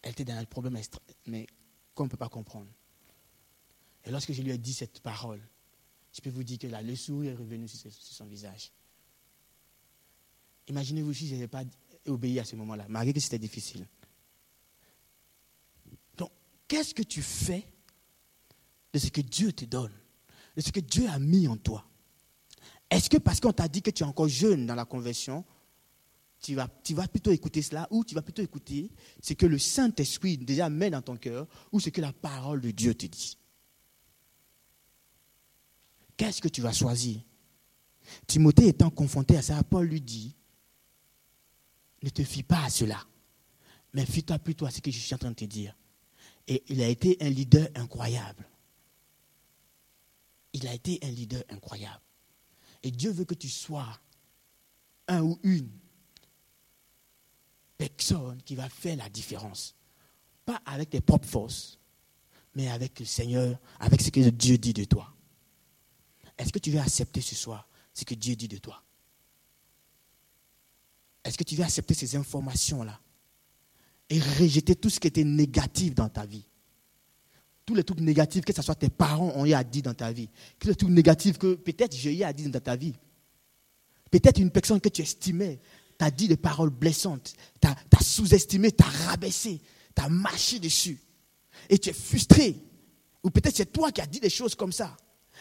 Elle 0.03 0.13
était 0.13 0.25
dans 0.25 0.37
un 0.37 0.45
problème, 0.45 0.81
mais 1.27 1.47
qu'on 1.95 2.05
ne 2.05 2.09
peut 2.09 2.17
pas 2.17 2.29
comprendre. 2.29 2.71
Et 4.05 4.11
lorsque 4.11 4.33
je 4.33 4.43
lui 4.43 4.51
ai 4.51 4.59
dit 4.59 4.73
cette 4.73 5.01
parole, 5.01 5.41
je 6.13 6.21
peux 6.21 6.31
vous 6.31 6.45
dire 6.45 6.59
que 6.59 6.67
là, 6.67 6.83
le 6.83 6.97
sourire 6.97 7.33
est 7.33 7.37
revenu 7.37 7.69
sur 7.69 7.93
son 7.93 8.27
visage. 8.27 8.73
Imaginez-vous 10.69 11.13
si 11.13 11.29
je 11.29 11.35
n'avais 11.35 11.49
pas 11.49 11.65
obéi 12.07 12.39
à 12.39 12.45
ce 12.45 12.57
moment-là, 12.57 12.87
malgré 12.89 13.13
que 13.13 13.21
c'était 13.21 13.39
difficile. 13.39 13.87
Donc, 16.17 16.31
qu'est-ce 16.67 16.95
que 16.95 17.03
tu 17.03 17.23
fais 17.23 17.67
de 18.93 18.99
ce 18.99 19.09
que 19.09 19.21
Dieu 19.21 19.53
te 19.53 19.65
donne, 19.65 19.93
de 20.57 20.61
ce 20.61 20.73
que 20.73 20.81
Dieu 20.81 21.09
a 21.09 21.19
mis 21.19 21.49
en 21.49 21.57
toi? 21.57 21.87
Est-ce 22.91 23.11
que 23.11 23.19
parce 23.19 23.41
qu'on 23.41 23.53
t'a 23.53 23.69
dit 23.69 23.83
que 23.83 23.91
tu 23.91 24.03
es 24.03 24.07
encore 24.07 24.29
jeune 24.29 24.67
dans 24.67 24.75
la 24.75 24.85
conversion, 24.85 25.45
tu 26.41 26.55
vas, 26.55 26.69
tu 26.85 26.95
vas 26.95 27.09
plutôt 27.09 27.33
écouter 27.33 27.63
cela, 27.63 27.89
ou 27.91 28.05
tu 28.05 28.15
vas 28.15 28.23
plutôt 28.23 28.43
écouter 28.43 28.91
ce 29.23 29.33
que 29.33 29.47
le 29.47 29.59
Saint-Esprit 29.59 30.39
déjà 30.39 30.69
met 30.69 30.91
dans 30.91 31.03
ton 31.03 31.17
cœur, 31.17 31.47
ou 31.73 31.81
ce 31.81 31.91
que 31.91 32.01
la 32.01 32.13
parole 32.13 32.61
de 32.61 32.71
Dieu 32.71 32.95
te 32.95 33.07
dit 33.07 33.37
Qu'est-ce 36.17 36.41
que 36.41 36.49
tu 36.49 36.61
vas 36.61 36.73
choisir? 36.73 37.21
Timothée 38.27 38.69
étant 38.69 38.91
confronté 38.91 39.37
à 39.37 39.43
ça, 39.43 39.63
Paul 39.63 39.87
lui 39.87 40.01
dit, 40.01 40.35
ne 42.03 42.11
te 42.11 42.23
fie 42.23 42.43
pas 42.43 42.65
à 42.65 42.71
cela, 42.71 43.01
mais 43.93 44.07
fie-toi 44.07 44.39
plutôt 44.39 44.67
à 44.67 44.71
ce 44.71 44.81
que 44.81 44.91
je 44.91 44.99
suis 44.99 45.15
en 45.15 45.19
train 45.19 45.31
de 45.31 45.37
te 45.37 45.45
dire. 45.45 45.77
Et 46.47 46.65
il 46.69 46.83
a 46.83 46.89
été 46.89 47.17
un 47.21 47.29
leader 47.29 47.69
incroyable. 47.75 48.49
Il 50.53 50.67
a 50.67 50.75
été 50.75 50.99
un 51.03 51.11
leader 51.11 51.43
incroyable. 51.51 52.03
Et 52.83 52.91
Dieu 52.91 53.11
veut 53.11 53.25
que 53.25 53.35
tu 53.35 53.49
sois 53.49 54.01
un 55.09 55.23
ou 55.23 55.39
une 55.43 55.71
personne 57.79 58.43
qui 58.45 58.57
va 58.57 58.69
faire 58.69 58.97
la 58.97 59.09
différence. 59.09 59.75
Pas 60.45 60.61
avec 60.67 60.91
tes 60.91 61.01
propres 61.01 61.29
forces, 61.29 61.79
mais 62.55 62.69
avec 62.69 62.99
le 62.99 63.07
Seigneur, 63.07 63.59
avec 63.79 64.03
ce 64.03 64.11
que 64.11 64.29
Dieu 64.29 64.59
dit 64.59 64.75
de 64.75 64.85
toi. 64.85 65.15
Est-ce 66.37 66.53
que 66.53 66.59
tu 66.59 66.71
veux 66.71 66.81
accepter 66.81 67.21
ce 67.21 67.35
soir 67.35 67.69
ce 67.95 68.05
que 68.05 68.15
Dieu 68.15 68.37
dit 68.37 68.49
de 68.49 68.59
toi? 68.59 68.83
Est-ce 71.25 71.37
que 71.37 71.43
tu 71.43 71.57
veux 71.57 71.65
accepter 71.65 71.95
ces 71.95 72.17
informations-là 72.17 73.01
et 74.09 74.21
rejeter 74.21 74.77
tout 74.77 74.89
ce 74.89 75.01
qui 75.01 75.09
était 75.09 75.25
négatif 75.25 75.95
dans 75.95 76.09
ta 76.09 76.25
vie? 76.25 76.45
Tous 77.67 77.75
les 77.75 77.85
trucs 77.85 78.01
négatifs 78.01 78.45
que 78.45 78.55
ce 78.55 78.63
soit 78.63 78.77
tes 78.77 78.89
parents 78.89 79.33
ont 79.35 79.45
eu 79.45 79.53
à 79.53 79.65
dire 79.65 79.83
dans 79.83 79.95
ta 79.95 80.13
vie, 80.13 80.29
tous 80.59 80.69
les 80.69 80.75
trucs 80.75 80.91
négatifs 80.91 81.39
que 81.39 81.55
peut-être 81.55 81.95
j'ai 81.95 82.17
eu 82.17 82.23
à 82.23 82.33
dire 82.33 82.49
dans 82.51 82.61
ta 82.61 82.77
vie. 82.77 82.95
Peut-être 84.11 84.39
une 84.41 84.51
personne 84.51 84.81
que 84.81 84.89
tu 84.89 85.03
estimais 85.03 85.61
t'a 85.99 86.11
dit 86.11 86.29
des 86.29 86.37
paroles 86.37 86.71
blessantes, 86.71 87.35
t'a 87.61 87.77
sous-estimé, 88.01 88.71
t'a 88.73 88.85
rabaissé, 88.85 89.61
t'a 89.95 90.09
marché 90.09 90.61
dessus. 90.61 90.99
Et 91.69 91.79
tu 91.79 91.91
es 91.91 91.93
frustré. 91.93 92.57
Ou 93.25 93.31
peut-être 93.31 93.57
c'est 93.57 93.73
toi 93.73 93.91
qui 93.91 94.01
as 94.01 94.07
dit 94.07 94.21
des 94.21 94.31
choses 94.31 94.55
comme 94.55 94.73
ça. 94.73 94.97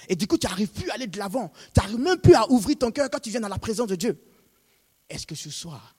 Et 0.10 0.16
du 0.16 0.28
coup, 0.28 0.38
tu 0.38 0.48
n'arrives 0.48 0.70
plus 0.70 0.90
à 0.90 0.96
aller 0.96 1.08
de 1.08 1.18
l'avant. 1.18 1.52
Tu 1.74 1.80
n'arrives 1.80 2.00
même 2.00 2.20
plus 2.20 2.34
à 2.34 2.50
ouvrir 2.52 2.78
ton 2.78 2.92
cœur 2.92 3.10
quand 3.10 3.20
tu 3.20 3.30
viens 3.30 3.40
dans 3.40 3.48
la 3.48 3.60
présence 3.60 3.88
de 3.88 3.96
Dieu. 3.96 4.22
Est-ce 5.10 5.26
que 5.26 5.36
ce 5.36 5.50
soir, 5.50 5.96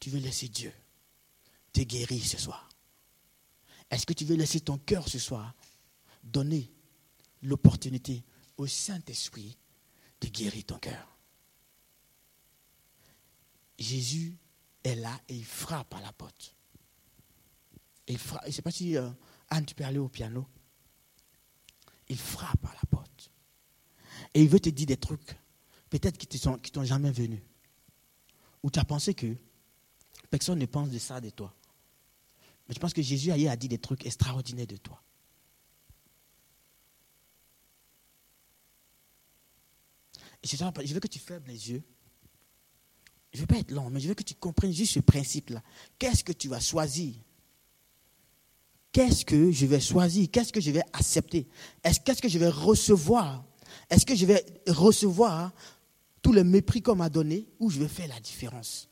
tu 0.00 0.10
veux 0.10 0.18
laisser 0.18 0.48
Dieu 0.48 0.72
te 1.72 1.82
guérir 1.82 2.24
ce 2.24 2.38
soir? 2.38 2.68
Est-ce 3.90 4.06
que 4.06 4.14
tu 4.14 4.24
veux 4.24 4.36
laisser 4.36 4.60
ton 4.60 4.78
cœur 4.78 5.06
ce 5.08 5.18
soir 5.18 5.54
donner 6.24 6.72
l'opportunité 7.42 8.24
au 8.56 8.66
Saint-Esprit 8.66 9.58
de 10.20 10.28
guérir 10.28 10.64
ton 10.64 10.78
cœur? 10.78 11.11
Jésus 13.82 14.38
est 14.84 14.94
là 14.94 15.20
et 15.28 15.36
il 15.36 15.44
frappe 15.44 15.94
à 15.94 16.00
la 16.00 16.12
porte. 16.12 16.56
Il 18.06 18.18
frappe. 18.18 18.42
Je 18.44 18.48
ne 18.48 18.52
sais 18.52 18.62
pas 18.62 18.70
si 18.70 18.96
euh, 18.96 19.10
Anne, 19.50 19.66
tu 19.66 19.74
peux 19.74 19.84
aller 19.84 19.98
au 19.98 20.08
piano 20.08 20.46
il 22.12 22.18
frappe 22.18 22.64
à 22.66 22.74
la 22.74 22.86
porte. 22.90 23.30
Et 24.34 24.42
il 24.42 24.48
veut 24.48 24.60
te 24.60 24.68
dire 24.68 24.86
des 24.86 24.96
trucs, 24.96 25.34
peut-être 25.90 26.18
qui 26.18 26.28
ne 26.36 26.56
t'ont 26.68 26.84
jamais 26.84 27.10
venu. 27.10 27.42
Ou 28.62 28.70
tu 28.70 28.78
as 28.78 28.84
pensé 28.84 29.14
que 29.14 29.34
personne 30.30 30.58
ne 30.58 30.66
pense 30.66 30.90
de 30.90 30.98
ça 30.98 31.20
de 31.20 31.30
toi. 31.30 31.54
Mais 32.68 32.74
je 32.74 32.80
pense 32.80 32.92
que 32.92 33.02
Jésus 33.02 33.30
a 33.30 33.56
dit 33.56 33.68
des 33.68 33.78
trucs 33.78 34.06
extraordinaires 34.06 34.66
de 34.66 34.76
toi. 34.76 35.02
Je 40.44 40.94
veux 40.94 41.00
que 41.00 41.08
tu 41.08 41.18
fermes 41.18 41.46
les 41.46 41.70
yeux. 41.70 41.82
Je 43.32 43.38
ne 43.38 43.40
veux 43.42 43.46
pas 43.46 43.58
être 43.58 43.70
long, 43.70 43.88
mais 43.88 43.98
je 43.98 44.08
veux 44.08 44.14
que 44.14 44.22
tu 44.22 44.34
comprennes 44.34 44.72
juste 44.72 44.92
ce 44.92 45.00
principe-là. 45.00 45.62
Qu'est-ce 45.98 46.22
que 46.22 46.32
tu 46.32 46.48
vas 46.48 46.60
choisir? 46.60 47.14
Qu'est-ce 48.92 49.24
que 49.24 49.50
je 49.50 49.64
vais 49.64 49.80
choisir? 49.80 50.28
Qu'est-ce 50.30 50.52
que 50.52 50.60
je 50.60 50.70
vais 50.70 50.82
accepter? 50.92 51.48
Qu'est-ce 51.82 52.20
que 52.20 52.28
je 52.28 52.38
vais 52.38 52.50
recevoir? 52.50 53.42
Est-ce 53.88 54.04
que 54.04 54.14
je 54.14 54.26
vais 54.26 54.44
recevoir 54.68 55.50
tout 56.20 56.32
le 56.32 56.44
mépris 56.44 56.82
qu'on 56.82 56.94
m'a 56.94 57.08
donné 57.08 57.48
ou 57.58 57.70
je 57.70 57.78
vais 57.78 57.88
faire 57.88 58.08
la 58.08 58.20
différence? 58.20 58.88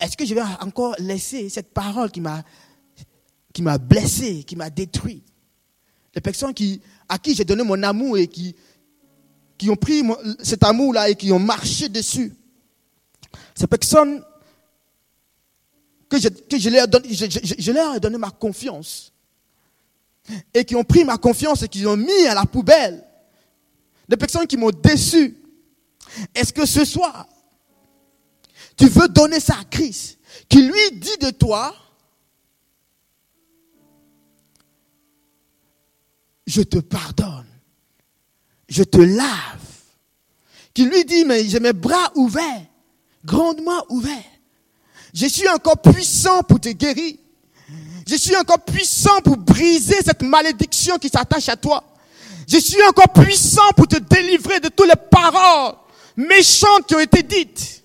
Est-ce 0.00 0.16
que 0.16 0.24
je 0.24 0.34
vais 0.34 0.42
encore 0.60 0.96
laisser 0.98 1.50
cette 1.50 1.72
parole 1.72 2.10
qui 2.10 2.20
m'a 2.20 2.42
qui 3.52 3.60
m'a 3.60 3.76
blessé, 3.76 4.42
qui 4.44 4.56
m'a 4.56 4.70
détruit? 4.70 5.22
Les 6.14 6.22
personnes 6.22 6.54
qui, 6.54 6.80
à 7.08 7.18
qui 7.18 7.34
j'ai 7.34 7.44
donné 7.44 7.62
mon 7.62 7.82
amour 7.82 8.16
et 8.16 8.26
qui, 8.26 8.56
qui 9.62 9.70
ont 9.70 9.76
pris 9.76 10.02
cet 10.42 10.64
amour-là 10.64 11.08
et 11.08 11.14
qui 11.14 11.30
ont 11.30 11.38
marché 11.38 11.88
dessus. 11.88 12.34
Ces 13.54 13.68
personnes 13.68 14.20
que, 16.08 16.18
je, 16.18 16.68
leur 16.68 16.88
leur 17.74 17.94
ai 17.94 18.00
donné 18.00 18.18
ma 18.18 18.30
confiance. 18.30 19.12
Et 20.52 20.64
qui 20.64 20.74
ont 20.74 20.82
pris 20.82 21.04
ma 21.04 21.16
confiance 21.16 21.62
et 21.62 21.68
qui 21.68 21.86
ont 21.86 21.96
mis 21.96 22.26
à 22.26 22.34
la 22.34 22.44
poubelle. 22.44 23.04
Des 24.08 24.16
personnes 24.16 24.48
qui 24.48 24.56
m'ont 24.56 24.70
déçu. 24.70 25.36
Est-ce 26.34 26.52
que 26.52 26.66
ce 26.66 26.84
soir, 26.84 27.28
tu 28.76 28.88
veux 28.88 29.06
donner 29.06 29.38
ça 29.38 29.54
à 29.60 29.64
Christ, 29.64 30.18
qui 30.48 30.60
lui 30.62 30.98
dit 30.98 31.18
de 31.20 31.30
toi, 31.30 31.72
je 36.48 36.62
te 36.62 36.78
pardonne, 36.78 37.46
je 38.72 38.82
te 38.84 38.98
lave, 38.98 39.60
qui 40.72 40.86
lui 40.86 41.04
dit, 41.04 41.26
mais 41.26 41.46
j'ai 41.46 41.60
mes 41.60 41.74
bras 41.74 42.10
ouverts, 42.14 42.64
grandement 43.22 43.84
ouverts. 43.90 44.32
Je 45.12 45.26
suis 45.26 45.48
encore 45.48 45.82
puissant 45.82 46.42
pour 46.42 46.58
te 46.58 46.70
guérir. 46.70 47.16
Je 48.08 48.16
suis 48.16 48.34
encore 48.34 48.64
puissant 48.64 49.20
pour 49.20 49.36
briser 49.36 49.96
cette 50.02 50.22
malédiction 50.22 50.96
qui 50.96 51.10
s'attache 51.10 51.50
à 51.50 51.56
toi. 51.56 51.84
Je 52.48 52.56
suis 52.56 52.82
encore 52.88 53.12
puissant 53.12 53.70
pour 53.76 53.86
te 53.86 53.98
délivrer 53.98 54.58
de 54.58 54.68
toutes 54.68 54.88
les 54.88 55.00
paroles 55.10 55.74
méchantes 56.16 56.86
qui 56.88 56.94
ont 56.94 57.00
été 57.00 57.22
dites. 57.22 57.84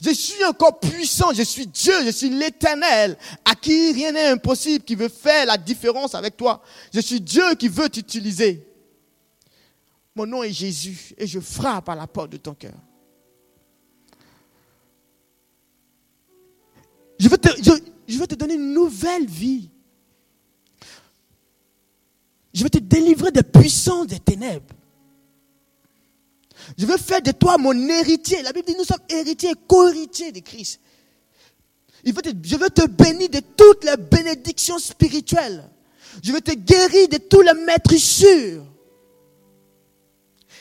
Je 0.00 0.10
suis 0.10 0.44
encore 0.44 0.80
puissant, 0.80 1.32
je 1.34 1.42
suis 1.42 1.66
Dieu, 1.66 1.94
je 2.06 2.10
suis 2.10 2.30
l'éternel, 2.30 3.16
à 3.44 3.54
qui 3.54 3.92
rien 3.92 4.12
n'est 4.12 4.28
impossible, 4.28 4.84
qui 4.84 4.94
veut 4.94 5.08
faire 5.08 5.44
la 5.46 5.58
différence 5.58 6.14
avec 6.14 6.38
toi. 6.38 6.62
Je 6.92 7.00
suis 7.00 7.20
Dieu 7.20 7.54
qui 7.58 7.68
veut 7.68 7.90
t'utiliser. 7.90 8.73
Mon 10.14 10.26
nom 10.26 10.42
est 10.42 10.52
Jésus 10.52 11.12
et 11.18 11.26
je 11.26 11.40
frappe 11.40 11.88
à 11.88 11.94
la 11.94 12.06
porte 12.06 12.30
de 12.30 12.36
ton 12.36 12.54
cœur. 12.54 12.74
Je 17.18 17.28
veux, 17.28 17.38
te, 18.26 18.34
donner 18.34 18.54
une 18.54 18.72
nouvelle 18.72 19.26
vie. 19.26 19.70
Je 22.52 22.62
veux 22.62 22.70
te 22.70 22.78
délivrer 22.78 23.30
des 23.32 23.42
puissances 23.42 24.08
des 24.08 24.20
ténèbres. 24.20 24.74
Je 26.78 26.86
veux 26.86 26.96
faire 26.96 27.22
de 27.22 27.32
toi 27.32 27.58
mon 27.58 27.72
héritier. 27.88 28.42
La 28.42 28.52
Bible 28.52 28.66
dit 28.66 28.76
nous 28.76 28.84
sommes 28.84 29.04
héritiers 29.08 29.50
et 29.50 29.66
co-héritiers 29.66 30.32
de 30.32 30.40
Christ. 30.40 30.80
je 32.04 32.56
veux 32.56 32.70
te 32.70 32.86
bénir 32.86 33.30
de 33.30 33.40
toutes 33.56 33.84
les 33.84 33.96
bénédictions 33.96 34.78
spirituelles. 34.78 35.68
Je 36.22 36.32
veux 36.32 36.40
te 36.40 36.52
guérir 36.52 37.08
de 37.08 37.16
tous 37.16 37.40
les 37.40 37.54
maîtres 37.54 37.96
sûrs. 37.96 38.64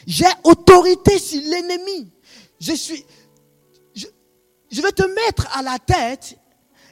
J'ai 0.05 0.25
autorité 0.43 1.17
sur 1.19 1.41
l'ennemi. 1.41 2.11
Je 2.59 2.73
suis, 2.73 3.05
je, 3.95 4.81
vais 4.81 4.91
te 4.91 5.03
mettre 5.03 5.47
à 5.57 5.61
la 5.61 5.79
tête 5.79 6.37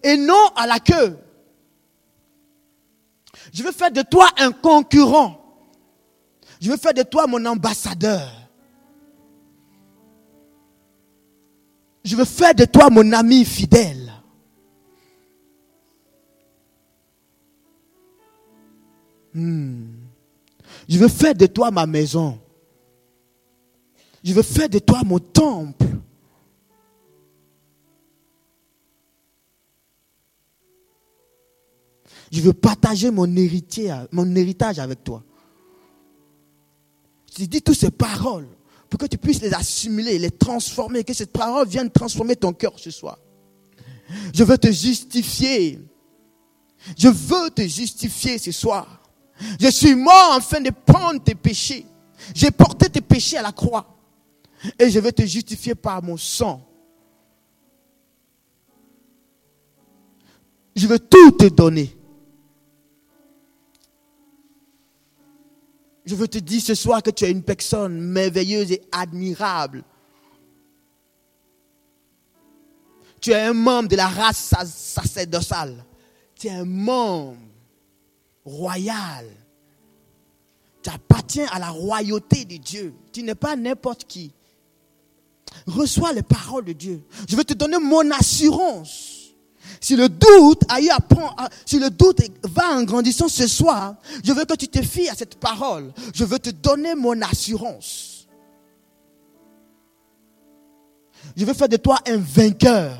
et 0.03 0.17
non 0.17 0.47
à 0.55 0.67
la 0.67 0.79
queue. 0.79 1.17
Je 3.53 3.63
veux 3.63 3.71
faire 3.71 3.91
de 3.91 4.01
toi 4.01 4.29
un 4.37 4.51
concurrent. 4.51 5.37
Je 6.59 6.69
veux 6.69 6.77
faire 6.77 6.93
de 6.93 7.03
toi 7.03 7.27
mon 7.27 7.43
ambassadeur. 7.45 8.29
Je 12.03 12.15
veux 12.15 12.25
faire 12.25 12.55
de 12.55 12.65
toi 12.65 12.89
mon 12.89 13.11
ami 13.11 13.45
fidèle. 13.45 14.11
Hmm. 19.33 19.85
Je 20.89 20.97
veux 20.97 21.07
faire 21.07 21.35
de 21.35 21.45
toi 21.45 21.71
ma 21.71 21.85
maison. 21.85 22.39
Je 24.23 24.33
veux 24.33 24.43
faire 24.43 24.69
de 24.69 24.79
toi 24.79 25.01
mon 25.03 25.19
temple. 25.19 25.85
Je 32.31 32.39
veux 32.39 32.53
partager 32.53 33.11
mon, 33.11 33.35
héritier, 33.35 33.93
mon 34.11 34.35
héritage 34.35 34.79
avec 34.79 35.03
toi. 35.03 35.23
Je 37.29 37.43
te 37.43 37.43
dis 37.43 37.61
toutes 37.61 37.77
ces 37.77 37.91
paroles 37.91 38.47
pour 38.89 38.99
que 38.99 39.05
tu 39.05 39.17
puisses 39.17 39.41
les 39.41 39.53
assimiler, 39.53 40.17
les 40.19 40.31
transformer, 40.31 41.03
que 41.03 41.13
cette 41.13 41.31
parole 41.31 41.67
vienne 41.67 41.89
transformer 41.89 42.35
ton 42.35 42.53
cœur 42.53 42.73
ce 42.77 42.91
soir. 42.91 43.17
Je 44.33 44.43
veux 44.43 44.57
te 44.57 44.71
justifier. 44.71 45.79
Je 46.97 47.07
veux 47.07 47.49
te 47.49 47.61
justifier 47.61 48.37
ce 48.37 48.51
soir. 48.51 49.01
Je 49.59 49.69
suis 49.69 49.95
mort 49.95 50.33
afin 50.33 50.61
de 50.61 50.69
prendre 50.69 51.21
tes 51.23 51.35
péchés. 51.35 51.85
J'ai 52.35 52.51
porté 52.51 52.89
tes 52.89 53.01
péchés 53.01 53.37
à 53.37 53.41
la 53.41 53.51
croix. 53.51 54.00
Et 54.77 54.89
je 54.89 54.99
veux 54.99 55.11
te 55.11 55.25
justifier 55.25 55.75
par 55.75 56.03
mon 56.03 56.17
sang. 56.17 56.67
Je 60.75 60.87
veux 60.87 60.99
tout 60.99 61.31
te 61.31 61.47
donner. 61.47 61.95
Je 66.05 66.15
veux 66.15 66.27
te 66.27 66.37
dire 66.39 66.61
ce 66.61 66.75
soir 66.75 67.03
que 67.03 67.11
tu 67.11 67.25
es 67.25 67.31
une 67.31 67.43
personne 67.43 67.99
merveilleuse 67.99 68.71
et 68.71 68.81
admirable. 68.91 69.83
Tu 73.19 73.31
es 73.31 73.39
un 73.39 73.53
membre 73.53 73.89
de 73.89 73.95
la 73.95 74.07
race 74.07 74.53
sacerdotale. 74.65 75.85
Tu 76.35 76.47
es 76.47 76.51
un 76.51 76.65
membre 76.65 77.37
royal. 78.43 79.27
Tu 80.81 80.89
appartiens 80.89 81.45
à 81.51 81.59
la 81.59 81.69
royauté 81.69 82.45
de 82.45 82.57
Dieu. 82.57 82.95
Tu 83.13 83.21
n'es 83.21 83.35
pas 83.35 83.55
n'importe 83.55 84.05
qui. 84.05 84.33
Reçois 85.67 86.13
les 86.13 86.23
paroles 86.23 86.65
de 86.65 86.73
Dieu. 86.73 87.03
Je 87.27 87.35
veux 87.35 87.43
te 87.43 87.53
donner 87.53 87.77
mon 87.77 88.09
assurance. 88.11 89.19
Si 89.79 89.95
le 89.95 90.09
doute 90.09 90.63
va 92.43 92.75
en 92.75 92.83
grandissant 92.83 93.27
ce 93.27 93.47
soir, 93.47 93.95
je 94.23 94.31
veux 94.31 94.45
que 94.45 94.55
tu 94.55 94.67
te 94.67 94.81
fies 94.81 95.09
à 95.09 95.15
cette 95.15 95.35
parole. 95.39 95.91
Je 96.13 96.23
veux 96.23 96.39
te 96.39 96.49
donner 96.49 96.95
mon 96.95 97.19
assurance. 97.21 98.27
Je 101.35 101.45
veux 101.45 101.53
faire 101.53 101.69
de 101.69 101.77
toi 101.77 101.99
un 102.07 102.17
vainqueur 102.17 102.97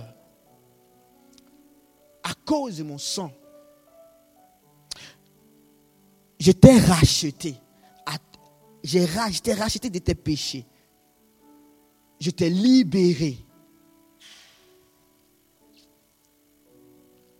à 2.23 2.33
cause 2.45 2.77
de 2.77 2.83
mon 2.83 2.97
sang. 2.97 3.31
Je 6.39 6.51
t'ai 6.51 6.79
racheté. 6.79 7.55
J'ai 8.83 9.05
racheté 9.05 9.89
de 9.89 9.99
tes 9.99 10.15
péchés. 10.15 10.65
Je 12.21 12.29
t'ai 12.29 12.51
libéré. 12.51 13.43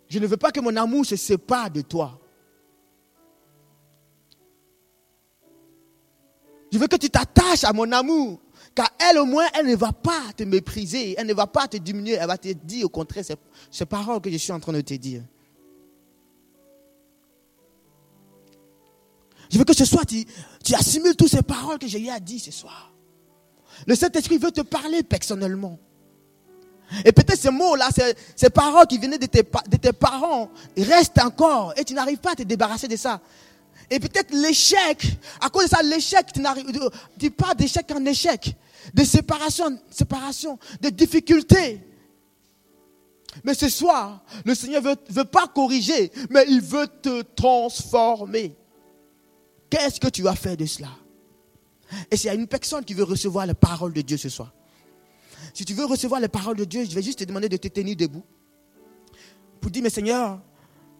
Je 0.10 0.18
ne 0.18 0.26
veux 0.26 0.38
pas 0.38 0.52
que 0.52 0.60
mon 0.60 0.76
amour 0.76 1.06
se 1.06 1.16
sépare 1.16 1.70
de 1.70 1.82
toi. 1.82 2.20
Je 6.72 6.80
veux 6.80 6.88
que 6.88 6.96
tu 6.96 7.12
t'attaches 7.12 7.64
à 7.64 7.72
mon 7.74 7.92
amour. 7.92 8.42
Car 8.74 8.90
elle, 9.08 9.20
au 9.20 9.26
moins, 9.26 9.46
elle 9.54 9.68
ne 9.68 9.76
va 9.76 9.92
pas 9.94 10.34
te 10.36 10.42
mépriser. 10.44 11.14
Elle 11.16 11.28
ne 11.28 11.34
va 11.36 11.46
pas 11.46 11.68
te 11.68 11.78
diminuer. 11.78 12.14
Elle 12.14 12.28
va 12.28 12.40
te 12.40 12.52
dire 12.52 12.88
au 12.88 12.90
contraire 12.90 13.24
ces, 13.70 13.86
paroles 13.86 14.20
que 14.20 14.32
je 14.32 14.38
suis 14.38 14.52
en 14.52 14.60
train 14.60 14.74
de 14.74 14.82
te 14.82 14.96
dire. 14.96 15.22
Je 19.52 19.60
veux 19.60 19.64
que 19.64 19.76
ce 19.76 19.86
soir, 19.86 20.08
tu, 20.08 20.26
tu 20.64 20.74
assimiles 20.74 21.16
toutes 21.16 21.30
ces 21.30 21.44
paroles 21.44 21.78
que 21.78 21.88
j'ai 21.88 22.00
eu 22.00 22.10
à 22.10 22.20
dire 22.20 22.42
ce 22.42 22.52
soir. 22.52 22.91
Le 23.88 23.96
Saint-Esprit 23.96 24.38
veut 24.38 24.52
te 24.52 24.62
parler 24.62 25.04
personnellement. 25.04 25.80
Et 27.06 27.12
peut-être 27.12 27.40
ces 27.40 27.52
mots-là, 27.52 27.90
ces, 28.36 28.50
paroles 28.50 28.88
qui 28.88 28.98
venaient 28.98 29.18
de 29.18 29.26
tes, 29.26 29.44
de 29.44 29.78
tes 29.78 29.94
parents 29.94 30.50
restent 30.78 31.20
encore 31.20 31.74
et 31.78 31.86
tu 31.86 31.94
n'arrives 31.94 32.18
pas 32.18 32.32
à 32.32 32.36
te 32.36 32.44
débarrasser 32.44 32.88
de 32.88 32.98
ça. 32.98 33.22
Et 33.90 34.00
peut-être 34.00 34.34
l'échec, 34.34 35.06
à 35.40 35.50
cause 35.50 35.66
de 35.66 35.70
ça, 35.70 35.84
l'échec, 35.84 36.28
tu 36.34 36.42
tu 37.20 37.32
pas 37.32 37.54
d'échec 37.54 37.86
en 37.94 38.06
échec, 38.06 38.56
de 38.94 39.04
séparation, 39.04 39.80
séparation, 39.90 40.60
de 40.82 40.90
difficultés. 40.90 41.82
Mais 43.44 43.54
ce 43.54 43.70
soir, 43.70 44.24
le 44.46 44.56
Seigneur 44.56 44.82
ne 44.82 44.90
veut, 44.90 44.96
veut 45.10 45.26
pas 45.26 45.48
corriger, 45.48 46.12
mais 46.30 46.46
il 46.48 46.62
veut 46.62 46.88
te 46.88 47.22
transformer. 47.22 48.56
Qu'est-ce 49.70 50.00
que 50.00 50.10
tu 50.10 50.22
vas 50.22 50.36
faire 50.36 50.58
de 50.58 50.66
cela? 50.66 50.90
Et 52.10 52.18
s'il 52.18 52.28
y 52.28 52.30
a 52.30 52.34
une 52.34 52.48
personne 52.48 52.84
qui 52.84 52.94
veut 52.94 53.04
recevoir 53.04 53.46
la 53.46 53.54
parole 53.54 53.94
de 53.94 54.02
Dieu 54.02 54.18
ce 54.18 54.30
soir, 54.30 54.54
si 55.54 55.66
tu 55.66 55.74
veux 55.74 55.86
recevoir 55.86 56.22
les 56.22 56.28
paroles 56.28 56.58
de 56.58 56.66
Dieu, 56.66 56.86
je 56.90 56.96
vais 56.96 57.02
juste 57.02 57.20
te 57.20 57.24
demander 57.24 57.50
de 57.50 57.58
te 57.58 57.68
tenir 57.68 57.96
debout. 57.96 58.24
Pour 59.60 59.72
dire, 59.72 59.84
mais 59.84 59.90
Seigneur, 59.90 60.40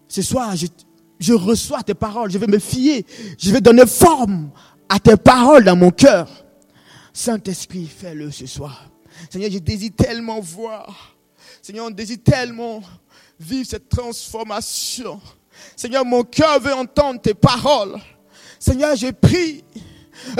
ce 0.08 0.22
soir, 0.22 0.54
je, 0.56 1.32
reçois 1.32 1.82
tes 1.82 1.94
paroles, 1.94 2.30
je 2.30 2.38
vais 2.38 2.46
me 2.46 2.58
fier, 2.58 3.04
je 3.38 3.50
vais 3.50 3.60
donner 3.60 3.86
forme 3.86 4.50
à 4.88 4.98
tes 4.98 5.16
paroles 5.16 5.64
dans 5.64 5.76
mon 5.76 5.90
cœur. 5.90 6.28
Saint-Esprit, 7.12 7.86
fais-le 7.86 8.30
ce 8.30 8.46
soir. 8.46 8.90
Seigneur, 9.30 9.50
je 9.50 9.58
désire 9.58 9.92
tellement 9.96 10.40
voir. 10.40 11.16
Seigneur, 11.60 11.86
on 11.86 11.90
désire 11.90 12.18
tellement 12.24 12.82
vivre 13.38 13.66
cette 13.68 13.88
transformation. 13.88 15.20
Seigneur, 15.76 16.04
mon 16.04 16.24
cœur 16.24 16.60
veut 16.60 16.74
entendre 16.74 17.20
tes 17.20 17.34
paroles. 17.34 17.98
Seigneur, 18.58 18.96
je 18.96 19.10
prie 19.10 19.64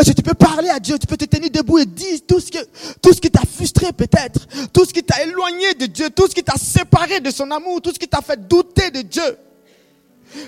tu 0.04 0.22
peux 0.22 0.34
parler 0.34 0.68
à 0.68 0.78
Dieu, 0.78 0.98
tu 0.98 1.06
peux 1.06 1.16
te 1.16 1.24
tenir 1.24 1.50
debout 1.50 1.78
et 1.78 1.86
dire 1.86 2.20
tout 2.26 2.40
ce, 2.40 2.50
que, 2.50 2.58
tout 3.00 3.12
ce 3.12 3.20
qui 3.20 3.30
t'a 3.30 3.42
frustré 3.42 3.92
peut-être, 3.92 4.46
tout 4.72 4.84
ce 4.84 4.92
qui 4.92 5.02
t'a 5.02 5.22
éloigné 5.22 5.74
de 5.74 5.86
Dieu, 5.86 6.10
tout 6.10 6.26
ce 6.28 6.34
qui 6.34 6.42
t'a 6.42 6.56
séparé 6.56 7.20
de 7.20 7.30
son 7.30 7.50
amour, 7.50 7.80
tout 7.80 7.92
ce 7.92 7.98
qui 7.98 8.08
t'a 8.08 8.20
fait 8.20 8.48
douter 8.48 8.90
de 8.90 9.02
Dieu. 9.02 9.36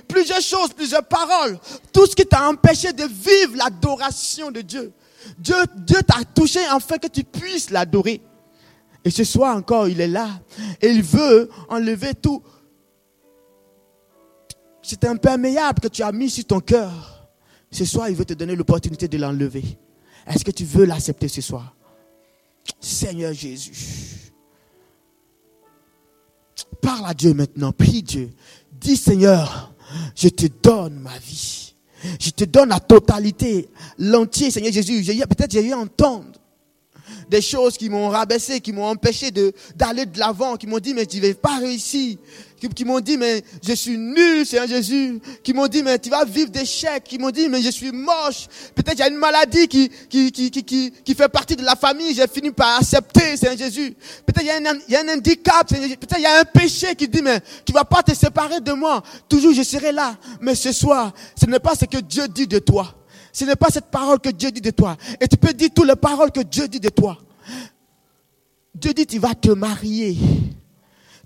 Plusieurs 0.08 0.40
choses, 0.40 0.70
plusieurs 0.74 1.04
paroles, 1.04 1.58
tout 1.92 2.06
ce 2.06 2.14
qui 2.14 2.24
t'a 2.24 2.48
empêché 2.48 2.92
de 2.92 3.04
vivre 3.04 3.56
l'adoration 3.56 4.50
de 4.50 4.60
Dieu. 4.60 4.92
Dieu, 5.38 5.56
Dieu 5.76 6.02
t'a 6.02 6.24
touché 6.34 6.60
afin 6.66 6.98
que 6.98 7.08
tu 7.08 7.24
puisses 7.24 7.70
l'adorer. 7.70 8.20
Et 9.04 9.10
ce 9.10 9.24
soir 9.24 9.56
encore, 9.56 9.88
il 9.88 10.00
est 10.00 10.08
là. 10.08 10.28
Et 10.80 10.88
il 10.88 11.02
veut 11.02 11.50
enlever 11.68 12.14
tout. 12.14 12.42
C'est 14.82 15.04
imperméable 15.04 15.80
que 15.80 15.88
tu 15.88 16.02
as 16.02 16.12
mis 16.12 16.30
sur 16.30 16.44
ton 16.44 16.60
cœur. 16.60 17.13
Ce 17.74 17.84
soir, 17.84 18.08
il 18.08 18.14
veut 18.14 18.24
te 18.24 18.34
donner 18.34 18.54
l'opportunité 18.54 19.08
de 19.08 19.18
l'enlever. 19.18 19.64
Est-ce 20.28 20.44
que 20.44 20.52
tu 20.52 20.64
veux 20.64 20.84
l'accepter 20.84 21.26
ce 21.26 21.40
soir? 21.40 21.74
Seigneur 22.78 23.32
Jésus. 23.32 24.32
Parle 26.80 27.06
à 27.06 27.14
Dieu 27.14 27.34
maintenant, 27.34 27.72
prie 27.72 28.04
Dieu. 28.04 28.30
Dis 28.70 28.96
Seigneur, 28.96 29.74
je 30.14 30.28
te 30.28 30.46
donne 30.62 31.00
ma 31.00 31.18
vie. 31.18 31.74
Je 32.20 32.30
te 32.30 32.44
donne 32.44 32.68
la 32.68 32.78
totalité, 32.78 33.68
l'entier, 33.98 34.52
Seigneur 34.52 34.72
Jésus. 34.72 35.02
Peut-être 35.26 35.50
j'ai 35.50 35.66
eu 35.66 35.72
à 35.72 35.78
entendre 35.78 36.30
des 37.28 37.40
choses 37.40 37.76
qui 37.76 37.88
m'ont 37.88 38.08
rabaissé, 38.08 38.60
qui 38.60 38.72
m'ont 38.72 38.86
empêché 38.86 39.32
d'aller 39.74 40.06
de 40.06 40.18
l'avant, 40.20 40.56
qui 40.56 40.68
m'ont 40.68 40.78
dit 40.78 40.94
mais 40.94 41.06
tu 41.06 41.20
ne 41.20 41.26
vas 41.26 41.34
pas 41.34 41.58
réussir, 41.58 42.18
qui, 42.72 42.84
m'ont 42.84 43.00
dit, 43.00 43.16
mais 43.16 43.42
je 43.66 43.72
suis 43.74 43.98
nul, 43.98 44.46
Seigneur 44.46 44.66
Jésus. 44.66 45.20
Qui 45.42 45.52
m'ont 45.52 45.66
dit, 45.66 45.82
mais 45.82 45.98
tu 45.98 46.10
vas 46.10 46.24
vivre 46.24 46.50
d'échecs. 46.50 47.04
Qui 47.04 47.18
m'ont 47.18 47.30
dit, 47.30 47.48
mais 47.48 47.60
je 47.60 47.70
suis 47.70 47.92
moche. 47.92 48.46
Peut-être 48.74 49.00
a 49.00 49.08
une 49.08 49.16
maladie 49.16 49.68
qui, 49.68 49.90
qui, 50.08 50.30
qui, 50.32 50.50
qui, 50.50 50.92
qui, 50.92 51.14
fait 51.14 51.28
partie 51.28 51.56
de 51.56 51.64
la 51.64 51.76
famille. 51.76 52.14
J'ai 52.14 52.26
fini 52.26 52.50
par 52.50 52.78
accepter, 52.78 53.36
Seigneur 53.36 53.58
Jésus. 53.58 53.94
Peut-être 54.24 54.42
il 54.42 54.46
y 54.46 54.50
a 54.50 54.56
un, 54.56 54.78
il 54.88 54.92
y 54.92 54.96
a 54.96 55.00
un 55.00 55.16
handicap, 55.16 55.68
Peut-être 55.68 56.16
il 56.18 56.22
y 56.22 56.26
a 56.26 56.40
un 56.40 56.44
péché 56.44 56.94
qui 56.94 57.08
dit, 57.08 57.22
mais 57.22 57.40
tu 57.64 57.72
vas 57.72 57.84
pas 57.84 58.02
te 58.02 58.14
séparer 58.14 58.60
de 58.60 58.72
moi. 58.72 59.02
Toujours 59.28 59.52
je 59.52 59.62
serai 59.62 59.92
là. 59.92 60.16
Mais 60.40 60.54
ce 60.54 60.72
soir, 60.72 61.12
ce 61.38 61.46
n'est 61.46 61.60
pas 61.60 61.74
ce 61.74 61.84
que 61.84 61.98
Dieu 61.98 62.28
dit 62.28 62.46
de 62.46 62.58
toi. 62.58 62.94
Ce 63.32 63.44
n'est 63.44 63.56
pas 63.56 63.68
cette 63.68 63.90
parole 63.90 64.20
que 64.20 64.28
Dieu 64.30 64.52
dit 64.52 64.60
de 64.60 64.70
toi. 64.70 64.96
Et 65.20 65.26
tu 65.26 65.36
peux 65.36 65.52
dire 65.52 65.70
toutes 65.74 65.88
les 65.88 65.96
paroles 65.96 66.30
que 66.30 66.40
Dieu 66.40 66.68
dit 66.68 66.78
de 66.78 66.88
toi. 66.88 67.18
Dieu 68.74 68.92
dit, 68.92 69.06
tu 69.06 69.18
vas 69.18 69.34
te 69.34 69.50
marier. 69.50 70.16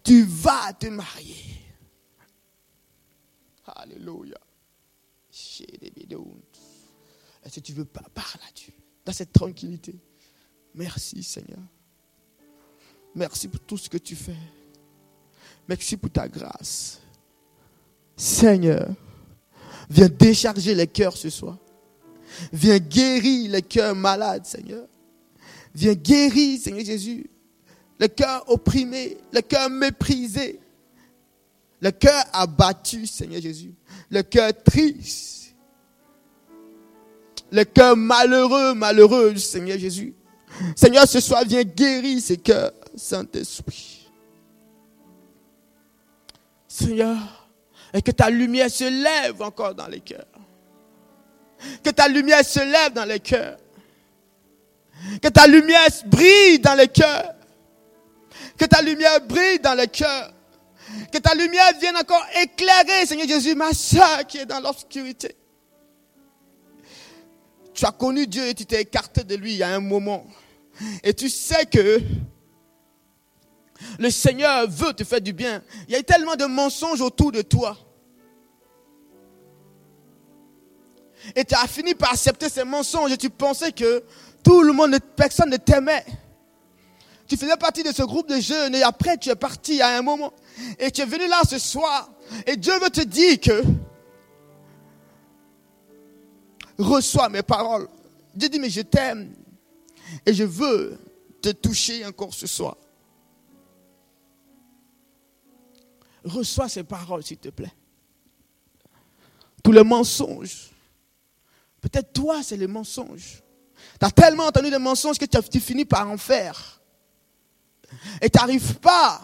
Tu 0.02 0.24
vas 0.24 0.72
te 0.72 0.86
marier. 0.86 1.58
Alléluia. 3.66 4.38
Est-ce 7.44 7.54
que 7.56 7.60
tu 7.60 7.72
veux 7.72 7.84
pas 7.84 8.04
parler 8.14 8.40
là-dessus, 8.44 8.72
dans 9.04 9.12
cette 9.12 9.32
tranquillité? 9.32 9.94
Merci 10.74 11.22
Seigneur. 11.22 11.60
Merci 13.14 13.48
pour 13.48 13.60
tout 13.60 13.76
ce 13.76 13.88
que 13.88 13.98
tu 13.98 14.14
fais. 14.16 14.36
Merci 15.66 15.96
pour 15.96 16.10
ta 16.10 16.28
grâce. 16.28 17.00
Seigneur, 18.16 18.88
viens 19.88 20.08
décharger 20.08 20.74
les 20.74 20.86
cœurs 20.86 21.16
ce 21.16 21.30
soir. 21.30 21.58
Viens 22.52 22.78
guérir 22.78 23.50
les 23.50 23.62
cœurs 23.62 23.94
malades, 23.94 24.46
Seigneur. 24.46 24.86
Viens 25.74 25.94
guérir, 25.94 26.60
Seigneur 26.60 26.84
Jésus, 26.84 27.28
le 27.98 28.08
cœur 28.08 28.44
opprimé, 28.48 29.16
le 29.32 29.40
cœur 29.40 29.68
méprisé, 29.70 30.60
le 31.80 31.90
cœur 31.90 32.24
abattu, 32.32 33.06
Seigneur 33.06 33.40
Jésus, 33.40 33.74
le 34.10 34.22
cœur 34.22 34.52
triste, 34.64 35.54
le 37.50 37.64
cœur 37.64 37.96
malheureux, 37.96 38.74
malheureux, 38.74 39.36
Seigneur 39.36 39.78
Jésus. 39.78 40.14
Seigneur, 40.76 41.06
ce 41.06 41.20
soir, 41.20 41.44
viens 41.46 41.62
guérir 41.62 42.20
ces 42.20 42.36
cœurs, 42.36 42.72
Saint-Esprit. 42.94 44.10
Seigneur, 46.66 47.16
et 47.92 48.02
que 48.02 48.10
ta 48.10 48.28
lumière 48.30 48.70
se 48.70 48.84
lève 48.84 49.40
encore 49.42 49.74
dans 49.74 49.88
les 49.88 50.00
cœurs. 50.00 50.26
Que 51.82 51.90
ta 51.90 52.08
lumière 52.08 52.44
se 52.44 52.60
lève 52.60 52.92
dans 52.92 53.04
les 53.04 53.20
cœurs. 53.20 53.58
Que 55.22 55.28
ta 55.28 55.46
lumière 55.46 55.88
brille 56.06 56.58
dans 56.58 56.74
les 56.74 56.88
cœurs. 56.88 57.34
Que 58.56 58.64
ta 58.64 58.82
lumière 58.82 59.20
brille 59.20 59.60
dans 59.60 59.74
le 59.74 59.86
cœur. 59.86 60.32
Que 61.12 61.18
ta 61.18 61.34
lumière 61.34 61.72
vienne 61.80 61.96
encore 61.96 62.24
éclairer, 62.42 63.06
Seigneur 63.06 63.28
Jésus, 63.28 63.54
ma 63.54 63.72
soeur 63.72 64.26
qui 64.26 64.38
est 64.38 64.46
dans 64.46 64.60
l'obscurité. 64.60 65.36
Tu 67.74 67.84
as 67.84 67.92
connu 67.92 68.26
Dieu 68.26 68.46
et 68.46 68.54
tu 68.54 68.66
t'es 68.66 68.82
écarté 68.82 69.22
de 69.22 69.36
lui 69.36 69.52
il 69.52 69.58
y 69.58 69.62
a 69.62 69.68
un 69.68 69.80
moment. 69.80 70.26
Et 71.02 71.14
tu 71.14 71.28
sais 71.28 71.66
que 71.66 72.00
le 73.98 74.10
Seigneur 74.10 74.68
veut 74.68 74.92
te 74.92 75.04
faire 75.04 75.20
du 75.20 75.32
bien. 75.32 75.62
Il 75.88 75.92
y 75.92 75.96
a 75.96 76.02
tellement 76.02 76.36
de 76.36 76.44
mensonges 76.44 77.00
autour 77.00 77.32
de 77.32 77.42
toi. 77.42 77.76
Et 81.34 81.44
tu 81.44 81.54
as 81.54 81.66
fini 81.66 81.94
par 81.94 82.12
accepter 82.12 82.48
ces 82.48 82.64
mensonges 82.64 83.12
et 83.12 83.16
tu 83.16 83.30
pensais 83.30 83.72
que 83.72 84.02
tout 84.42 84.62
le 84.62 84.72
monde, 84.72 84.98
personne 85.16 85.50
ne 85.50 85.56
t'aimait. 85.56 86.04
Tu 87.28 87.36
faisais 87.36 87.58
partie 87.58 87.82
de 87.82 87.92
ce 87.92 88.02
groupe 88.02 88.28
de 88.28 88.40
jeunes 88.40 88.74
et 88.74 88.82
après 88.82 89.18
tu 89.18 89.28
es 89.28 89.36
parti 89.36 89.82
à 89.82 89.98
un 89.98 90.02
moment. 90.02 90.32
Et 90.78 90.90
tu 90.90 91.02
es 91.02 91.04
venu 91.04 91.28
là 91.28 91.42
ce 91.48 91.58
soir. 91.58 92.10
Et 92.46 92.56
Dieu 92.56 92.72
veut 92.80 92.88
te 92.88 93.02
dire 93.02 93.38
que 93.38 93.62
reçois 96.78 97.28
mes 97.28 97.42
paroles. 97.42 97.86
Dieu 98.34 98.48
dit, 98.48 98.58
mais 98.58 98.70
je 98.70 98.80
t'aime. 98.80 99.34
Et 100.24 100.32
je 100.32 100.44
veux 100.44 100.98
te 101.42 101.50
toucher 101.50 102.04
encore 102.06 102.32
ce 102.32 102.46
soir. 102.46 102.76
Reçois 106.24 106.68
ces 106.68 106.84
paroles, 106.84 107.22
s'il 107.22 107.38
te 107.38 107.50
plaît. 107.50 107.72
Tous 109.62 109.72
les 109.72 109.84
mensonges. 109.84 110.70
Peut-être 111.80 112.12
toi, 112.12 112.42
c'est 112.42 112.56
les 112.56 112.66
mensonges. 112.66 113.42
Tu 114.00 114.06
as 114.06 114.10
tellement 114.10 114.44
entendu 114.46 114.70
des 114.70 114.78
mensonges 114.78 115.18
que 115.18 115.26
tu 115.26 115.60
finis 115.60 115.84
par 115.84 116.08
en 116.10 116.16
faire. 116.16 116.77
Et 118.20 118.28
tu 118.30 118.38
n'arrives 118.38 118.78
pas 118.78 119.20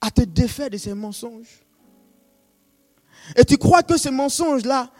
à 0.00 0.10
te 0.10 0.22
défaire 0.22 0.70
de 0.70 0.76
ces 0.76 0.94
mensonges. 0.94 1.64
Et 3.36 3.44
tu 3.44 3.56
crois 3.56 3.82
que 3.82 3.96
ces 3.96 4.10
mensonges-là 4.10 4.90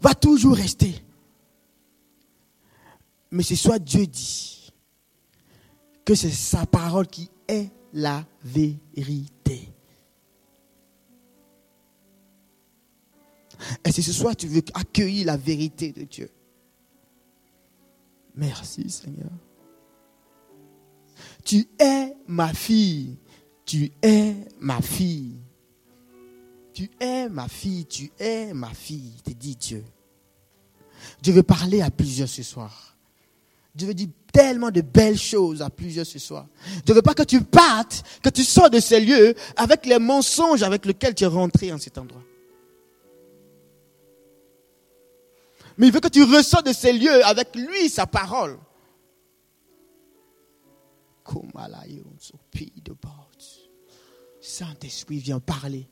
va 0.00 0.14
toujours 0.14 0.56
rester. 0.56 1.04
Mais 3.30 3.42
c'est 3.42 3.56
soit 3.56 3.78
Dieu 3.78 4.06
dit 4.06 4.72
que 6.04 6.14
c'est 6.14 6.30
sa 6.30 6.66
parole 6.66 7.06
qui 7.06 7.30
est 7.48 7.70
la 7.92 8.24
vérité. 8.42 9.31
Et 13.84 13.92
si 13.92 14.02
ce 14.02 14.12
soir 14.12 14.36
tu 14.36 14.46
veux 14.46 14.62
accueillir 14.74 15.26
la 15.26 15.36
vérité 15.36 15.92
de 15.92 16.02
Dieu, 16.02 16.30
merci 18.34 18.88
Seigneur. 18.90 19.30
Tu 21.44 21.68
es 21.78 22.14
ma 22.26 22.52
fille. 22.52 23.16
Tu 23.64 23.92
es 24.02 24.34
ma 24.60 24.80
fille. 24.80 25.36
Tu 26.72 26.90
es 27.00 27.28
ma 27.28 27.48
fille. 27.48 27.86
Tu 27.86 28.10
es 28.18 28.52
ma 28.54 28.72
fille, 28.72 29.14
te 29.24 29.30
dit 29.30 29.56
Dieu. 29.56 29.84
Dieu 31.20 31.32
veut 31.32 31.42
parler 31.42 31.82
à 31.82 31.90
plusieurs 31.90 32.28
ce 32.28 32.42
soir. 32.42 32.96
Dieu 33.74 33.88
veut 33.88 33.94
dire 33.94 34.08
tellement 34.32 34.70
de 34.70 34.80
belles 34.80 35.18
choses 35.18 35.62
à 35.62 35.70
plusieurs 35.70 36.06
ce 36.06 36.18
soir. 36.18 36.46
Je 36.86 36.92
ne 36.92 36.94
veux 36.94 37.02
pas 37.02 37.14
que 37.14 37.22
tu 37.22 37.40
partes, 37.42 38.02
que 38.22 38.28
tu 38.28 38.44
sors 38.44 38.70
de 38.70 38.80
ces 38.80 39.00
lieux 39.00 39.34
avec 39.56 39.86
les 39.86 39.98
mensonges 39.98 40.62
avec 40.62 40.84
lesquels 40.84 41.14
tu 41.14 41.24
es 41.24 41.28
rentré 41.28 41.72
en 41.72 41.78
cet 41.78 41.98
endroit. 41.98 42.22
Mais 45.78 45.86
il 45.88 45.92
veut 45.92 46.00
que 46.00 46.08
tu 46.08 46.22
ressors 46.22 46.62
de 46.62 46.72
ces 46.72 46.92
lieux 46.92 47.24
avec 47.24 47.54
lui, 47.56 47.88
sa 47.88 48.06
parole. 48.06 48.58
Saint-Esprit, 54.40 55.18
viens 55.18 55.40
parler. 55.40 55.88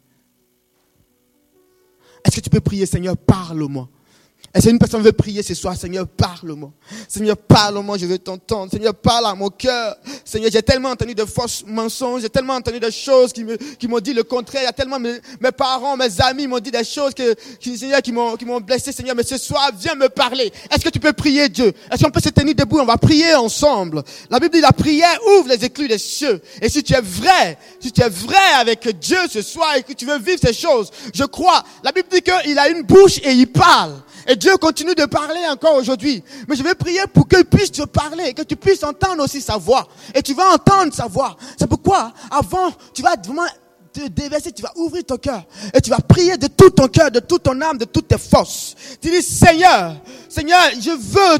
Est-ce 2.24 2.36
que 2.36 2.40
tu 2.40 2.50
peux 2.50 2.60
prier, 2.60 2.84
Seigneur, 2.84 3.16
parle-moi. 3.16 3.88
Est-ce 4.52 4.68
qu'une 4.68 4.80
personne 4.80 5.02
veut 5.02 5.12
prier 5.12 5.44
ce 5.44 5.54
soir, 5.54 5.76
Seigneur, 5.76 6.08
parle-moi. 6.08 6.72
Seigneur, 7.08 7.36
parle-moi, 7.36 7.96
je 7.98 8.06
veux 8.06 8.18
t'entendre. 8.18 8.72
Seigneur, 8.72 8.94
parle 8.94 9.26
à 9.26 9.34
mon 9.34 9.48
cœur. 9.48 9.96
Seigneur, 10.24 10.50
j'ai 10.52 10.62
tellement 10.62 10.90
entendu 10.90 11.14
de 11.14 11.24
fausses 11.24 11.62
mensonges, 11.64 12.22
j'ai 12.22 12.30
tellement 12.30 12.54
entendu 12.54 12.80
de 12.80 12.90
choses 12.90 13.32
qui 13.32 13.44
me, 13.44 13.56
qui 13.56 13.86
m'ont 13.86 14.00
dit 14.00 14.12
le 14.12 14.24
contraire. 14.24 14.62
Il 14.62 14.66
y 14.66 14.68
a 14.68 14.72
tellement 14.72 14.98
mes, 14.98 15.20
mes 15.40 15.52
parents, 15.52 15.96
mes 15.96 16.20
amis 16.20 16.48
m'ont 16.48 16.58
dit 16.58 16.72
des 16.72 16.82
choses 16.82 17.14
que, 17.14 17.34
qui, 17.60 17.78
Seigneur, 17.78 18.02
qui 18.02 18.10
m'ont, 18.10 18.36
qui 18.36 18.44
m'ont 18.44 18.60
blessé. 18.60 18.90
Seigneur, 18.90 19.14
mais 19.14 19.22
ce 19.22 19.38
soir, 19.38 19.70
viens 19.78 19.94
me 19.94 20.08
parler. 20.08 20.52
Est-ce 20.68 20.84
que 20.84 20.90
tu 20.90 20.98
peux 20.98 21.12
prier 21.12 21.48
Dieu? 21.48 21.72
Est-ce 21.92 22.02
qu'on 22.02 22.10
peut 22.10 22.20
se 22.20 22.30
tenir 22.30 22.56
debout? 22.56 22.80
On 22.80 22.84
va 22.84 22.96
prier 22.96 23.34
ensemble. 23.36 24.02
La 24.30 24.40
Bible 24.40 24.54
dit 24.54 24.60
la 24.60 24.72
prière 24.72 25.16
ouvre 25.38 25.48
les 25.48 25.64
éclus 25.64 25.86
des 25.86 25.98
cieux. 25.98 26.42
Et 26.60 26.68
si 26.68 26.82
tu 26.82 26.92
es 26.94 27.00
vrai, 27.00 27.56
si 27.78 27.92
tu 27.92 28.02
es 28.02 28.08
vrai 28.08 28.36
avec 28.58 28.98
Dieu 28.98 29.18
ce 29.30 29.42
soir 29.42 29.76
et 29.76 29.84
que 29.84 29.92
tu 29.92 30.06
veux 30.06 30.18
vivre 30.18 30.40
ces 30.42 30.52
choses, 30.52 30.90
je 31.14 31.24
crois. 31.24 31.62
La 31.84 31.92
Bible 31.92 32.08
dit 32.10 32.20
qu'il 32.20 32.58
a 32.58 32.68
une 32.68 32.82
bouche 32.82 33.18
et 33.22 33.30
il 33.30 33.46
parle. 33.46 33.94
Et 34.26 34.36
Dieu 34.36 34.56
continue 34.56 34.94
de 34.94 35.04
parler 35.06 35.40
encore 35.48 35.74
aujourd'hui. 35.76 36.22
Mais 36.48 36.56
je 36.56 36.62
vais 36.62 36.74
prier 36.74 37.02
pour 37.12 37.28
qu'il 37.28 37.44
puisse 37.44 37.72
te 37.72 37.82
parler, 37.82 38.34
que 38.34 38.42
tu 38.42 38.56
puisses 38.56 38.82
entendre 38.84 39.24
aussi 39.24 39.40
sa 39.40 39.56
voix. 39.56 39.88
Et 40.14 40.22
tu 40.22 40.34
vas 40.34 40.54
entendre 40.54 40.92
sa 40.92 41.06
voix. 41.06 41.36
C'est 41.58 41.66
pourquoi, 41.66 42.12
avant, 42.30 42.70
tu 42.94 43.02
vas 43.02 43.14
vraiment 43.24 43.46
te 43.92 44.06
déverser, 44.08 44.52
tu 44.52 44.62
vas 44.62 44.72
ouvrir 44.76 45.04
ton 45.04 45.16
cœur. 45.16 45.42
Et 45.74 45.80
tu 45.80 45.90
vas 45.90 45.98
prier 45.98 46.36
de 46.36 46.46
tout 46.46 46.70
ton 46.70 46.88
cœur, 46.88 47.10
de 47.10 47.20
toute 47.20 47.42
ton 47.42 47.60
âme, 47.60 47.78
de 47.78 47.84
toutes 47.84 48.08
tes 48.08 48.18
forces. 48.18 48.74
Tu 49.00 49.10
dis, 49.10 49.22
Seigneur, 49.22 49.96
Seigneur, 50.28 50.62
je 50.80 50.90
veux 50.90 51.38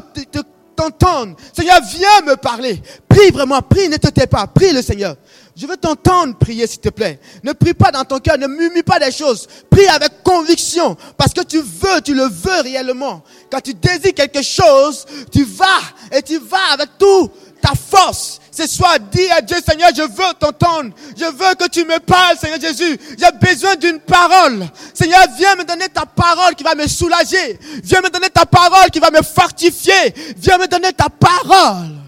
t'entendre. 0.75 1.35
Seigneur, 1.53 1.79
viens 1.93 2.21
me 2.25 2.35
parler. 2.35 2.81
Prie 3.07 3.31
vraiment, 3.31 3.61
prie, 3.61 3.87
ne 3.89 3.97
te 3.97 4.07
tais 4.07 4.27
pas. 4.27 4.47
Prie 4.47 4.73
le 4.73 4.81
Seigneur. 4.81 5.15
Je 5.55 5.67
veux 5.67 5.77
t'entendre 5.77 6.37
prier, 6.37 6.65
s'il 6.65 6.79
te 6.79 6.89
plaît. 6.89 7.19
Ne 7.43 7.51
prie 7.53 7.73
pas 7.73 7.91
dans 7.91 8.05
ton 8.05 8.19
cœur, 8.19 8.37
ne 8.37 8.47
murmure 8.47 8.83
pas 8.83 8.99
des 8.99 9.11
choses. 9.11 9.47
Prie 9.69 9.87
avec 9.87 10.23
conviction, 10.23 10.95
parce 11.17 11.33
que 11.33 11.41
tu 11.41 11.59
veux, 11.59 12.01
tu 12.03 12.13
le 12.13 12.23
veux 12.23 12.61
réellement. 12.61 13.23
Quand 13.51 13.61
tu 13.61 13.73
désires 13.73 14.13
quelque 14.13 14.41
chose, 14.41 15.05
tu 15.31 15.43
vas 15.43 15.65
et 16.11 16.21
tu 16.21 16.37
vas 16.37 16.71
avec 16.73 16.89
tout 16.97 17.29
ta 17.61 17.73
force. 17.75 18.39
Ce 18.51 18.67
soir, 18.67 18.97
dis 19.11 19.29
à 19.29 19.41
Dieu, 19.41 19.57
Seigneur, 19.65 19.91
je 19.95 20.01
veux 20.01 20.33
t'entendre. 20.39 20.91
Je 21.17 21.25
veux 21.25 21.55
que 21.55 21.69
tu 21.69 21.85
me 21.85 21.99
parles, 21.99 22.37
Seigneur 22.37 22.59
Jésus. 22.59 22.99
J'ai 23.17 23.47
besoin 23.47 23.75
d'une 23.75 23.99
parole. 23.99 24.67
Seigneur, 24.93 25.21
viens 25.37 25.55
me 25.55 25.63
donner 25.63 25.87
ta 25.89 26.05
parole 26.05 26.55
qui 26.55 26.63
va 26.63 26.75
me 26.75 26.87
soulager. 26.87 27.59
Viens 27.83 28.01
me 28.01 28.09
donner 28.09 28.29
ta 28.29 28.45
parole 28.45 28.89
qui 28.89 28.99
va 28.99 29.11
me 29.11 29.21
fortifier. 29.21 30.13
Viens 30.37 30.57
me 30.57 30.67
donner 30.67 30.91
ta 30.91 31.07
parole 31.07 32.00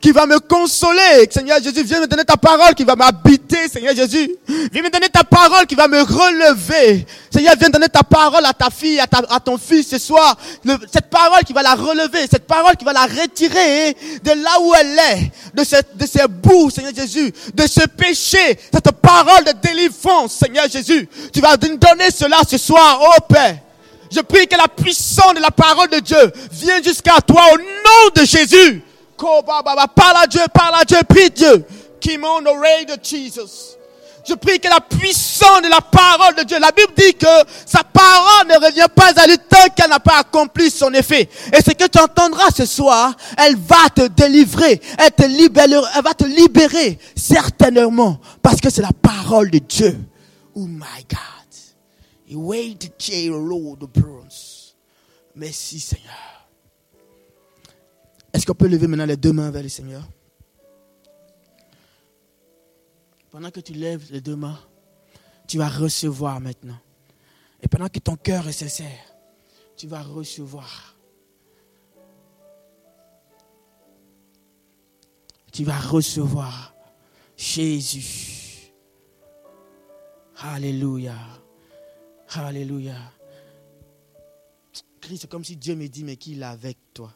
qui 0.00 0.12
va 0.12 0.26
me 0.26 0.38
consoler. 0.38 1.28
Seigneur 1.30 1.62
Jésus, 1.62 1.82
viens 1.82 2.00
me 2.00 2.06
donner 2.06 2.24
ta 2.24 2.36
parole 2.36 2.74
qui 2.74 2.84
va 2.84 2.96
m'habiter, 2.96 3.68
Seigneur 3.68 3.94
Jésus. 3.94 4.30
Viens 4.72 4.82
me 4.82 4.90
donner 4.90 5.08
ta 5.08 5.24
parole 5.24 5.66
qui 5.66 5.74
va 5.74 5.88
me 5.88 6.00
relever. 6.00 7.06
Seigneur, 7.30 7.54
viens 7.58 7.70
donner 7.70 7.88
ta 7.88 8.02
parole 8.02 8.44
à 8.44 8.52
ta 8.52 8.70
fille, 8.70 9.00
à, 9.00 9.40
ton 9.40 9.58
fils 9.58 9.88
ce 9.88 9.98
soir. 9.98 10.36
cette 10.92 11.10
parole 11.10 11.42
qui 11.44 11.52
va 11.52 11.62
la 11.62 11.74
relever, 11.74 12.26
cette 12.30 12.46
parole 12.46 12.76
qui 12.76 12.84
va 12.84 12.92
la 12.92 13.06
retirer 13.06 13.96
de 14.22 14.30
là 14.30 14.60
où 14.60 14.74
elle 14.74 14.98
est, 14.98 15.32
de, 15.54 15.64
cette, 15.64 15.96
de 15.96 16.06
ces 16.06 16.26
bouts, 16.28 16.70
Seigneur 16.70 16.94
Jésus, 16.94 17.32
de 17.54 17.66
ce 17.66 17.86
péché, 17.86 18.58
cette 18.72 18.90
parole 18.92 19.44
de 19.44 19.52
délivrance, 19.62 20.34
Seigneur 20.34 20.68
Jésus. 20.68 21.08
Tu 21.32 21.40
vas 21.40 21.56
nous 21.56 21.76
donner 21.76 22.10
cela 22.14 22.38
ce 22.48 22.58
soir, 22.58 23.00
oh 23.00 23.20
Père. 23.28 23.58
Je 24.10 24.20
prie 24.20 24.46
que 24.46 24.56
la 24.56 24.68
puissance 24.68 25.34
de 25.34 25.40
la 25.40 25.50
parole 25.50 25.88
de 25.88 25.98
Dieu 25.98 26.32
vienne 26.50 26.82
jusqu'à 26.82 27.20
toi 27.20 27.42
au 27.52 27.58
nom 27.58 28.10
de 28.14 28.24
Jésus. 28.24 28.82
Parle 29.18 30.16
à 30.22 30.26
Dieu, 30.26 30.42
parle 30.52 30.74
à 30.80 30.84
Dieu, 30.84 30.98
prie 31.08 31.30
Dieu. 31.30 31.66
on 32.22 32.46
oreille 32.46 32.86
de 32.86 32.96
Jesus. 33.02 33.76
Je 34.28 34.34
prie 34.34 34.60
que 34.60 34.68
la 34.68 34.80
puissance 34.80 35.62
de 35.62 35.68
la 35.68 35.80
parole 35.80 36.34
de 36.34 36.42
Dieu, 36.42 36.58
la 36.58 36.70
Bible 36.70 36.92
dit 36.96 37.14
que 37.14 37.26
sa 37.64 37.82
parole 37.82 38.46
ne 38.48 38.66
revient 38.66 38.88
pas 38.94 39.10
à 39.16 39.26
lui 39.26 39.38
tant 39.38 39.68
qu'elle 39.74 39.88
n'a 39.88 40.00
pas 40.00 40.18
accompli 40.18 40.70
son 40.70 40.92
effet. 40.92 41.28
Et 41.52 41.62
ce 41.62 41.70
que 41.70 41.88
tu 41.88 41.98
entendras 41.98 42.50
ce 42.54 42.66
soir, 42.66 43.14
elle 43.38 43.56
va 43.56 43.88
te 43.94 44.06
délivrer, 44.08 44.80
elle, 44.98 45.12
te 45.12 45.24
libérera, 45.24 45.88
elle 45.96 46.04
va 46.04 46.12
te 46.12 46.24
libérer, 46.24 46.98
certainement, 47.16 48.18
parce 48.42 48.60
que 48.60 48.68
c'est 48.68 48.82
la 48.82 48.92
parole 48.92 49.50
de 49.50 49.60
Dieu. 49.60 49.98
Oh 50.54 50.66
my 50.66 51.06
God. 51.08 51.18
Merci 55.34 55.80
Seigneur. 55.80 56.37
Est-ce 58.38 58.46
qu'on 58.46 58.54
peut 58.54 58.68
lever 58.68 58.86
maintenant 58.86 59.04
les 59.04 59.16
deux 59.16 59.32
mains 59.32 59.50
vers 59.50 59.64
le 59.64 59.68
Seigneur? 59.68 60.08
Pendant 63.32 63.50
que 63.50 63.58
tu 63.58 63.72
lèves 63.72 64.12
les 64.12 64.20
deux 64.20 64.36
mains, 64.36 64.60
tu 65.48 65.58
vas 65.58 65.68
recevoir 65.68 66.38
maintenant. 66.38 66.78
Et 67.60 67.66
pendant 67.66 67.88
que 67.88 67.98
ton 67.98 68.14
cœur 68.14 68.46
est 68.46 68.52
sincère, 68.52 69.16
tu 69.76 69.88
vas 69.88 70.02
recevoir. 70.02 70.96
Tu 75.52 75.64
vas 75.64 75.80
recevoir 75.80 76.76
Jésus. 77.36 78.72
Alléluia. 80.36 81.16
Alléluia. 82.28 82.94
C'est 85.02 85.28
comme 85.28 85.42
si 85.42 85.56
Dieu 85.56 85.74
me 85.74 85.88
dit, 85.88 86.04
mais 86.04 86.16
qu'il 86.16 86.40
est 86.40 86.44
avec 86.44 86.78
toi. 86.94 87.12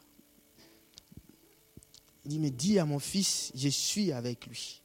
Il 2.24 2.28
dit, 2.28 2.38
mais 2.38 2.50
dis 2.50 2.78
à 2.78 2.84
mon 2.84 2.98
fils, 2.98 3.52
je 3.54 3.68
suis 3.68 4.12
avec 4.12 4.46
lui. 4.46 4.82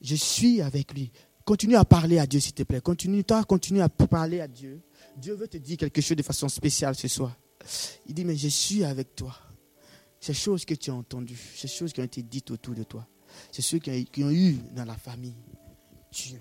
Je 0.00 0.14
suis 0.14 0.60
avec 0.60 0.92
lui. 0.92 1.12
Continue 1.44 1.76
à 1.76 1.84
parler 1.84 2.18
à 2.18 2.26
Dieu, 2.26 2.40
s'il 2.40 2.54
te 2.54 2.62
plaît. 2.62 2.80
Continue, 2.80 3.22
toi, 3.22 3.44
continue 3.44 3.80
à 3.80 3.88
parler 3.88 4.40
à 4.40 4.48
Dieu. 4.48 4.82
Dieu 5.16 5.34
veut 5.34 5.48
te 5.48 5.58
dire 5.58 5.76
quelque 5.76 6.00
chose 6.00 6.16
de 6.16 6.22
façon 6.22 6.48
spéciale 6.48 6.94
ce 6.94 7.06
soir. 7.08 7.36
Il 8.06 8.14
dit, 8.14 8.24
mais 8.24 8.36
je 8.36 8.48
suis 8.48 8.84
avec 8.84 9.14
toi. 9.14 9.38
Ces 10.20 10.34
choses 10.34 10.64
que 10.64 10.74
tu 10.74 10.90
as 10.90 10.94
entendues, 10.94 11.38
ces 11.54 11.68
choses 11.68 11.92
qui 11.92 12.00
ont 12.00 12.04
été 12.04 12.22
dites 12.22 12.50
autour 12.50 12.74
de 12.74 12.82
toi, 12.82 13.06
c'est 13.52 13.62
ceux 13.62 13.78
qui 13.78 14.24
ont 14.24 14.30
eu 14.30 14.54
dans 14.74 14.84
la 14.84 14.96
famille. 14.96 15.36
Dieu 16.10 16.40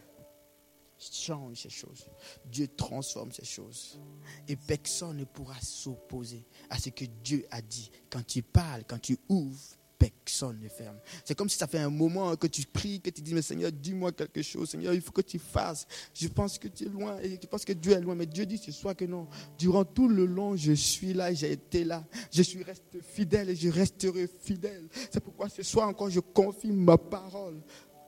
change 1.11 1.57
ces 1.57 1.69
choses. 1.69 2.05
Dieu 2.45 2.67
transforme 2.67 3.31
ces 3.31 3.45
choses. 3.45 3.99
Et 4.47 4.55
personne 4.55 5.17
ne 5.17 5.25
pourra 5.25 5.59
s'opposer 5.61 6.45
à 6.69 6.79
ce 6.79 6.89
que 6.89 7.05
Dieu 7.05 7.45
a 7.51 7.61
dit. 7.61 7.91
Quand 8.09 8.25
tu 8.25 8.41
parles, 8.41 8.83
quand 8.87 8.99
tu 8.99 9.17
ouvres, 9.29 9.77
personne 9.97 10.59
ne 10.59 10.69
ferme. 10.69 10.97
C'est 11.23 11.35
comme 11.35 11.49
si 11.49 11.57
ça 11.57 11.67
fait 11.67 11.79
un 11.79 11.89
moment 11.89 12.35
que 12.35 12.47
tu 12.47 12.65
pries, 12.65 13.01
que 13.01 13.09
tu 13.09 13.21
dis, 13.21 13.33
mais 13.33 13.41
Seigneur, 13.41 13.71
dis-moi 13.71 14.11
quelque 14.11 14.41
chose. 14.41 14.69
Seigneur, 14.69 14.93
il 14.93 15.01
faut 15.01 15.11
que 15.11 15.21
tu 15.21 15.39
fasses. 15.39 15.85
Je 16.13 16.27
pense 16.27 16.57
que 16.57 16.67
tu 16.67 16.85
es 16.85 16.89
loin 16.89 17.17
et 17.19 17.37
tu 17.37 17.47
penses 17.47 17.65
que 17.65 17.73
Dieu 17.73 17.93
est 17.93 18.01
loin. 18.01 18.15
Mais 18.15 18.25
Dieu 18.25 18.45
dit 18.45 18.57
ce 18.57 18.71
soir 18.71 18.95
que 18.95 19.05
non. 19.05 19.27
Durant 19.57 19.85
tout 19.85 20.07
le 20.07 20.25
long, 20.25 20.55
je 20.55 20.73
suis 20.73 21.13
là, 21.13 21.33
j'ai 21.33 21.51
été 21.51 21.83
là. 21.83 22.05
Je 22.31 22.41
suis 22.41 22.63
resté 22.63 22.99
fidèle 23.01 23.49
et 23.49 23.55
je 23.55 23.69
resterai 23.69 24.27
fidèle. 24.27 24.87
C'est 25.11 25.19
pourquoi 25.19 25.49
ce 25.49 25.63
soir 25.63 25.87
encore, 25.87 26.09
je 26.09 26.19
confirme 26.19 26.77
ma 26.77 26.97
parole. 26.97 27.61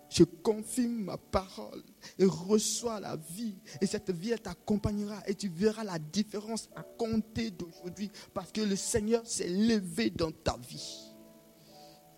Je 0.10 0.24
confirme 0.24 1.04
ma 1.04 1.18
parole 1.18 1.84
et 2.18 2.26
reçois 2.26 3.00
la 3.00 3.16
vie. 3.16 3.58
Et 3.82 3.86
cette 3.86 4.12
vie, 4.12 4.32
elle 4.32 4.42
t'accompagnera 4.42 5.22
et 5.28 5.36
tu 5.36 5.50
verras 5.50 5.84
la 5.84 6.00
différence 6.00 6.70
à 6.76 6.84
compter 6.84 7.52
d'aujourd'hui 7.52 8.12
parce 8.34 8.52
que 8.52 8.62
le 8.62 8.76
Seigneur 8.76 9.26
s'est 9.26 9.50
levé 9.50 10.10
dans 10.10 10.32
ta 10.32 10.58
vie. 10.58 11.15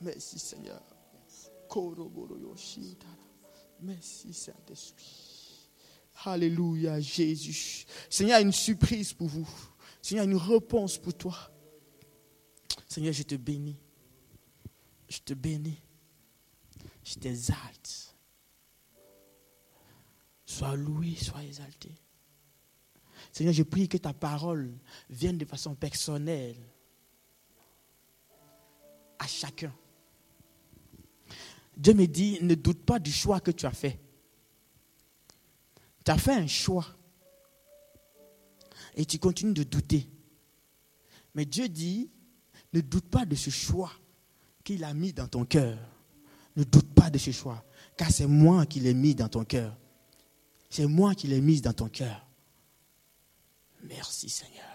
Merci 0.02 0.40
Seigneur. 0.40 0.82
Merci 3.82 4.34
Saint-Esprit. 4.34 5.70
Alléluia 6.26 7.00
Jésus. 7.00 7.86
Seigneur, 8.10 8.40
une 8.42 8.52
surprise 8.52 9.14
pour 9.14 9.28
vous. 9.28 9.48
Seigneur, 10.02 10.26
une 10.26 10.38
réponse 10.38 10.98
pour 10.98 11.14
toi. 11.14 11.36
Seigneur, 12.88 13.14
je 13.14 13.24
te 13.24 13.36
bénis. 13.36 13.78
Je 15.10 15.20
te 15.20 15.34
bénis. 15.34 15.82
Je 17.04 17.16
t'exalte. 17.16 18.16
Sois 20.46 20.76
loué, 20.76 21.16
sois 21.16 21.44
exalté. 21.44 21.92
Seigneur, 23.32 23.54
je 23.54 23.64
prie 23.64 23.88
que 23.88 23.98
ta 23.98 24.14
parole 24.14 24.74
vienne 25.10 25.38
de 25.38 25.46
façon 25.46 25.76
personnelle 25.76 26.58
à 29.20 29.28
chacun. 29.28 29.74
Dieu 31.78 31.94
me 31.94 32.08
dit, 32.08 32.40
ne 32.42 32.56
doute 32.56 32.84
pas 32.84 33.00
du 33.00 33.12
choix 33.12 33.40
que 33.40 33.52
tu 33.52 33.66
as 33.66 33.72
fait. 33.72 34.00
Tu 36.04 36.12
as 36.12 36.18
fait 36.18 36.34
un 36.34 36.48
choix. 36.48 36.86
Et 38.96 39.06
tu 39.06 39.20
continues 39.20 39.54
de 39.54 39.64
douter. 39.64 40.10
Mais 41.36 41.46
Dieu 41.46 41.70
dit, 41.70 42.10
ne 42.74 42.82
doute 42.82 43.06
pas 43.06 43.26
de 43.26 43.36
ce 43.36 43.52
choix 43.52 43.92
qu'il 44.64 44.84
a 44.84 44.94
mis 44.94 45.14
dans 45.14 45.28
ton 45.28 45.46
cœur. 45.46 45.78
Ne 46.56 46.64
doute 46.64 46.92
pas 46.96 47.12
de 47.12 47.20
ce 47.20 47.30
choix, 47.30 47.64
car 47.96 48.10
c'est 48.10 48.26
moi 48.26 48.66
qui 48.66 48.80
l'ai 48.80 48.96
mis 48.96 49.14
dans 49.14 49.30
ton 49.30 49.46
cœur. 49.46 49.78
C'est 50.72 50.88
moi 50.88 51.14
qui 51.14 51.28
l'ai 51.28 51.40
mis 51.40 51.62
dans 51.62 51.74
ton 51.74 51.88
cœur. 51.88 52.26
Merci 53.84 54.30
Seigneur. 54.30 54.67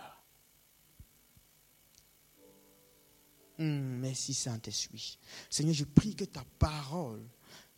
Hmm, 3.62 4.00
merci 4.00 4.34
Saint-Esprit. 4.34 5.16
Seigneur, 5.48 5.72
je 5.72 5.84
prie 5.84 6.16
que 6.16 6.24
ta 6.24 6.42
parole, 6.58 7.22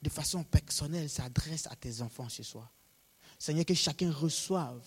de 0.00 0.08
façon 0.08 0.42
personnelle, 0.42 1.10
s'adresse 1.10 1.66
à 1.66 1.76
tes 1.76 2.00
enfants 2.00 2.30
ce 2.30 2.42
soir. 2.42 2.72
Seigneur, 3.38 3.66
que 3.66 3.74
chacun 3.74 4.10
reçoive. 4.10 4.82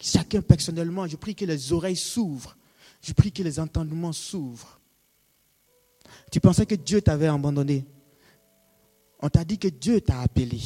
Chacun 0.00 0.40
personnellement, 0.40 1.06
je 1.06 1.16
prie 1.16 1.34
que 1.34 1.44
les 1.44 1.70
oreilles 1.74 1.98
s'ouvrent. 1.98 2.56
Je 3.02 3.12
prie 3.12 3.30
que 3.30 3.42
les 3.42 3.60
entendements 3.60 4.14
s'ouvrent. 4.14 4.80
Tu 6.32 6.40
pensais 6.40 6.64
que 6.64 6.76
Dieu 6.76 7.02
t'avait 7.02 7.26
abandonné. 7.26 7.84
On 9.20 9.28
t'a 9.28 9.44
dit 9.44 9.58
que 9.58 9.68
Dieu 9.68 10.00
t'a 10.00 10.22
appelé. 10.22 10.62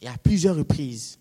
Et 0.00 0.06
à 0.06 0.16
plusieurs 0.16 0.54
reprises. 0.54 1.18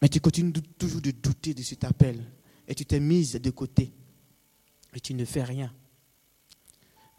Mais 0.00 0.08
tu 0.08 0.20
continues 0.20 0.52
toujours 0.78 1.00
de 1.00 1.10
douter 1.10 1.54
de 1.54 1.62
cet 1.64 1.82
appel 1.82 2.24
et 2.66 2.74
tu 2.74 2.84
t'es 2.84 3.00
mise 3.00 3.32
de 3.32 3.50
côté 3.50 3.92
et 4.94 5.00
tu 5.00 5.14
ne 5.14 5.24
fais 5.24 5.42
rien. 5.42 5.74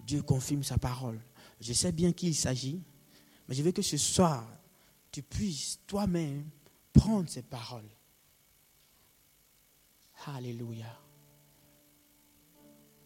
Dieu 0.05 0.21
confirme 0.21 0.63
sa 0.63 0.77
parole. 0.77 1.19
Je 1.59 1.73
sais 1.73 1.91
bien 1.91 2.11
qu'il 2.11 2.35
s'agit, 2.35 2.81
mais 3.47 3.55
je 3.55 3.63
veux 3.63 3.71
que 3.71 3.81
ce 3.81 3.97
soir, 3.97 4.47
tu 5.11 5.21
puisses 5.21 5.79
toi-même 5.87 6.49
prendre 6.91 7.29
ces 7.29 7.41
paroles. 7.41 7.89
Alléluia. 10.25 10.99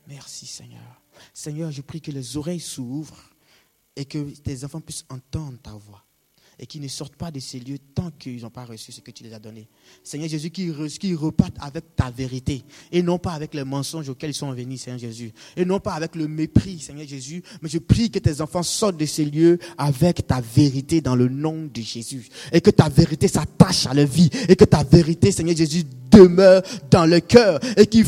Merci 0.08 0.46
Seigneur. 0.46 1.02
Seigneur, 1.34 1.72
je 1.72 1.82
prie 1.82 2.02
que 2.02 2.12
les 2.12 2.38
oreilles 2.38 2.60
s'ouvrent 2.60 3.32
et 3.96 4.06
que 4.06 4.30
tes 4.40 4.64
enfants 4.64 4.82
puissent 4.82 5.06
entendre 5.10 5.60
ta 5.60 5.74
voix 5.74 6.07
et 6.60 6.66
qui 6.66 6.80
ne 6.80 6.88
sortent 6.88 7.16
pas 7.16 7.32
de 7.32 7.40
ces 7.40 7.60
lieux 7.60 7.78
tant 7.94 8.12
qu'ils 8.18 8.42
n'ont 8.42 8.50
pas 8.50 8.66
reçu 8.66 8.92
ce 8.92 9.02
que 9.02 9.12
tu 9.12 9.24
les 9.24 9.34
as 9.34 9.40
donné. 9.40 9.68
Seigneur 10.04 10.30
Jésus, 10.30 10.50
qui 10.50 10.72
repartent 11.14 11.58
avec 11.60 11.96
ta 11.96 12.10
vérité 12.10 12.64
et 12.92 13.02
non 13.02 13.20
pas 13.20 13.34
avec 13.34 13.54
les 13.54 13.64
mensonges 13.64 14.10
auxquels 14.10 14.32
ils 14.32 14.36
sont 14.36 14.52
venus, 14.52 14.82
Seigneur 14.82 15.00
Jésus. 15.00 15.32
Et 15.56 15.66
non 15.66 15.80
pas 15.80 15.94
avec 15.94 16.16
le 16.16 16.28
mépris, 16.28 16.80
Seigneur 16.80 17.08
Jésus. 17.08 17.44
Mais 17.62 17.70
je 17.70 17.78
prie 17.78 18.10
que 18.10 18.20
tes 18.20 18.42
enfants 18.42 18.64
sortent 18.64 18.98
de 18.98 19.06
ces 19.06 19.26
lieux 19.26 19.60
avec 19.78 20.26
ta 20.26 20.42
vérité 20.42 21.02
dans 21.02 21.16
le 21.16 21.28
nom 21.28 21.70
de 21.72 21.82
Jésus. 21.82 22.28
Et 22.52 22.62
que 22.62 22.72
ta 22.72 22.90
vérité 22.90 23.28
s'attache 23.28 23.86
à 23.86 23.94
leur 23.94 24.08
vie. 24.08 24.30
Et 24.50 24.56
que 24.56 24.66
ta 24.66 24.84
vérité, 24.84 25.32
Seigneur 25.32 25.56
Jésus, 25.56 25.84
demeure 26.12 26.64
dans 26.90 27.06
le 27.06 27.20
cœur. 27.20 27.60
Et 27.78 27.86
qu'ils 27.86 28.08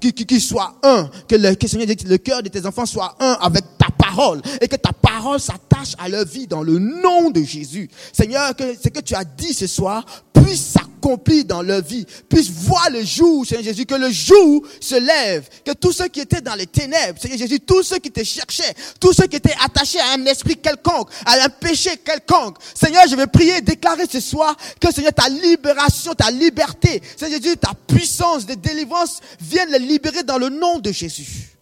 qui, 0.00 0.12
qui, 0.12 0.40
soit 0.40 0.74
un, 0.82 1.10
que 1.28 1.36
le, 1.36 1.50
le 1.50 2.16
cœur 2.18 2.42
de 2.42 2.48
tes 2.48 2.64
enfants 2.66 2.86
soit 2.86 3.14
un 3.20 3.38
avec 3.40 3.64
ta 3.78 3.88
parole 3.96 4.40
et 4.60 4.68
que 4.68 4.76
ta 4.76 4.92
parole 4.92 5.40
s'attache 5.40 5.94
à 5.98 6.08
leur 6.08 6.24
vie 6.24 6.46
dans 6.46 6.62
le 6.62 6.78
nom 6.78 7.30
de 7.30 7.42
Jésus. 7.42 7.88
Seigneur, 8.12 8.54
que 8.54 8.74
ce 8.74 8.88
que 8.88 9.00
tu 9.00 9.14
as 9.14 9.24
dit 9.24 9.52
ce 9.52 9.66
soir 9.66 10.04
puisse 10.32 10.60
s'accomplir 10.60 10.95
dans 11.44 11.62
leur 11.62 11.82
vie, 11.82 12.04
puisse 12.28 12.50
voir 12.50 12.90
le 12.90 13.04
jour, 13.04 13.46
Seigneur 13.46 13.64
Jésus, 13.64 13.86
que 13.86 13.94
le 13.94 14.10
jour 14.10 14.66
se 14.80 14.96
lève, 14.96 15.48
que 15.64 15.72
tous 15.72 15.92
ceux 15.92 16.08
qui 16.08 16.20
étaient 16.20 16.40
dans 16.40 16.54
les 16.54 16.66
ténèbres, 16.66 17.20
Seigneur 17.20 17.38
Jésus, 17.38 17.60
tous 17.60 17.82
ceux 17.82 17.98
qui 17.98 18.10
te 18.10 18.22
cherchaient, 18.24 18.74
tous 19.00 19.12
ceux 19.12 19.26
qui 19.26 19.36
étaient 19.36 19.54
attachés 19.62 20.00
à 20.00 20.12
un 20.12 20.24
esprit 20.26 20.56
quelconque, 20.56 21.10
à 21.24 21.44
un 21.44 21.48
péché 21.48 21.96
quelconque, 21.98 22.58
Seigneur, 22.74 23.04
je 23.08 23.16
vais 23.16 23.26
prier, 23.26 23.60
déclarer 23.60 24.06
ce 24.10 24.20
soir 24.20 24.56
que 24.80 24.92
Seigneur, 24.92 25.12
ta 25.12 25.28
libération, 25.28 26.14
ta 26.14 26.30
liberté, 26.30 27.00
Seigneur 27.16 27.40
Jésus, 27.40 27.56
ta 27.56 27.72
puissance 27.74 28.46
de 28.46 28.54
délivrance 28.54 29.20
vienne 29.40 29.70
les 29.70 29.78
libérer 29.78 30.22
dans 30.22 30.38
le 30.38 30.48
nom 30.48 30.78
de 30.78 30.92
Jésus. 30.92 31.56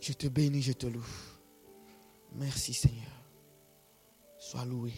Je 0.00 0.12
te 0.12 0.26
bénis, 0.26 0.62
je 0.62 0.72
te 0.72 0.86
loue. 0.86 1.06
Merci 2.34 2.72
Seigneur. 2.74 3.10
Sois 4.38 4.64
loué. 4.64 4.92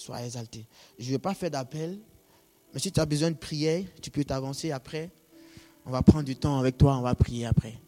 Sois 0.00 0.22
exalté. 0.22 0.66
Je 0.98 1.04
ne 1.04 1.10
vais 1.10 1.18
pas 1.18 1.34
faire 1.34 1.50
d'appel, 1.50 1.98
mais 2.72 2.80
si 2.80 2.90
tu 2.90 2.98
as 3.00 3.04
besoin 3.04 3.30
de 3.30 3.36
prière, 3.36 3.84
tu 4.00 4.10
peux 4.10 4.24
t'avancer 4.24 4.72
après. 4.72 5.10
On 5.84 5.90
va 5.90 6.00
prendre 6.00 6.24
du 6.24 6.36
temps 6.36 6.58
avec 6.58 6.78
toi, 6.78 6.96
on 6.96 7.02
va 7.02 7.14
prier 7.14 7.44
après. 7.44 7.78